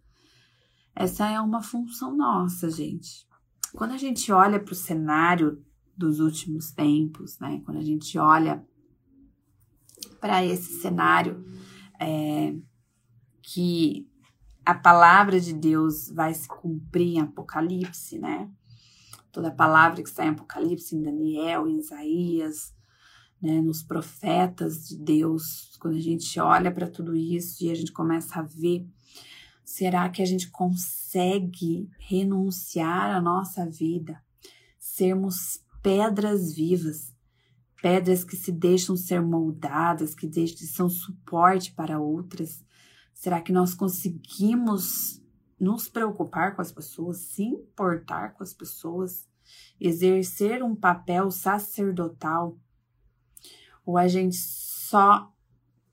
Essa 0.95 1.29
é 1.29 1.39
uma 1.39 1.61
função 1.61 2.17
nossa, 2.17 2.71
gente. 2.71 3.27
Quando 3.75 3.91
a 3.91 3.97
gente 3.97 4.31
olha 4.31 4.59
para 4.59 4.71
o 4.71 4.75
cenário 4.75 5.63
dos 5.95 6.19
últimos 6.19 6.71
tempos, 6.71 7.37
né? 7.37 7.61
Quando 7.65 7.77
a 7.77 7.83
gente 7.83 8.17
olha 8.17 8.65
para 10.19 10.43
esse 10.43 10.81
cenário 10.81 11.45
é, 11.99 12.55
que 13.43 14.09
a 14.65 14.73
palavra 14.73 15.39
de 15.39 15.53
Deus 15.53 16.09
vai 16.09 16.33
se 16.33 16.47
cumprir 16.47 17.15
em 17.15 17.21
Apocalipse, 17.21 18.17
né? 18.17 18.49
Toda 19.31 19.49
a 19.49 19.53
palavra 19.53 20.01
que 20.01 20.09
está 20.09 20.25
em 20.25 20.29
Apocalipse, 20.29 20.95
em 20.95 21.01
Daniel, 21.01 21.67
em 21.67 21.79
Isaías, 21.79 22.73
né, 23.41 23.59
nos 23.59 23.83
profetas 23.83 24.87
de 24.87 24.97
Deus, 24.97 25.75
quando 25.79 25.97
a 25.97 26.01
gente 26.01 26.39
olha 26.39 26.71
para 26.71 26.89
tudo 26.89 27.13
isso 27.13 27.61
e 27.61 27.69
a 27.69 27.75
gente 27.75 27.91
começa 27.91 28.39
a 28.39 28.43
ver, 28.43 28.87
será 29.65 30.07
que 30.07 30.21
a 30.21 30.25
gente 30.25 30.49
consegue 30.49 31.89
renunciar 31.99 33.13
à 33.13 33.19
nossa 33.19 33.69
vida, 33.69 34.23
sermos 34.79 35.61
pedras 35.81 36.53
vivas, 36.53 37.13
pedras 37.81 38.23
que 38.23 38.37
se 38.37 38.49
deixam 38.49 38.95
ser 38.95 39.21
moldadas, 39.21 40.15
que 40.15 40.25
deixam, 40.25 40.65
são 40.65 40.89
suporte 40.89 41.73
para 41.73 41.99
outras? 41.99 42.62
Será 43.23 43.39
que 43.39 43.53
nós 43.53 43.73
conseguimos 43.73 45.23
nos 45.57 45.87
preocupar 45.87 46.57
com 46.57 46.61
as 46.61 46.73
pessoas, 46.73 47.19
se 47.19 47.41
importar 47.41 48.33
com 48.33 48.43
as 48.43 48.53
pessoas, 48.53 49.25
exercer 49.79 50.61
um 50.61 50.75
papel 50.75 51.31
sacerdotal 51.31 52.59
ou 53.85 53.97
a 53.97 54.09
gente 54.09 54.35
só 54.35 55.33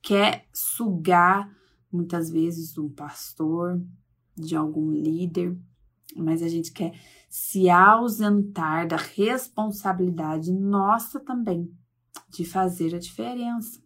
quer 0.03 0.49
sugar 0.53 1.49
muitas 1.93 2.31
vezes 2.31 2.77
um 2.77 2.89
pastor, 2.89 3.81
de 4.35 4.57
algum 4.57 4.91
líder, 4.91 5.57
mas 6.17 6.43
a 6.43 6.49
gente 6.49 6.73
quer 6.73 7.01
se 7.29 7.71
ausentar 7.71 8.89
da 8.89 8.97
responsabilidade 8.97 10.53
nossa 10.53 11.21
também 11.21 11.73
de 12.29 12.45
fazer 12.45 12.93
a 12.93 12.99
diferença. 12.99 13.81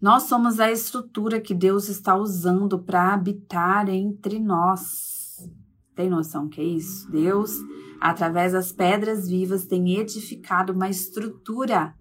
Nós 0.00 0.24
somos 0.24 0.58
a 0.58 0.70
estrutura 0.70 1.40
que 1.40 1.54
Deus 1.54 1.88
está 1.88 2.16
usando 2.16 2.78
para 2.78 3.12
habitar 3.12 3.88
entre 3.88 4.38
nós. 4.38 5.48
Tem 5.94 6.08
noção 6.08 6.48
que 6.48 6.60
é 6.60 6.64
isso? 6.64 7.10
Deus 7.10 7.52
através 8.00 8.52
das 8.52 8.72
pedras 8.72 9.28
vivas, 9.28 9.66
tem 9.66 9.98
edificado 9.98 10.72
uma 10.72 10.88
estrutura, 10.88 11.94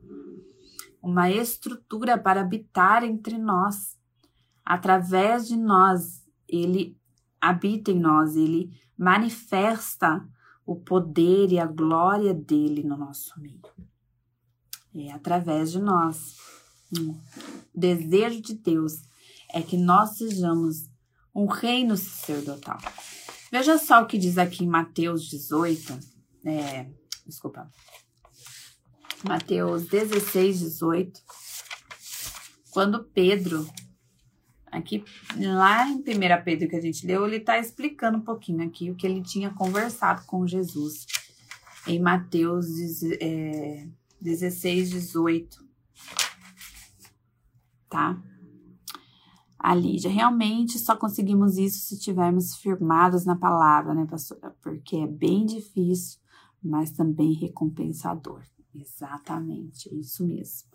uma 1.02 1.30
estrutura 1.30 2.18
para 2.18 2.40
habitar 2.40 3.04
entre 3.04 3.38
nós. 3.38 4.00
Através 4.66 5.48
de 5.48 5.58
nós, 5.58 6.26
ele 6.48 6.98
habita 7.42 7.92
em 7.92 8.00
nós, 8.00 8.36
ele 8.36 8.72
manifesta 8.98 10.26
o 10.66 10.76
poder 10.76 11.52
e 11.52 11.60
a 11.60 11.66
glória 11.66 12.34
dele 12.34 12.84
no 12.84 12.96
nosso 12.96 13.40
meio. 13.42 13.60
É 14.96 15.12
através 15.12 15.72
de 15.72 15.80
nós. 15.80 16.38
O 16.98 17.16
desejo 17.74 18.42
de 18.42 18.54
Deus 18.56 19.02
é 19.54 19.62
que 19.62 19.78
nós 19.78 20.18
sejamos 20.18 20.90
um 21.34 21.46
reino 21.46 21.96
sacerdotal. 21.96 22.80
Veja 23.52 23.78
só 23.78 24.02
o 24.02 24.06
que 24.06 24.18
diz 24.18 24.38
aqui 24.38 24.64
em 24.64 24.68
Mateus 24.68 25.28
18, 25.30 26.00
é, 26.46 26.88
desculpa, 27.26 27.70
Mateus 29.24 29.88
16, 29.88 30.60
18, 30.60 31.22
quando 32.72 33.04
Pedro, 33.04 33.68
aqui 34.72 35.04
lá 35.36 35.88
em 35.88 35.98
1 35.98 36.04
Pedro 36.44 36.70
que 36.70 36.76
a 36.76 36.82
gente 36.82 37.06
leu, 37.06 37.26
ele 37.26 37.38
está 37.38 37.58
explicando 37.58 38.18
um 38.18 38.22
pouquinho 38.22 38.66
aqui 38.66 38.90
o 38.90 38.96
que 38.96 39.06
ele 39.06 39.22
tinha 39.22 39.50
conversado 39.50 40.26
com 40.26 40.48
Jesus. 40.48 41.06
Em 41.88 42.00
Mateus 42.00 42.68
é, 43.20 43.88
16, 44.22 44.92
18, 44.92 45.70
tá? 47.90 48.22
a 49.60 49.76
Lídia. 49.76 50.10
Realmente 50.10 50.80
só 50.80 50.96
conseguimos 50.96 51.58
isso 51.58 51.80
se 51.80 51.96
estivermos 51.96 52.56
firmados 52.56 53.26
na 53.26 53.36
palavra, 53.36 53.94
né, 53.94 54.08
pastora? 54.10 54.56
Porque 54.62 54.96
é 54.96 55.08
bem 55.08 55.46
difícil, 55.46 56.20
mas 56.64 56.92
também 56.92 57.34
recompensador. 57.34 58.42
Exatamente, 58.74 59.94
é 59.94 59.96
isso 59.96 60.26
mesmo. 60.26 60.70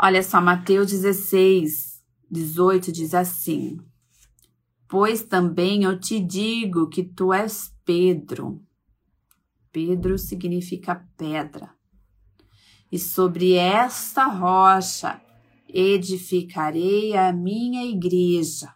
Olha 0.00 0.22
só, 0.22 0.40
Mateus 0.40 0.90
16, 0.90 2.04
18 2.30 2.92
diz 2.92 3.14
assim: 3.14 3.78
Pois 4.86 5.22
também 5.22 5.82
eu 5.82 5.98
te 5.98 6.20
digo 6.20 6.88
que 6.88 7.02
tu 7.02 7.32
és 7.32 7.74
Pedro. 7.84 8.62
Pedro 9.72 10.18
significa 10.18 11.06
pedra. 11.16 11.74
E 12.92 12.98
sobre 12.98 13.54
esta 13.54 14.26
rocha 14.26 15.20
edificarei 15.68 17.16
a 17.16 17.32
minha 17.32 17.84
igreja, 17.84 18.74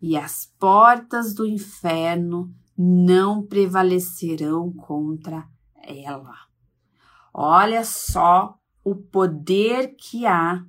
e 0.00 0.16
as 0.16 0.46
portas 0.58 1.34
do 1.34 1.46
inferno 1.46 2.52
não 2.76 3.44
prevalecerão 3.46 4.72
contra 4.72 5.46
ela. 5.82 6.34
Olha 7.32 7.84
só 7.84 8.58
o 8.82 8.94
poder 8.96 9.94
que 9.96 10.26
há 10.26 10.64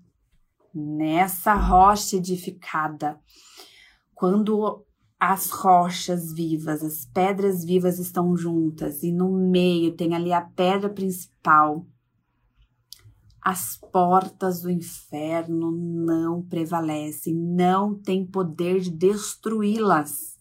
nessa 0.74 1.54
rocha 1.54 2.18
edificada. 2.18 3.20
Quando 4.14 4.86
as 5.20 5.50
rochas 5.52 6.34
vivas, 6.34 6.84
as 6.84 7.06
pedras 7.06 7.64
vivas 7.64 8.00
estão 8.00 8.36
juntas 8.36 9.04
e 9.04 9.12
no 9.12 9.32
meio 9.32 9.96
tem 9.96 10.16
ali 10.16 10.34
a 10.34 10.42
pedra 10.42 10.90
principal 10.90 11.86
as 13.42 13.76
portas 13.92 14.62
do 14.62 14.70
inferno 14.70 15.72
não 15.72 16.44
prevalecem, 16.44 17.34
não 17.34 17.96
tem 17.96 18.26
poder 18.26 18.80
de 18.80 18.92
destruí-las. 18.92 20.38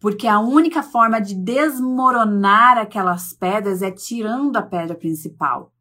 Porque 0.00 0.26
a 0.26 0.40
única 0.40 0.82
forma 0.82 1.20
de 1.20 1.34
desmoronar 1.34 2.78
aquelas 2.78 3.34
pedras 3.34 3.82
é 3.82 3.90
tirando 3.90 4.56
a 4.56 4.62
pedra 4.62 4.96
principal. 4.96 5.74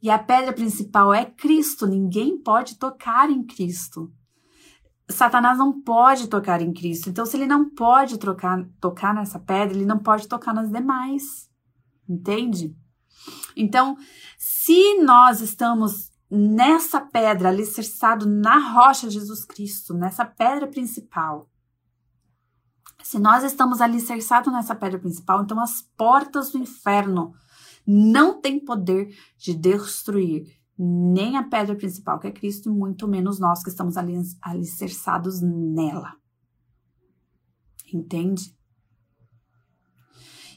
E 0.00 0.08
a 0.08 0.18
pedra 0.18 0.52
principal 0.52 1.12
é 1.12 1.24
Cristo, 1.24 1.86
ninguém 1.86 2.38
pode 2.38 2.78
tocar 2.78 3.28
em 3.28 3.42
Cristo. 3.42 4.12
Satanás 5.08 5.58
não 5.58 5.82
pode 5.82 6.28
tocar 6.28 6.62
em 6.62 6.72
Cristo. 6.72 7.10
Então, 7.10 7.26
se 7.26 7.36
ele 7.36 7.46
não 7.46 7.68
pode 7.68 8.18
trocar, 8.18 8.64
tocar 8.80 9.12
nessa 9.12 9.38
pedra, 9.40 9.76
ele 9.76 9.84
não 9.84 9.98
pode 9.98 10.28
tocar 10.28 10.54
nas 10.54 10.70
demais. 10.70 11.50
Entende? 12.08 12.76
Então, 13.56 13.96
se 14.38 15.00
nós 15.00 15.40
estamos 15.40 16.10
nessa 16.30 17.00
pedra 17.00 17.48
alicerçado 17.48 18.26
na 18.26 18.58
rocha 18.72 19.10
Jesus 19.10 19.44
Cristo, 19.44 19.94
nessa 19.94 20.24
pedra 20.24 20.66
principal, 20.66 21.48
se 23.02 23.18
nós 23.18 23.44
estamos 23.44 23.80
alicerçados 23.80 24.52
nessa 24.52 24.74
pedra 24.74 24.98
principal, 24.98 25.42
então 25.42 25.60
as 25.60 25.82
portas 25.96 26.50
do 26.50 26.58
inferno 26.58 27.34
não 27.86 28.40
têm 28.40 28.58
poder 28.58 29.14
de 29.36 29.54
destruir 29.54 30.46
nem 30.76 31.36
a 31.36 31.42
pedra 31.42 31.76
principal, 31.76 32.18
que 32.18 32.26
é 32.26 32.32
Cristo, 32.32 32.68
e 32.68 32.72
muito 32.72 33.06
menos 33.06 33.38
nós 33.38 33.62
que 33.62 33.68
estamos 33.68 33.94
alicerçados 34.42 35.40
nela. 35.40 36.16
Entende? 37.92 38.56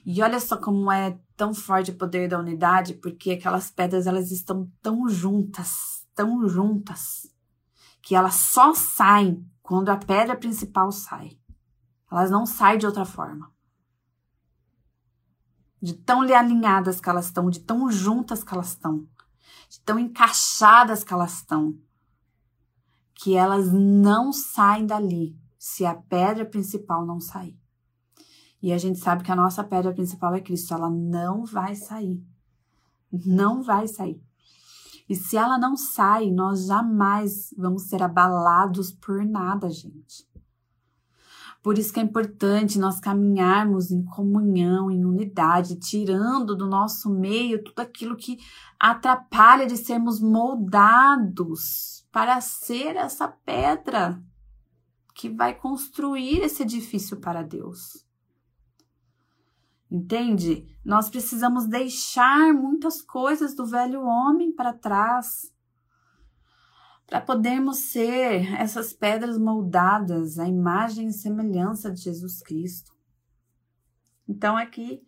E 0.05 0.21
olha 0.23 0.39
só 0.39 0.57
como 0.57 0.91
é 0.91 1.19
tão 1.37 1.53
forte 1.53 1.91
o 1.91 1.97
poder 1.97 2.27
da 2.27 2.39
unidade, 2.39 2.95
porque 2.95 3.31
aquelas 3.31 3.69
pedras 3.69 4.07
elas 4.07 4.31
estão 4.31 4.69
tão 4.81 5.07
juntas, 5.07 6.05
tão 6.15 6.49
juntas, 6.49 7.31
que 8.01 8.15
elas 8.15 8.33
só 8.33 8.73
saem 8.73 9.47
quando 9.61 9.89
a 9.89 9.97
pedra 9.97 10.35
principal 10.35 10.91
sai. 10.91 11.37
Elas 12.11 12.31
não 12.31 12.45
saem 12.45 12.79
de 12.79 12.87
outra 12.87 13.05
forma. 13.05 13.51
De 15.79 15.93
tão 15.93 16.21
alinhadas 16.21 16.99
que 16.99 17.07
elas 17.07 17.25
estão, 17.25 17.49
de 17.49 17.59
tão 17.59 17.91
juntas 17.91 18.43
que 18.43 18.53
elas 18.53 18.69
estão, 18.69 19.07
de 19.69 19.79
tão 19.81 19.99
encaixadas 19.99 21.03
que 21.03 21.13
elas 21.13 21.35
estão, 21.35 21.77
que 23.13 23.35
elas 23.35 23.71
não 23.71 24.33
saem 24.33 24.87
dali 24.87 25.39
se 25.57 25.85
a 25.85 25.93
pedra 25.93 26.45
principal 26.45 27.05
não 27.05 27.19
sair. 27.19 27.59
E 28.61 28.73
a 28.73 28.77
gente 28.77 28.99
sabe 28.99 29.23
que 29.23 29.31
a 29.31 29.35
nossa 29.35 29.63
pedra 29.63 29.93
principal 29.93 30.33
é 30.33 30.41
Cristo, 30.41 30.73
ela 30.73 30.89
não 30.89 31.45
vai 31.45 31.75
sair. 31.75 32.23
Não 33.11 33.61
vai 33.61 33.87
sair. 33.87 34.21
E 35.09 35.15
se 35.15 35.37
ela 35.37 35.57
não 35.57 35.77
sai, 35.77 36.31
nós 36.31 36.65
jamais 36.65 37.53
vamos 37.57 37.83
ser 37.83 38.03
abalados 38.03 38.91
por 38.91 39.23
nada, 39.23 39.69
gente. 39.69 40.27
Por 41.63 41.77
isso 41.77 41.91
que 41.91 41.99
é 41.99 42.03
importante 42.03 42.79
nós 42.79 42.99
caminharmos 42.99 43.91
em 43.91 44.03
comunhão, 44.03 44.89
em 44.89 45.03
unidade, 45.03 45.75
tirando 45.75 46.55
do 46.55 46.65
nosso 46.65 47.09
meio 47.09 47.63
tudo 47.63 47.79
aquilo 47.79 48.15
que 48.15 48.37
atrapalha 48.79 49.65
de 49.65 49.75
sermos 49.75 50.19
moldados 50.21 52.05
para 52.11 52.39
ser 52.39 52.95
essa 52.95 53.27
pedra 53.27 54.21
que 55.13 55.29
vai 55.29 55.53
construir 55.53 56.41
esse 56.41 56.63
edifício 56.63 57.17
para 57.17 57.41
Deus. 57.41 58.06
Entende? 59.89 60.65
Nós 60.83 61.09
precisamos 61.09 61.65
deixar 61.65 62.53
muitas 62.53 63.01
coisas 63.01 63.55
do 63.55 63.65
velho 63.65 64.01
homem 64.01 64.53
para 64.53 64.73
trás 64.73 65.53
para 67.07 67.21
podermos 67.21 67.77
ser 67.77 68.53
essas 68.59 68.91
pedras 68.91 69.37
moldadas 69.37 70.37
à 70.37 70.47
imagem 70.47 71.07
e 71.07 71.13
semelhança 71.13 71.89
de 71.89 72.01
Jesus 72.01 72.41
Cristo. 72.41 72.93
Então 74.27 74.57
aqui 74.57 75.01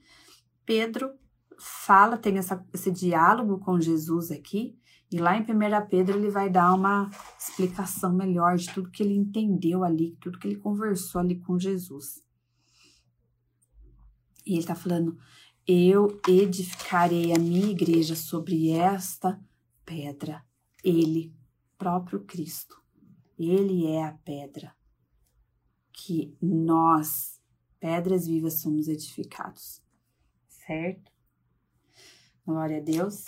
Pedro 0.65 1.11
fala, 1.57 2.17
tem 2.17 2.37
essa, 2.37 2.65
esse 2.73 2.89
diálogo 2.89 3.59
com 3.59 3.81
Jesus 3.81 4.31
aqui, 4.31 4.79
e 5.11 5.17
lá 5.17 5.35
em 5.35 5.41
1 5.41 5.45
Pedro 5.89 6.17
ele 6.17 6.29
vai 6.29 6.49
dar 6.49 6.73
uma 6.73 7.09
explicação 7.37 8.13
melhor 8.13 8.55
de 8.55 8.71
tudo 8.71 8.91
que 8.91 9.03
ele 9.03 9.15
entendeu 9.15 9.83
ali, 9.83 10.15
tudo 10.21 10.39
que 10.39 10.47
ele 10.47 10.57
conversou 10.57 11.19
ali 11.19 11.39
com 11.39 11.59
Jesus. 11.59 12.23
E 14.49 14.53
ele 14.53 14.61
está 14.61 14.73
falando: 14.73 15.15
Eu 15.67 16.19
edificarei 16.27 17.31
a 17.31 17.37
minha 17.37 17.69
igreja 17.69 18.15
sobre 18.15 18.71
esta 18.71 19.39
pedra. 19.85 20.43
Ele 20.83 21.31
próprio 21.77 22.25
Cristo. 22.25 22.81
Ele 23.37 23.85
é 23.85 24.03
a 24.03 24.11
pedra 24.11 24.75
que 25.93 26.35
nós, 26.41 27.39
pedras 27.79 28.25
vivas, 28.25 28.55
somos 28.55 28.87
edificados. 28.87 29.83
Certo? 30.47 31.11
Glória 32.43 32.77
a 32.77 32.81
Deus. 32.81 33.25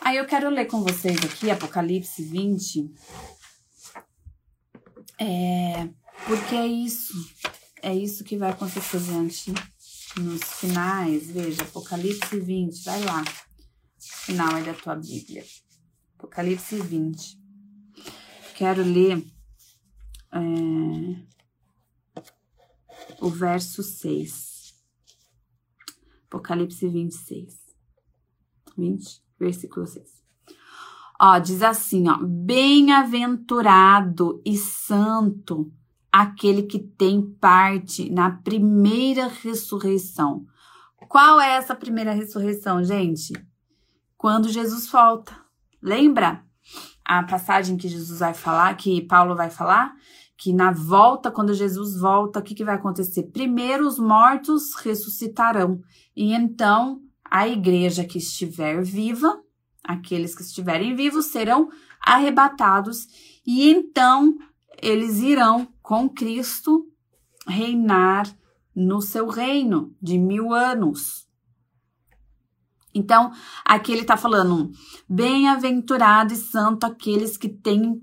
Aí 0.00 0.16
eu 0.16 0.26
quero 0.26 0.50
ler 0.50 0.66
com 0.66 0.82
vocês 0.82 1.16
aqui 1.24 1.48
Apocalipse 1.48 2.24
20. 2.24 2.92
É, 5.20 5.88
porque 6.26 6.56
é 6.56 6.66
isso. 6.66 7.14
É 7.80 7.94
isso 7.94 8.24
que 8.24 8.36
vai 8.36 8.50
acontecer 8.50 8.98
diante 8.98 9.52
nos 10.18 10.42
finais. 10.42 11.30
Veja, 11.30 11.62
Apocalipse 11.62 12.38
20, 12.38 12.84
vai 12.84 13.02
lá. 13.04 13.24
Final 13.98 14.54
aí 14.54 14.64
da 14.64 14.74
tua 14.74 14.94
Bíblia. 14.94 15.42
Apocalipse 16.18 16.78
20. 16.80 17.38
Quero 18.54 18.82
ler 18.82 19.24
é, 20.32 20.38
o 23.20 23.30
verso 23.30 23.82
6. 23.82 24.74
Apocalipse 26.26 26.86
26. 26.88 27.56
20, 28.76 29.22
versículo 29.38 29.86
6. 29.86 30.18
Ó, 31.20 31.38
diz 31.38 31.62
assim, 31.62 32.08
ó: 32.08 32.18
Bem-aventurado 32.22 34.42
e 34.44 34.56
santo 34.56 35.72
aquele 36.12 36.62
que 36.62 36.78
tem 36.78 37.22
parte 37.22 38.10
na 38.10 38.30
primeira 38.30 39.26
ressurreição. 39.26 40.46
Qual 41.08 41.40
é 41.40 41.54
essa 41.54 41.74
primeira 41.74 42.12
ressurreição, 42.12 42.82
gente? 42.82 43.32
Quando 44.16 44.48
Jesus 44.48 44.88
volta. 44.90 45.36
Lembra 45.80 46.44
a 47.04 47.22
passagem 47.22 47.76
que 47.76 47.88
Jesus 47.88 48.18
vai 48.18 48.34
falar, 48.34 48.76
que 48.76 49.00
Paulo 49.02 49.34
vai 49.34 49.48
falar? 49.48 49.94
Que 50.36 50.52
na 50.52 50.70
volta, 50.70 51.30
quando 51.30 51.54
Jesus 51.54 51.98
volta, 51.98 52.38
o 52.38 52.42
que, 52.42 52.54
que 52.54 52.64
vai 52.64 52.74
acontecer? 52.74 53.24
Primeiro 53.32 53.86
os 53.86 53.98
mortos 53.98 54.74
ressuscitarão, 54.74 55.80
e 56.14 56.34
então 56.34 57.00
a 57.24 57.48
igreja 57.48 58.04
que 58.04 58.18
estiver 58.18 58.82
viva, 58.82 59.40
aqueles 59.82 60.34
que 60.34 60.42
estiverem 60.42 60.94
vivos, 60.94 61.26
serão 61.26 61.68
arrebatados, 62.00 63.06
e 63.46 63.70
então 63.70 64.36
eles 64.80 65.18
irão 65.20 65.66
com 65.88 66.06
Cristo 66.06 66.86
reinar 67.46 68.30
no 68.76 69.00
seu 69.00 69.26
reino 69.26 69.96
de 70.02 70.18
mil 70.18 70.52
anos. 70.52 71.26
Então, 72.94 73.32
aqui 73.64 73.92
ele 73.92 74.02
está 74.02 74.14
falando: 74.14 74.70
bem-aventurado 75.08 76.34
e 76.34 76.36
santo 76.36 76.84
aqueles 76.84 77.38
que 77.38 77.48
têm 77.48 78.02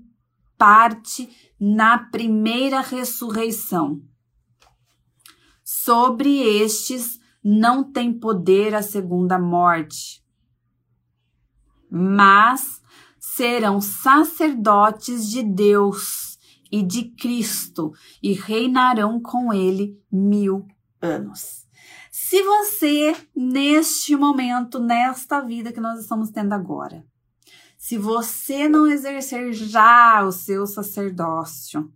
parte 0.58 1.30
na 1.60 1.96
primeira 1.96 2.80
ressurreição. 2.80 4.02
Sobre 5.62 6.40
estes 6.40 7.20
não 7.40 7.84
tem 7.84 8.12
poder 8.12 8.74
a 8.74 8.82
segunda 8.82 9.38
morte, 9.38 10.24
mas 11.88 12.82
serão 13.20 13.80
sacerdotes 13.80 15.30
de 15.30 15.44
Deus 15.44 16.25
e 16.70 16.82
de 16.82 17.04
Cristo 17.10 17.92
e 18.22 18.32
reinarão 18.32 19.20
com 19.20 19.52
ele 19.52 20.00
mil 20.10 20.66
anos. 21.00 21.66
Se 22.10 22.42
você, 22.42 23.14
neste 23.34 24.16
momento, 24.16 24.78
nesta 24.78 25.40
vida 25.40 25.72
que 25.72 25.80
nós 25.80 26.00
estamos 26.00 26.30
tendo 26.30 26.52
agora, 26.52 27.04
se 27.76 27.98
você 27.98 28.68
não 28.68 28.86
exercer 28.86 29.52
já 29.52 30.24
o 30.24 30.32
seu 30.32 30.66
sacerdócio, 30.66 31.92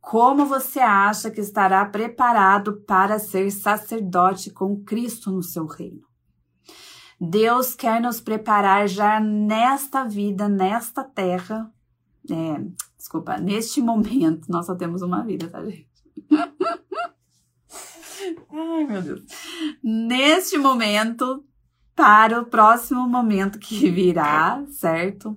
como 0.00 0.46
você 0.46 0.78
acha 0.78 1.30
que 1.32 1.40
estará 1.40 1.84
preparado 1.84 2.80
para 2.86 3.18
ser 3.18 3.50
sacerdote 3.50 4.50
com 4.50 4.82
Cristo 4.84 5.32
no 5.32 5.42
seu 5.42 5.66
reino? 5.66 6.06
Deus 7.20 7.74
quer 7.74 8.00
nos 8.00 8.20
preparar 8.20 8.86
já 8.86 9.18
nesta 9.18 10.04
vida, 10.04 10.48
nesta 10.48 11.02
terra. 11.02 11.72
É, 12.30 12.64
desculpa, 12.96 13.36
neste 13.38 13.80
momento. 13.80 14.50
Nós 14.50 14.66
só 14.66 14.74
temos 14.74 15.02
uma 15.02 15.22
vida, 15.22 15.48
tá, 15.48 15.64
gente? 15.64 15.88
Ai, 18.50 18.84
meu 18.84 19.02
Deus. 19.02 19.22
Neste 19.82 20.58
momento, 20.58 21.44
para 21.94 22.40
o 22.40 22.46
próximo 22.46 23.08
momento 23.08 23.58
que 23.58 23.90
virá, 23.90 24.64
certo? 24.70 25.36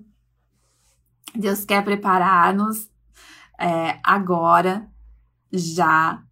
Deus 1.36 1.64
quer 1.64 1.84
preparar-nos 1.84 2.90
é, 3.60 4.00
agora, 4.04 4.90
já, 5.52 6.24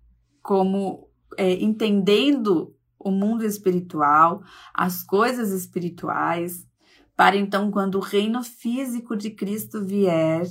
como 0.41 1.09
é, 1.37 1.53
entendendo 1.53 2.75
o 2.97 3.11
mundo 3.11 3.45
espiritual, 3.45 4.41
as 4.73 5.03
coisas 5.03 5.51
espirituais, 5.51 6.65
para 7.15 7.35
então, 7.35 7.71
quando 7.71 7.95
o 7.95 8.01
reino 8.01 8.43
físico 8.43 9.15
de 9.15 9.31
Cristo 9.31 9.83
vier, 9.83 10.45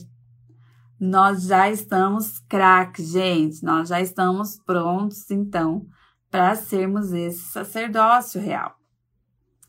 nós 0.99 1.45
já 1.45 1.71
estamos 1.71 2.39
craques, 2.49 3.11
gente, 3.11 3.63
nós 3.63 3.89
já 3.89 4.01
estamos 4.01 4.59
prontos, 4.65 5.31
então, 5.31 5.87
para 6.31 6.55
sermos 6.55 7.13
esse 7.13 7.41
sacerdócio 7.51 8.41
real, 8.41 8.77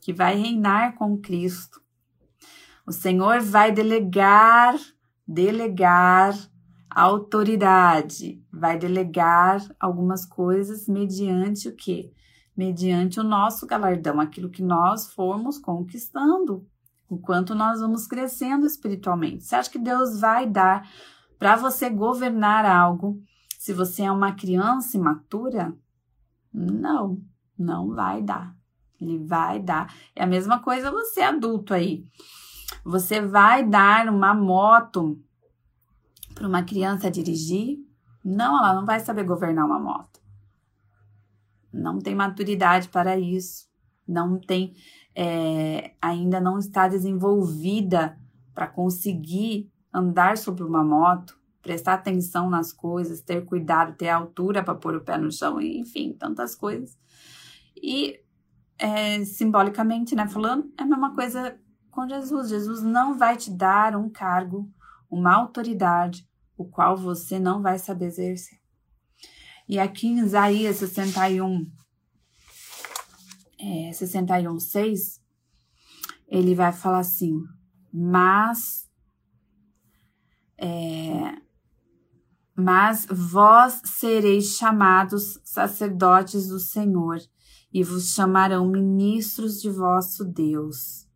que 0.02 0.14
vai 0.14 0.36
reinar 0.36 0.96
com 0.96 1.18
Cristo. 1.18 1.82
O 2.86 2.92
Senhor 2.92 3.42
vai 3.42 3.72
delegar, 3.72 4.76
delegar 5.28 6.34
autoridade, 6.90 8.44
vai 8.52 8.78
delegar 8.78 9.62
algumas 9.80 10.26
coisas 10.26 10.88
mediante 10.88 11.68
o 11.68 11.76
quê? 11.76 12.12
Mediante 12.56 13.20
o 13.20 13.24
nosso 13.24 13.68
galardão, 13.68 14.20
aquilo 14.20 14.50
que 14.50 14.64
nós 14.64 15.14
formos 15.14 15.60
conquistando, 15.60 16.66
o 17.08 17.18
quanto 17.18 17.54
nós 17.54 17.82
vamos 17.82 18.08
crescendo 18.08 18.66
espiritualmente. 18.66 19.44
Você 19.44 19.56
acha 19.56 19.70
que 19.70 19.78
Deus 19.78 20.20
vai 20.20 20.48
dar 20.48 20.90
para 21.38 21.56
você 21.56 21.90
governar 21.90 22.66
algo 22.66 23.22
se 23.58 23.74
você 23.74 24.04
é 24.04 24.12
uma 24.12 24.34
criança 24.34 24.98
imatura? 24.98 25.76
Não, 26.54 27.22
não 27.58 27.94
vai 27.94 28.22
dar. 28.22 28.56
Ele 29.00 29.20
vai 29.20 29.60
dar. 29.60 29.94
É 30.16 30.24
a 30.24 30.28
mesma 30.28 30.60
coisa 30.60 30.92
você 30.92 31.22
adulto 31.22 31.74
aí. 31.74 32.06
Você 32.84 33.22
vai 33.22 33.68
dar 33.68 34.08
uma 34.10 34.34
moto 34.34 35.22
para 36.34 36.48
uma 36.48 36.64
criança 36.64 37.12
dirigir? 37.12 37.78
Não, 38.24 38.58
ela 38.58 38.74
não 38.74 38.86
vai 38.86 39.00
saber 39.00 39.24
governar 39.24 39.66
uma 39.66 39.80
moto. 39.80 40.20
Não 41.72 42.00
tem 42.00 42.16
maturidade 42.16 42.90
para 42.90 43.18
isso. 43.18 43.68
Não 44.08 44.40
tem, 44.40 44.74
é, 45.14 45.94
ainda 46.02 46.40
não 46.40 46.58
está 46.58 46.88
desenvolvida 46.88 48.18
para 48.54 48.68
conseguir 48.68 49.70
andar 49.98 50.38
sobre 50.38 50.64
uma 50.64 50.84
moto, 50.84 51.40
prestar 51.62 51.96
atenção 51.96 52.50
nas 52.50 52.72
coisas, 52.72 53.22
ter 53.22 53.44
cuidado, 53.46 53.98
ter 53.98 54.10
altura 54.10 54.64
para 54.64 54.76
pôr 54.76 54.96
o 54.96 55.04
pé 55.04 55.18
no 55.18 55.32
chão, 55.32 55.60
enfim, 55.60 56.14
tantas 56.14 56.56
coisas. 56.56 56.98
E 57.76 58.20
é, 58.78 59.24
simbolicamente, 59.26 60.16
né, 60.16 60.28
falando, 60.28 60.72
é 60.78 60.84
a 60.84 60.86
mesma 60.86 61.14
coisa 61.16 61.60
com 61.90 62.08
Jesus. 62.08 62.50
Jesus 62.50 62.84
não 62.84 63.18
vai 63.18 63.36
te 63.36 63.50
dar 63.50 63.96
um 63.96 64.10
cargo, 64.10 64.72
uma 65.10 65.34
autoridade, 65.34 66.28
o 66.56 66.66
qual 66.66 66.96
você 66.96 67.40
não 67.40 67.62
vai 67.62 67.80
saber 67.80 68.06
exercer. 68.06 68.60
E 69.68 69.80
aqui 69.80 70.08
em 70.08 70.20
Isaías 70.20 70.78
61, 70.78 71.70
é, 73.60 73.92
61, 73.92 74.60
6, 74.60 75.22
ele 76.28 76.56
vai 76.56 76.72
falar 76.72 77.00
assim: 77.00 77.44
Mas, 77.92 78.87
é, 80.58 81.38
mas 82.56 83.06
vós 83.10 83.82
sereis 83.86 84.58
chamados 84.58 85.40
sacerdotes 85.44 86.48
do 86.48 86.60
Senhor, 86.60 87.20
e 87.72 87.84
vos 87.84 88.14
chamarão 88.14 88.68
ministros 88.68 89.62
de 89.62 89.70
vosso 89.70 90.26
Deus. 90.26 91.08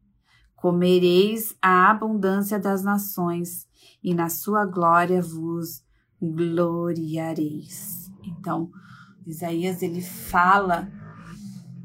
Comereis 0.55 1.55
a 1.61 1.89
abundância 1.89 2.59
das 2.59 2.83
nações, 2.83 3.67
e 4.03 4.13
na 4.13 4.29
sua 4.29 4.65
glória 4.65 5.21
vos 5.21 5.83
gloriareis. 6.21 8.11
Então, 8.23 8.69
Isaías 9.25 9.81
ele 9.81 10.01
fala 10.01 10.91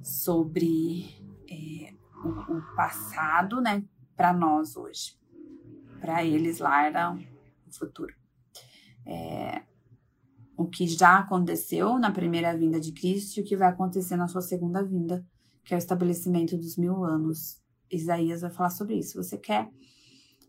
sobre 0.02 1.07
é, 1.50 1.94
o, 2.22 2.57
o, 2.57 2.62
passado, 2.74 3.61
né, 3.61 3.82
para 4.14 4.32
nós 4.32 4.76
hoje. 4.76 5.16
Para 6.00 6.24
eles 6.24 6.59
lá 6.59 6.86
era 6.86 7.16
futuro. 7.79 8.14
É, 9.07 9.62
o 10.57 10.66
que 10.66 10.87
já 10.87 11.18
aconteceu 11.18 11.99
na 11.99 12.11
primeira 12.11 12.57
vinda 12.57 12.81
de 12.81 12.93
Cristo 12.93 13.39
e 13.39 13.43
o 13.43 13.45
que 13.45 13.57
vai 13.57 13.68
acontecer 13.68 14.16
na 14.16 14.29
sua 14.29 14.41
segunda 14.41 14.83
vinda, 14.83 15.24
que 15.64 15.74
é 15.74 15.77
o 15.77 15.79
estabelecimento 15.79 16.57
dos 16.57 16.77
mil 16.77 17.05
anos 17.05 17.61
Isaías 17.91 18.41
vai 18.41 18.51
falar 18.51 18.70
sobre 18.70 18.97
isso. 18.97 19.11
Se 19.11 19.16
você 19.16 19.39
quer 19.39 19.70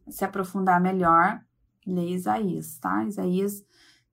se 0.07 0.23
aprofundar 0.23 0.81
melhor, 0.81 1.41
lê 1.85 2.09
Isaías, 2.09 2.77
tá? 2.79 3.03
Isaías 3.05 3.63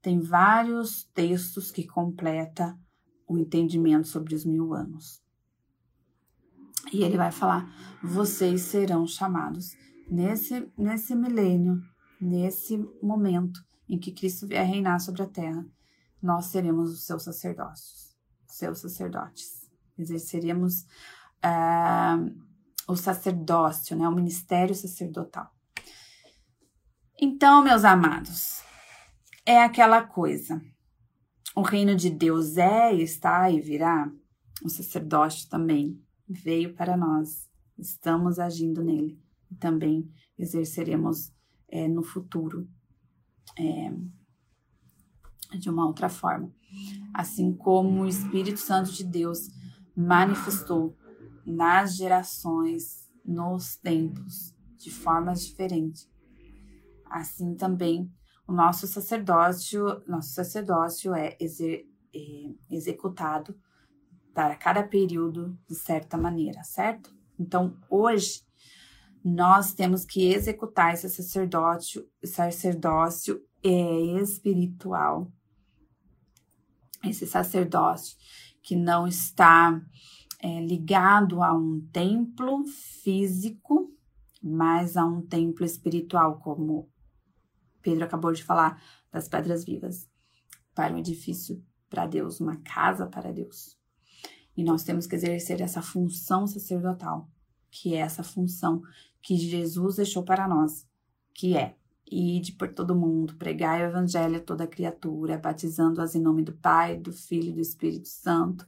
tem 0.03 0.21
vários 0.21 1.05
textos 1.15 1.71
que 1.71 1.87
completa 1.87 2.79
o 3.27 3.39
entendimento 3.39 4.07
sobre 4.07 4.35
os 4.35 4.45
mil 4.45 4.75
anos. 4.75 5.23
E 6.93 7.03
ele 7.03 7.17
vai 7.17 7.33
falar: 7.33 7.73
vocês 8.03 8.63
serão 8.63 9.07
chamados 9.07 9.75
nesse, 10.11 10.71
nesse 10.77 11.15
milênio, 11.15 11.83
nesse 12.25 12.79
momento 13.03 13.61
em 13.89 13.99
que 13.99 14.11
Cristo 14.11 14.47
vier 14.47 14.67
reinar 14.67 14.99
sobre 14.99 15.23
a 15.23 15.27
terra, 15.29 15.65
nós 16.23 16.47
seremos 16.47 16.91
os 16.91 17.05
seus 17.05 17.23
sacerdócios, 17.23 18.17
seus 18.47 18.79
sacerdotes. 18.79 19.71
Exerceremos 19.99 20.87
uh, 21.45 22.43
o 22.89 22.97
sacerdócio, 22.97 23.95
né, 23.95 24.09
o 24.09 24.15
ministério 24.15 24.75
sacerdotal. 24.75 25.51
Então, 27.21 27.63
meus 27.63 27.85
amados, 27.85 28.63
é 29.45 29.63
aquela 29.63 30.03
coisa. 30.03 30.61
O 31.55 31.61
reino 31.61 31.95
de 31.95 32.09
Deus 32.09 32.57
é, 32.57 32.93
está 32.95 33.51
e 33.51 33.61
virá. 33.61 34.11
O 34.65 34.69
sacerdócio 34.69 35.49
também 35.49 36.03
veio 36.27 36.75
para 36.75 36.97
nós. 36.97 37.49
Estamos 37.79 38.39
agindo 38.39 38.83
nele. 38.83 39.23
Também 39.61 40.11
exerceremos 40.39 41.35
é, 41.75 41.89
no 41.89 42.05
futuro 42.05 42.69
é, 43.59 43.93
de 45.59 45.69
uma 45.69 45.85
outra 45.85 46.09
forma. 46.09 46.55
Assim 47.13 47.53
como 47.53 48.03
o 48.03 48.07
Espírito 48.07 48.61
Santo 48.61 48.93
de 48.93 49.03
Deus 49.03 49.49
manifestou 49.97 50.97
nas 51.45 51.97
gerações, 51.97 53.11
nos 53.25 53.77
tempos, 53.77 54.55
de 54.79 54.91
formas 54.91 55.45
diferentes. 55.45 56.09
Assim 57.07 57.57
também 57.57 58.09
o 58.47 58.53
nosso 58.53 58.87
sacerdócio, 58.87 59.85
nosso 60.07 60.33
sacerdócio 60.33 61.13
é, 61.13 61.37
exer, 61.41 61.87
é 62.15 62.55
executado 62.71 63.59
para 64.33 64.55
cada 64.57 64.83
período 64.83 65.59
de 65.69 65.75
certa 65.75 66.17
maneira, 66.17 66.63
certo? 66.63 67.13
Então, 67.39 67.77
hoje 67.91 68.45
nós 69.25 69.73
temos 69.73 70.05
que 70.05 70.31
executar 70.31 70.93
esse 70.93 71.09
sacerdócio, 71.09 72.07
sacerdócio 72.23 73.43
é 73.63 74.21
espiritual. 74.21 75.33
Esse 77.03 77.27
sacerdócio 77.27 78.19
que 78.63 78.77
não 78.77 79.07
está 79.07 79.81
é, 80.41 80.61
ligado 80.61 81.43
a 81.43 81.55
um 81.55 81.81
templo 81.91 82.65
físico, 83.03 83.91
mas 84.43 84.95
a 84.95 85.07
um 85.07 85.23
templo 85.23 85.65
espiritual, 85.65 86.39
como 86.41 86.91
Pedro 87.81 88.05
acabou 88.05 88.33
de 88.33 88.45
falar 88.45 88.83
das 89.11 89.27
pedras 89.27 89.65
vivas, 89.65 90.07
para 90.75 90.93
um 90.93 90.99
edifício 90.99 91.65
para 91.89 92.07
Deus, 92.07 92.41
uma 92.41 92.57
casa 92.57 93.07
para 93.07 93.33
Deus. 93.33 93.79
E 94.55 94.63
nós 94.63 94.83
temos 94.83 95.07
que 95.07 95.15
exercer 95.15 95.63
essa 95.63 95.81
função 95.81 96.47
sacerdotal, 96.47 97.31
que 97.71 97.95
é 97.95 97.99
essa 97.99 98.23
função 98.23 98.83
que 99.25 99.37
Jesus 99.37 99.97
deixou 99.97 100.23
para 100.23 100.47
nós, 100.47 100.87
que 101.33 101.57
é 101.57 101.75
Ide 102.11 102.53
por 102.53 102.69
todo 102.69 102.95
mundo, 102.95 103.35
pregai 103.37 103.83
o 103.83 103.89
evangelho 103.89 104.37
a 104.37 104.41
toda 104.41 104.67
criatura, 104.67 105.39
batizando-as 105.39 106.15
em 106.15 106.21
nome 106.21 106.43
do 106.43 106.53
Pai, 106.53 106.99
do 106.99 107.13
Filho 107.13 107.49
e 107.49 107.55
do 107.55 107.61
Espírito 107.61 108.09
Santo, 108.09 108.67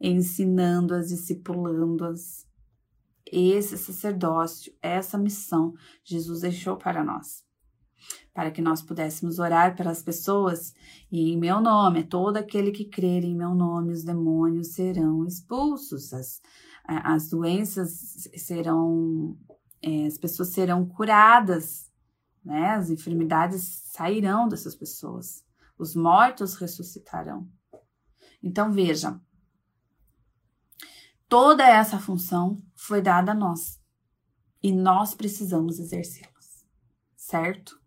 ensinando-as, 0.00 1.08
discipulando-as. 1.08 2.44
Esse 3.24 3.78
sacerdócio, 3.78 4.74
essa 4.82 5.16
missão, 5.16 5.74
Jesus 6.04 6.40
deixou 6.40 6.76
para 6.76 7.04
nós. 7.04 7.44
Para 8.34 8.50
que 8.50 8.60
nós 8.60 8.82
pudéssemos 8.82 9.38
orar 9.38 9.76
pelas 9.76 10.02
pessoas 10.02 10.74
e 11.10 11.32
em 11.32 11.38
meu 11.38 11.60
nome, 11.60 12.02
todo 12.02 12.36
aquele 12.36 12.72
que 12.72 12.84
crer 12.84 13.22
em 13.24 13.34
meu 13.34 13.54
nome, 13.54 13.92
os 13.92 14.02
demônios 14.02 14.74
serão 14.74 15.24
expulsos, 15.24 16.12
as, 16.12 16.42
as 16.84 17.28
doenças 17.28 18.28
serão, 18.36 19.36
é, 19.82 20.06
as 20.06 20.16
pessoas 20.16 20.48
serão 20.48 20.86
curadas 20.86 21.92
né? 22.44 22.70
As 22.70 22.90
enfermidades 22.90 23.82
sairão 23.92 24.48
dessas 24.48 24.74
pessoas, 24.74 25.44
os 25.78 25.94
mortos 25.94 26.54
ressuscitarão. 26.54 27.48
Então 28.42 28.72
veja, 28.72 29.20
toda 31.28 31.66
essa 31.66 31.98
função 31.98 32.60
foi 32.74 33.00
dada 33.00 33.32
a 33.32 33.34
nós 33.34 33.80
e 34.62 34.72
nós 34.72 35.14
precisamos 35.14 35.78
exercê-las, 35.78 36.66
certo? 37.16 37.80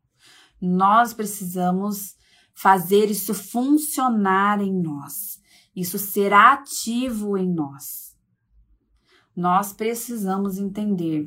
Nós 0.61 1.13
precisamos 1.13 2.15
fazer 2.53 3.11
isso 3.11 3.33
funcionar 3.33 4.61
em 4.61 4.73
nós. 4.73 5.43
isso 5.75 5.99
ser 5.99 6.31
ativo 6.31 7.37
em 7.37 7.53
nós. 7.53 8.04
Nós 9.35 9.73
precisamos 9.73 10.57
entender 10.57 11.25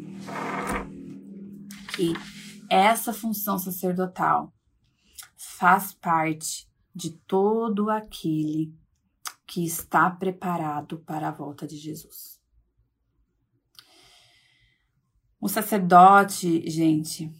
que 1.94 2.12
essa 2.70 3.12
função 3.12 3.58
sacerdotal 3.58 4.52
faz 5.36 5.92
parte 5.92 6.68
de 6.94 7.10
todo 7.10 7.90
aquele 7.90 8.74
que 9.46 9.64
está 9.64 10.10
preparado 10.10 10.98
para 11.00 11.28
a 11.28 11.32
volta 11.32 11.66
de 11.66 11.76
Jesus. 11.76 12.38
O 15.40 15.48
sacerdote, 15.48 16.68
gente, 16.68 17.32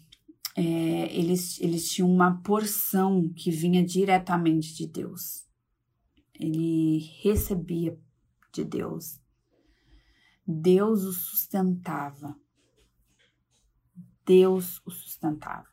é, 0.56 1.16
eles, 1.16 1.60
eles 1.60 1.90
tinham 1.90 2.10
uma 2.10 2.40
porção 2.42 3.28
que 3.32 3.50
vinha 3.50 3.84
diretamente 3.84 4.74
de 4.74 4.86
Deus. 4.86 5.46
Ele 6.34 6.98
recebia 7.22 7.98
de 8.52 8.64
Deus. 8.64 9.20
Deus 10.51 11.03
o 11.03 11.12
sustentava. 11.12 12.34
Deus 14.24 14.80
o 14.86 14.90
sustentava. 14.90 15.66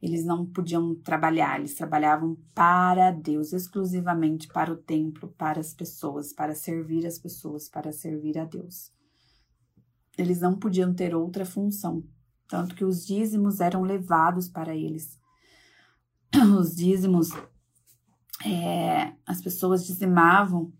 Eles 0.00 0.26
não 0.26 0.44
podiam 0.44 0.94
trabalhar, 0.94 1.58
eles 1.58 1.74
trabalhavam 1.74 2.36
para 2.54 3.10
Deus, 3.10 3.54
exclusivamente 3.54 4.46
para 4.46 4.70
o 4.70 4.76
templo, 4.76 5.34
para 5.38 5.58
as 5.58 5.72
pessoas, 5.72 6.34
para 6.34 6.54
servir 6.54 7.06
as 7.06 7.18
pessoas, 7.18 7.66
para 7.66 7.90
servir 7.90 8.38
a 8.38 8.44
Deus. 8.44 8.92
Eles 10.18 10.42
não 10.42 10.58
podiam 10.58 10.92
ter 10.92 11.14
outra 11.14 11.46
função, 11.46 12.04
tanto 12.46 12.74
que 12.74 12.84
os 12.84 13.06
dízimos 13.06 13.58
eram 13.58 13.82
levados 13.82 14.50
para 14.50 14.76
eles. 14.76 15.18
Os 16.60 16.76
dízimos, 16.76 17.30
é, 18.44 19.14
as 19.24 19.40
pessoas 19.40 19.86
dizimavam 19.86 20.72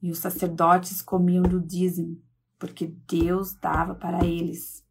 e 0.00 0.10
os 0.10 0.18
sacerdotes 0.18 1.02
comiam 1.02 1.42
do 1.42 1.60
dízimo, 1.60 2.22
porque 2.58 2.86
Deus 3.08 3.54
dava 3.54 3.94
para 3.94 4.24
eles. 4.24 4.84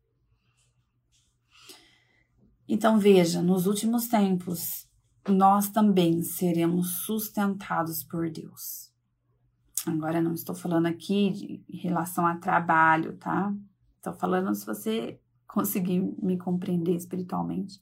Então 2.68 3.00
veja, 3.00 3.42
nos 3.42 3.66
últimos 3.66 4.08
tempos, 4.08 4.88
nós 5.28 5.70
também 5.70 6.22
seremos 6.22 7.06
sustentados 7.06 8.04
por 8.04 8.30
Deus. 8.30 8.92
Agora 9.86 10.22
não 10.22 10.34
estou 10.34 10.54
falando 10.54 10.88
aqui 10.88 11.30
de, 11.30 11.64
em 11.70 11.78
relação 11.78 12.26
a 12.26 12.36
trabalho, 12.36 13.16
tá? 13.18 13.54
Estou 13.96 14.14
falando 14.14 14.54
se 14.54 14.66
você 14.66 15.20
conseguir 15.48 16.02
me 16.22 16.38
compreender 16.38 16.96
espiritualmente, 16.96 17.82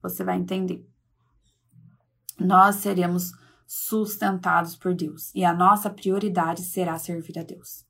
você 0.00 0.22
vai 0.22 0.36
entender. 0.36 0.88
Nós 2.38 2.76
seremos 2.76 3.32
sustentados 3.32 3.47
por 4.80 4.94
Deus 4.94 5.30
e 5.34 5.44
a 5.44 5.54
nossa 5.54 5.90
prioridade 5.90 6.62
será 6.62 6.98
servir 6.98 7.38
a 7.38 7.42
Deus. 7.42 7.86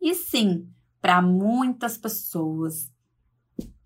E 0.00 0.14
sim, 0.14 0.68
para 1.00 1.22
muitas 1.22 1.96
pessoas, 1.96 2.92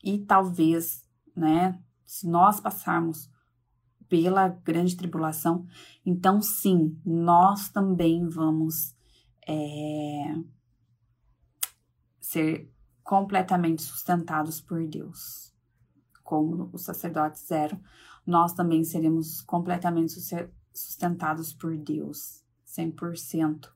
e 0.03 0.19
talvez 0.19 1.03
né? 1.41 1.81
Se 2.05 2.29
nós 2.29 2.61
passarmos 2.61 3.31
pela 4.09 4.49
grande 4.49 4.97
tribulação, 4.97 5.67
então 6.05 6.43
sim, 6.43 7.01
nós 7.05 7.69
também 7.69 8.29
vamos 8.29 8.95
é, 9.47 10.35
ser 12.21 12.73
completamente 13.03 13.83
sustentados 13.83 14.61
por 14.61 14.87
Deus. 14.87 15.55
Como 16.25 16.69
os 16.73 16.83
sacerdotes 16.83 17.49
eram, 17.51 17.81
nós 18.27 18.53
também 18.53 18.83
seremos 18.85 19.41
completamente 19.41 20.21
sustentados 20.73 21.53
por 21.53 21.77
Deus, 21.77 22.43
100%. 22.67 23.69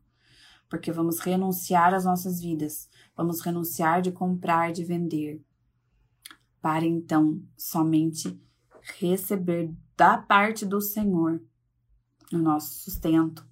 Porque 0.69 0.91
vamos 0.91 1.21
renunciar 1.21 1.95
às 1.95 2.05
nossas 2.05 2.41
vidas, 2.41 2.89
vamos 3.17 3.41
renunciar 3.41 4.03
de 4.03 4.11
comprar, 4.11 4.73
de 4.73 4.85
vender, 4.85 5.45
para 6.61 6.85
então 6.85 7.43
somente 7.57 8.41
receber 8.99 9.73
da 9.97 10.19
parte 10.19 10.65
do 10.65 10.81
Senhor 10.81 11.43
o 12.33 12.39
nosso 12.39 12.83
sustento. 12.83 13.47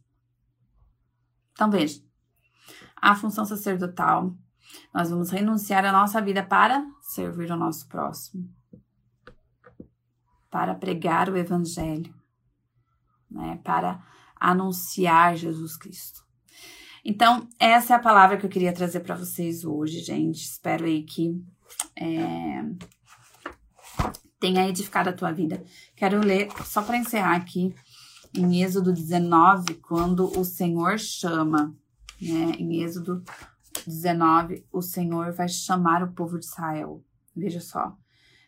Então 1.52 1.70
veja, 1.70 2.02
a 2.96 3.14
função 3.14 3.44
sacerdotal, 3.44 4.34
nós 4.94 5.10
vamos 5.10 5.30
renunciar 5.30 5.84
à 5.84 5.92
nossa 5.92 6.20
vida 6.20 6.42
para 6.42 6.84
servir 7.00 7.50
o 7.50 7.56
nosso 7.56 7.86
próximo, 7.88 8.48
para 10.50 10.74
pregar 10.74 11.28
o 11.28 11.36
Evangelho, 11.36 12.14
né, 13.32 13.60
para 13.64 14.02
anunciar 14.36 15.36
Jesus 15.36 15.76
Cristo. 15.76 16.22
Então, 17.04 17.48
essa 17.58 17.94
é 17.94 17.96
a 17.96 18.00
palavra 18.00 18.36
que 18.36 18.46
eu 18.46 18.50
queria 18.50 18.72
trazer 18.72 19.00
para 19.00 19.16
vocês 19.16 19.64
hoje, 19.64 20.00
gente. 20.00 20.44
Espero 20.44 20.84
aí 20.84 21.02
que 21.02 21.42
é, 21.96 22.62
tenha 24.38 24.68
edificado 24.68 25.10
a 25.10 25.12
tua 25.12 25.32
vida. 25.32 25.62
Quero 25.96 26.20
ler, 26.20 26.48
só 26.64 26.82
para 26.82 26.96
encerrar 26.96 27.36
aqui, 27.36 27.74
em 28.34 28.62
Êxodo 28.62 28.92
19, 28.92 29.74
quando 29.74 30.26
o 30.38 30.44
Senhor 30.44 30.98
chama, 30.98 31.76
né? 32.20 32.52
Em 32.58 32.82
Êxodo 32.82 33.22
19, 33.86 34.66
o 34.72 34.80
Senhor 34.80 35.32
vai 35.32 35.48
chamar 35.48 36.02
o 36.02 36.12
povo 36.12 36.38
de 36.38 36.46
Israel. 36.46 37.04
Veja 37.36 37.60
só, 37.60 37.96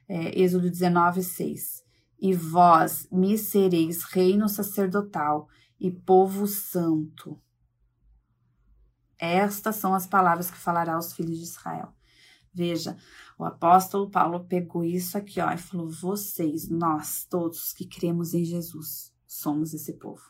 é, 0.09 0.41
Êxodo 0.41 0.71
19, 0.71 1.23
6. 1.23 1.84
E 2.19 2.35
vós 2.35 3.09
me 3.11 3.37
sereis 3.37 4.05
reino 4.05 4.49
sacerdotal 4.49 5.49
e 5.79 5.91
povo 5.91 6.47
santo. 6.47 7.41
Estas 9.19 9.77
são 9.77 9.95
as 9.95 10.07
palavras 10.07 10.51
que 10.51 10.57
falará 10.57 10.95
aos 10.95 11.13
filhos 11.13 11.39
de 11.39 11.45
Israel. 11.45 11.95
Veja, 12.53 12.97
o 13.39 13.45
apóstolo 13.45 14.09
Paulo 14.11 14.45
pegou 14.45 14.85
isso 14.85 15.19
aqui, 15.19 15.41
ó, 15.41 15.51
e 15.51 15.59
falou: 15.59 15.89
vocês, 15.89 16.69
nós, 16.69 17.27
todos 17.29 17.73
que 17.73 17.87
cremos 17.87 18.33
em 18.33 18.45
Jesus, 18.45 19.13
somos 19.27 19.75
esse 19.75 19.95
povo. 19.95 20.23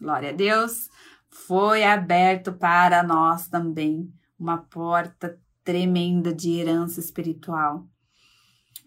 Glória 0.00 0.30
a 0.30 0.32
Deus. 0.32 0.88
Foi 1.28 1.84
aberto 1.84 2.52
para 2.52 3.02
nós 3.02 3.48
também 3.48 4.12
uma 4.38 4.58
porta 4.58 5.38
tremenda 5.62 6.32
de 6.32 6.52
herança 6.52 7.00
espiritual. 7.00 7.86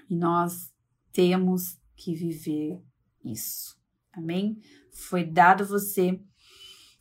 E 0.10 0.16
nós 0.16 0.69
temos 1.12 1.78
que 1.96 2.14
viver 2.14 2.82
isso. 3.24 3.78
Amém? 4.12 4.60
Foi 4.92 5.24
dado 5.24 5.66
você 5.66 6.20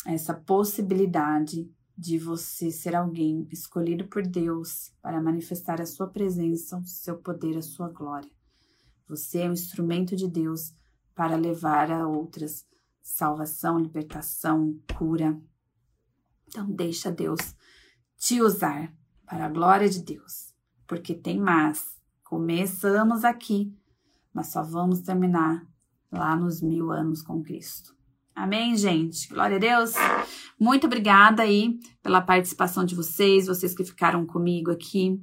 essa 0.06 0.34
possibilidade 0.34 1.70
de 1.96 2.18
você 2.18 2.70
ser 2.70 2.94
alguém 2.94 3.48
escolhido 3.50 4.06
por 4.06 4.24
Deus 4.24 4.92
para 5.02 5.20
manifestar 5.20 5.80
a 5.80 5.86
sua 5.86 6.06
presença, 6.06 6.78
o 6.78 6.84
seu 6.84 7.18
poder, 7.18 7.56
a 7.56 7.62
sua 7.62 7.88
glória. 7.88 8.30
Você 9.08 9.40
é 9.40 9.48
um 9.48 9.52
instrumento 9.52 10.14
de 10.14 10.28
Deus 10.28 10.72
para 11.14 11.34
levar 11.34 11.90
a 11.90 12.06
outras 12.06 12.64
salvação, 13.02 13.78
libertação, 13.78 14.78
cura. 14.96 15.40
Então 16.46 16.70
deixa 16.70 17.10
Deus 17.10 17.40
te 18.16 18.40
usar 18.40 18.94
para 19.26 19.46
a 19.46 19.48
glória 19.48 19.88
de 19.88 20.02
Deus, 20.02 20.54
porque 20.86 21.14
tem 21.14 21.40
mais. 21.40 21.82
Começamos 22.22 23.24
aqui, 23.24 23.74
mas 24.32 24.52
só 24.52 24.62
vamos 24.62 25.00
terminar 25.00 25.66
lá 26.10 26.36
nos 26.36 26.62
mil 26.62 26.90
anos 26.90 27.22
com 27.22 27.42
Cristo. 27.42 27.96
Amém, 28.34 28.76
gente? 28.76 29.28
Glória 29.28 29.56
a 29.56 29.60
Deus. 29.60 29.94
Muito 30.60 30.86
obrigada 30.86 31.42
aí 31.42 31.76
pela 32.02 32.20
participação 32.20 32.84
de 32.84 32.94
vocês, 32.94 33.46
vocês 33.48 33.74
que 33.74 33.84
ficaram 33.84 34.24
comigo 34.24 34.70
aqui. 34.70 35.20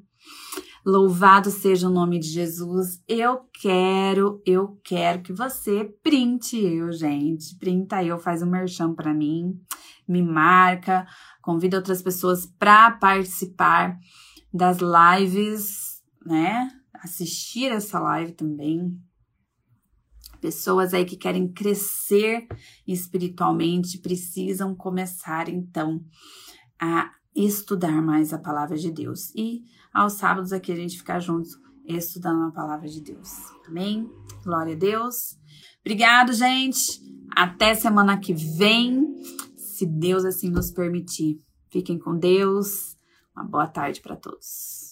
Louvado 0.86 1.50
seja 1.50 1.88
o 1.88 1.92
nome 1.92 2.20
de 2.20 2.28
Jesus. 2.28 3.02
Eu 3.08 3.50
quero, 3.60 4.42
eu 4.46 4.80
quero 4.84 5.24
que 5.24 5.34
você 5.34 5.86
printe 6.04 6.58
eu, 6.58 6.92
gente. 6.92 7.58
Printa 7.58 8.04
eu, 8.04 8.20
faz 8.20 8.44
um 8.44 8.50
merchan 8.50 8.94
para 8.94 9.14
mim, 9.14 9.60
me 10.08 10.22
marca, 10.22 11.08
convida 11.42 11.78
outras 11.78 12.02
pessoas 12.02 12.46
para 12.46 12.92
participar 12.92 13.98
das 14.54 14.78
lives, 14.80 16.04
né? 16.26 16.70
Assistir 17.02 17.72
essa 17.72 18.00
live 18.00 18.34
também 18.34 19.00
pessoas 20.46 20.94
aí 20.94 21.06
que 21.06 21.18
querem 21.18 21.48
crescer 21.48 22.48
espiritualmente 22.88 23.98
precisam 23.98 24.76
começar 24.76 25.50
então 25.50 26.04
a 26.80 27.12
estudar 27.36 28.00
mais 28.02 28.32
a 28.32 28.38
palavra 28.38 28.78
de 28.78 28.92
Deus. 28.92 29.34
E 29.36 29.64
aos 29.92 30.14
sábados 30.14 30.54
aqui 30.54 30.72
a 30.72 30.76
gente 30.76 30.98
ficar 30.98 31.20
juntos 31.20 31.52
estudando 31.88 32.44
a 32.44 32.52
palavra 32.52 32.88
de 32.88 33.02
Deus. 33.02 33.30
Amém? 33.68 34.08
Glória 34.44 34.76
a 34.76 34.78
Deus. 34.78 35.38
Obrigado, 35.82 36.32
gente. 36.32 37.02
Até 37.36 37.74
semana 37.74 38.20
que 38.20 38.34
vem, 38.34 39.16
se 39.58 39.86
Deus 39.86 40.24
assim 40.26 40.50
nos 40.50 40.72
permitir. 40.72 41.40
Fiquem 41.72 41.98
com 41.98 42.16
Deus. 42.18 42.96
Uma 43.36 43.46
boa 43.46 43.68
tarde 43.68 44.00
para 44.00 44.16
todos. 44.16 44.85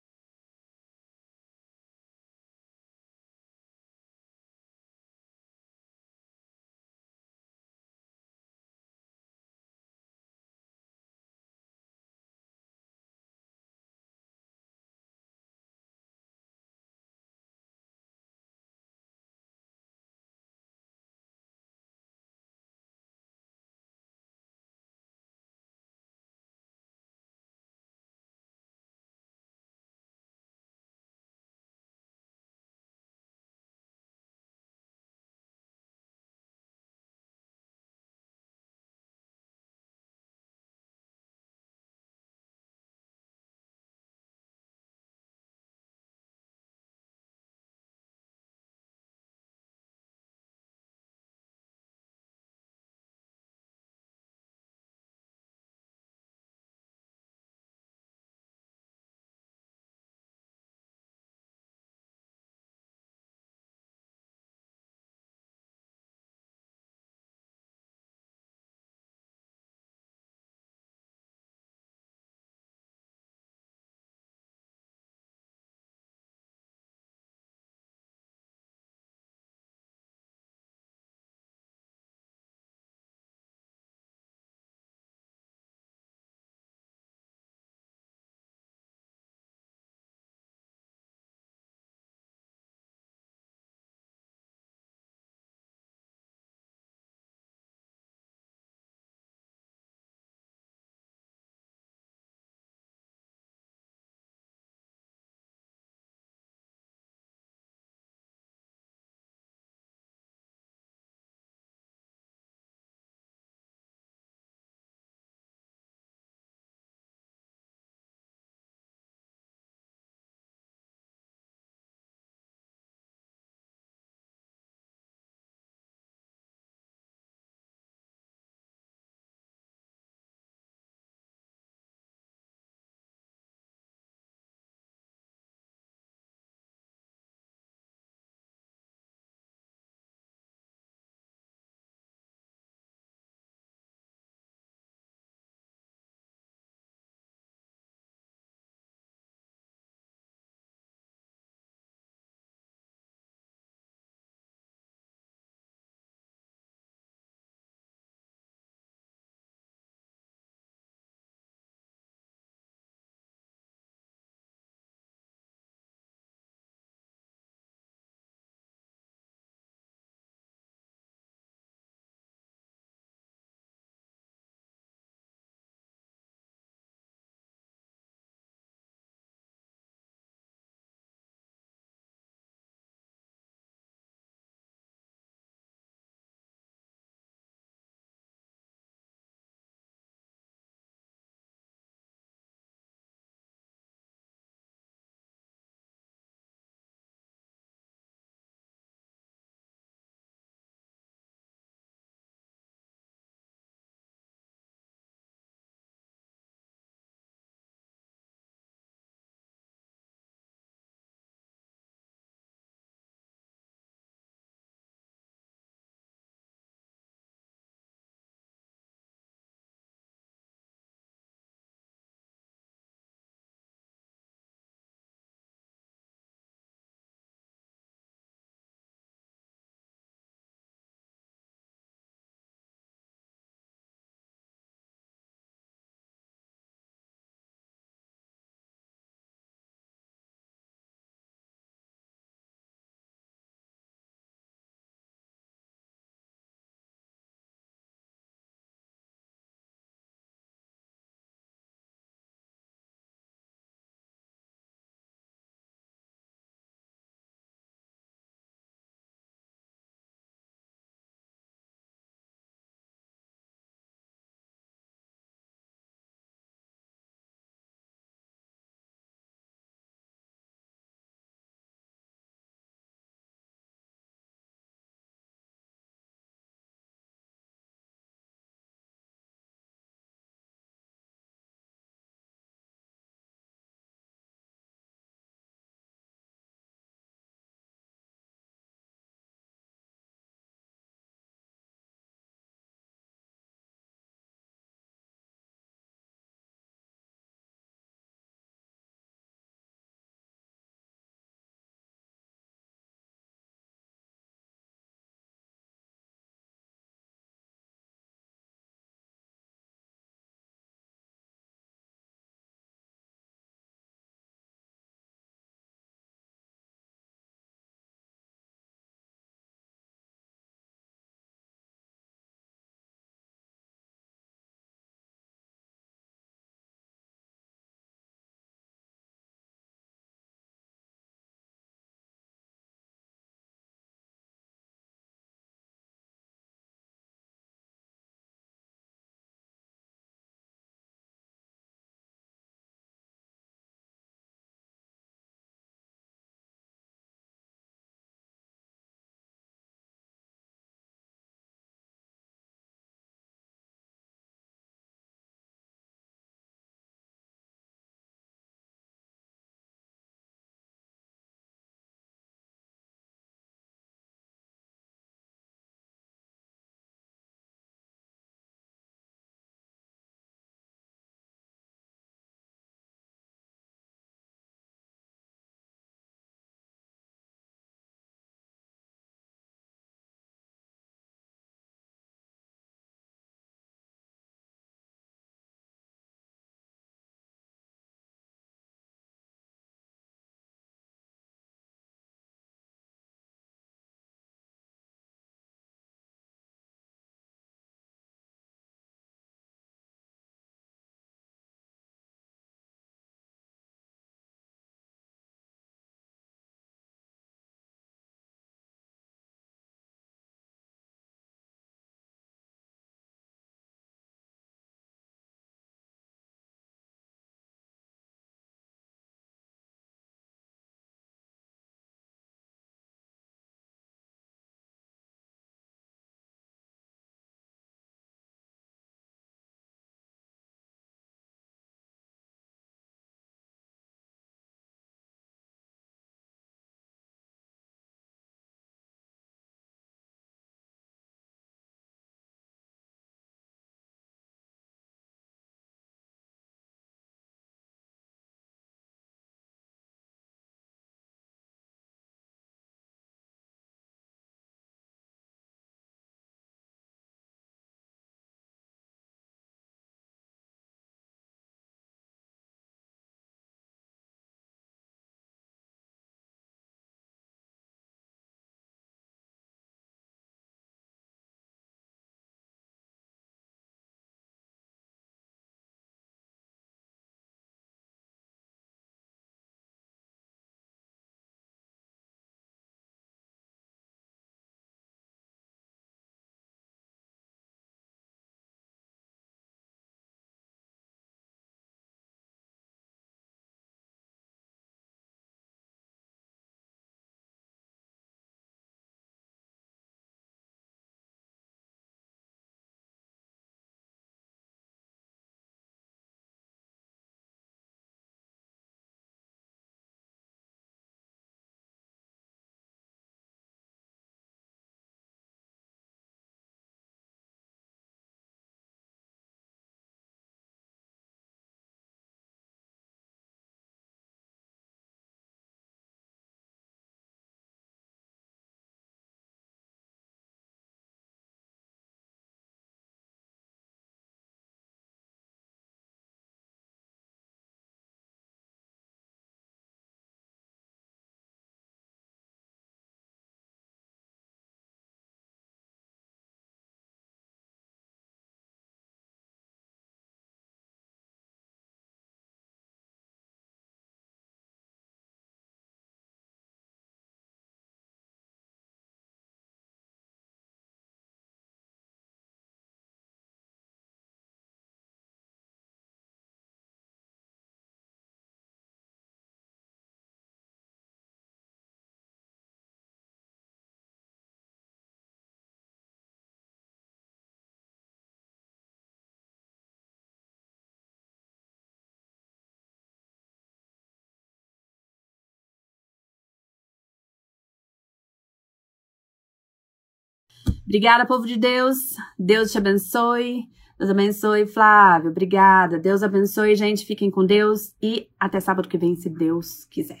Obrigada, 590.72 591.04
povo 591.04 591.26
de 591.26 591.36
Deus. 591.36 591.96
Deus 592.18 592.50
te 592.50 592.56
abençoe. 592.56 593.44
Deus 593.78 593.90
abençoe, 593.90 594.46
Flávio. 594.46 595.10
Obrigada. 595.10 595.78
Deus 595.78 596.02
abençoe, 596.02 596.56
gente. 596.56 596.86
Fiquem 596.86 597.10
com 597.10 597.26
Deus 597.26 597.74
e 597.82 598.08
até 598.18 598.40
sábado 598.40 598.66
que 598.66 598.78
vem, 598.78 598.96
se 598.96 599.10
Deus 599.10 599.66
quiser. 599.66 600.00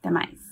Até 0.00 0.10
mais. 0.10 0.47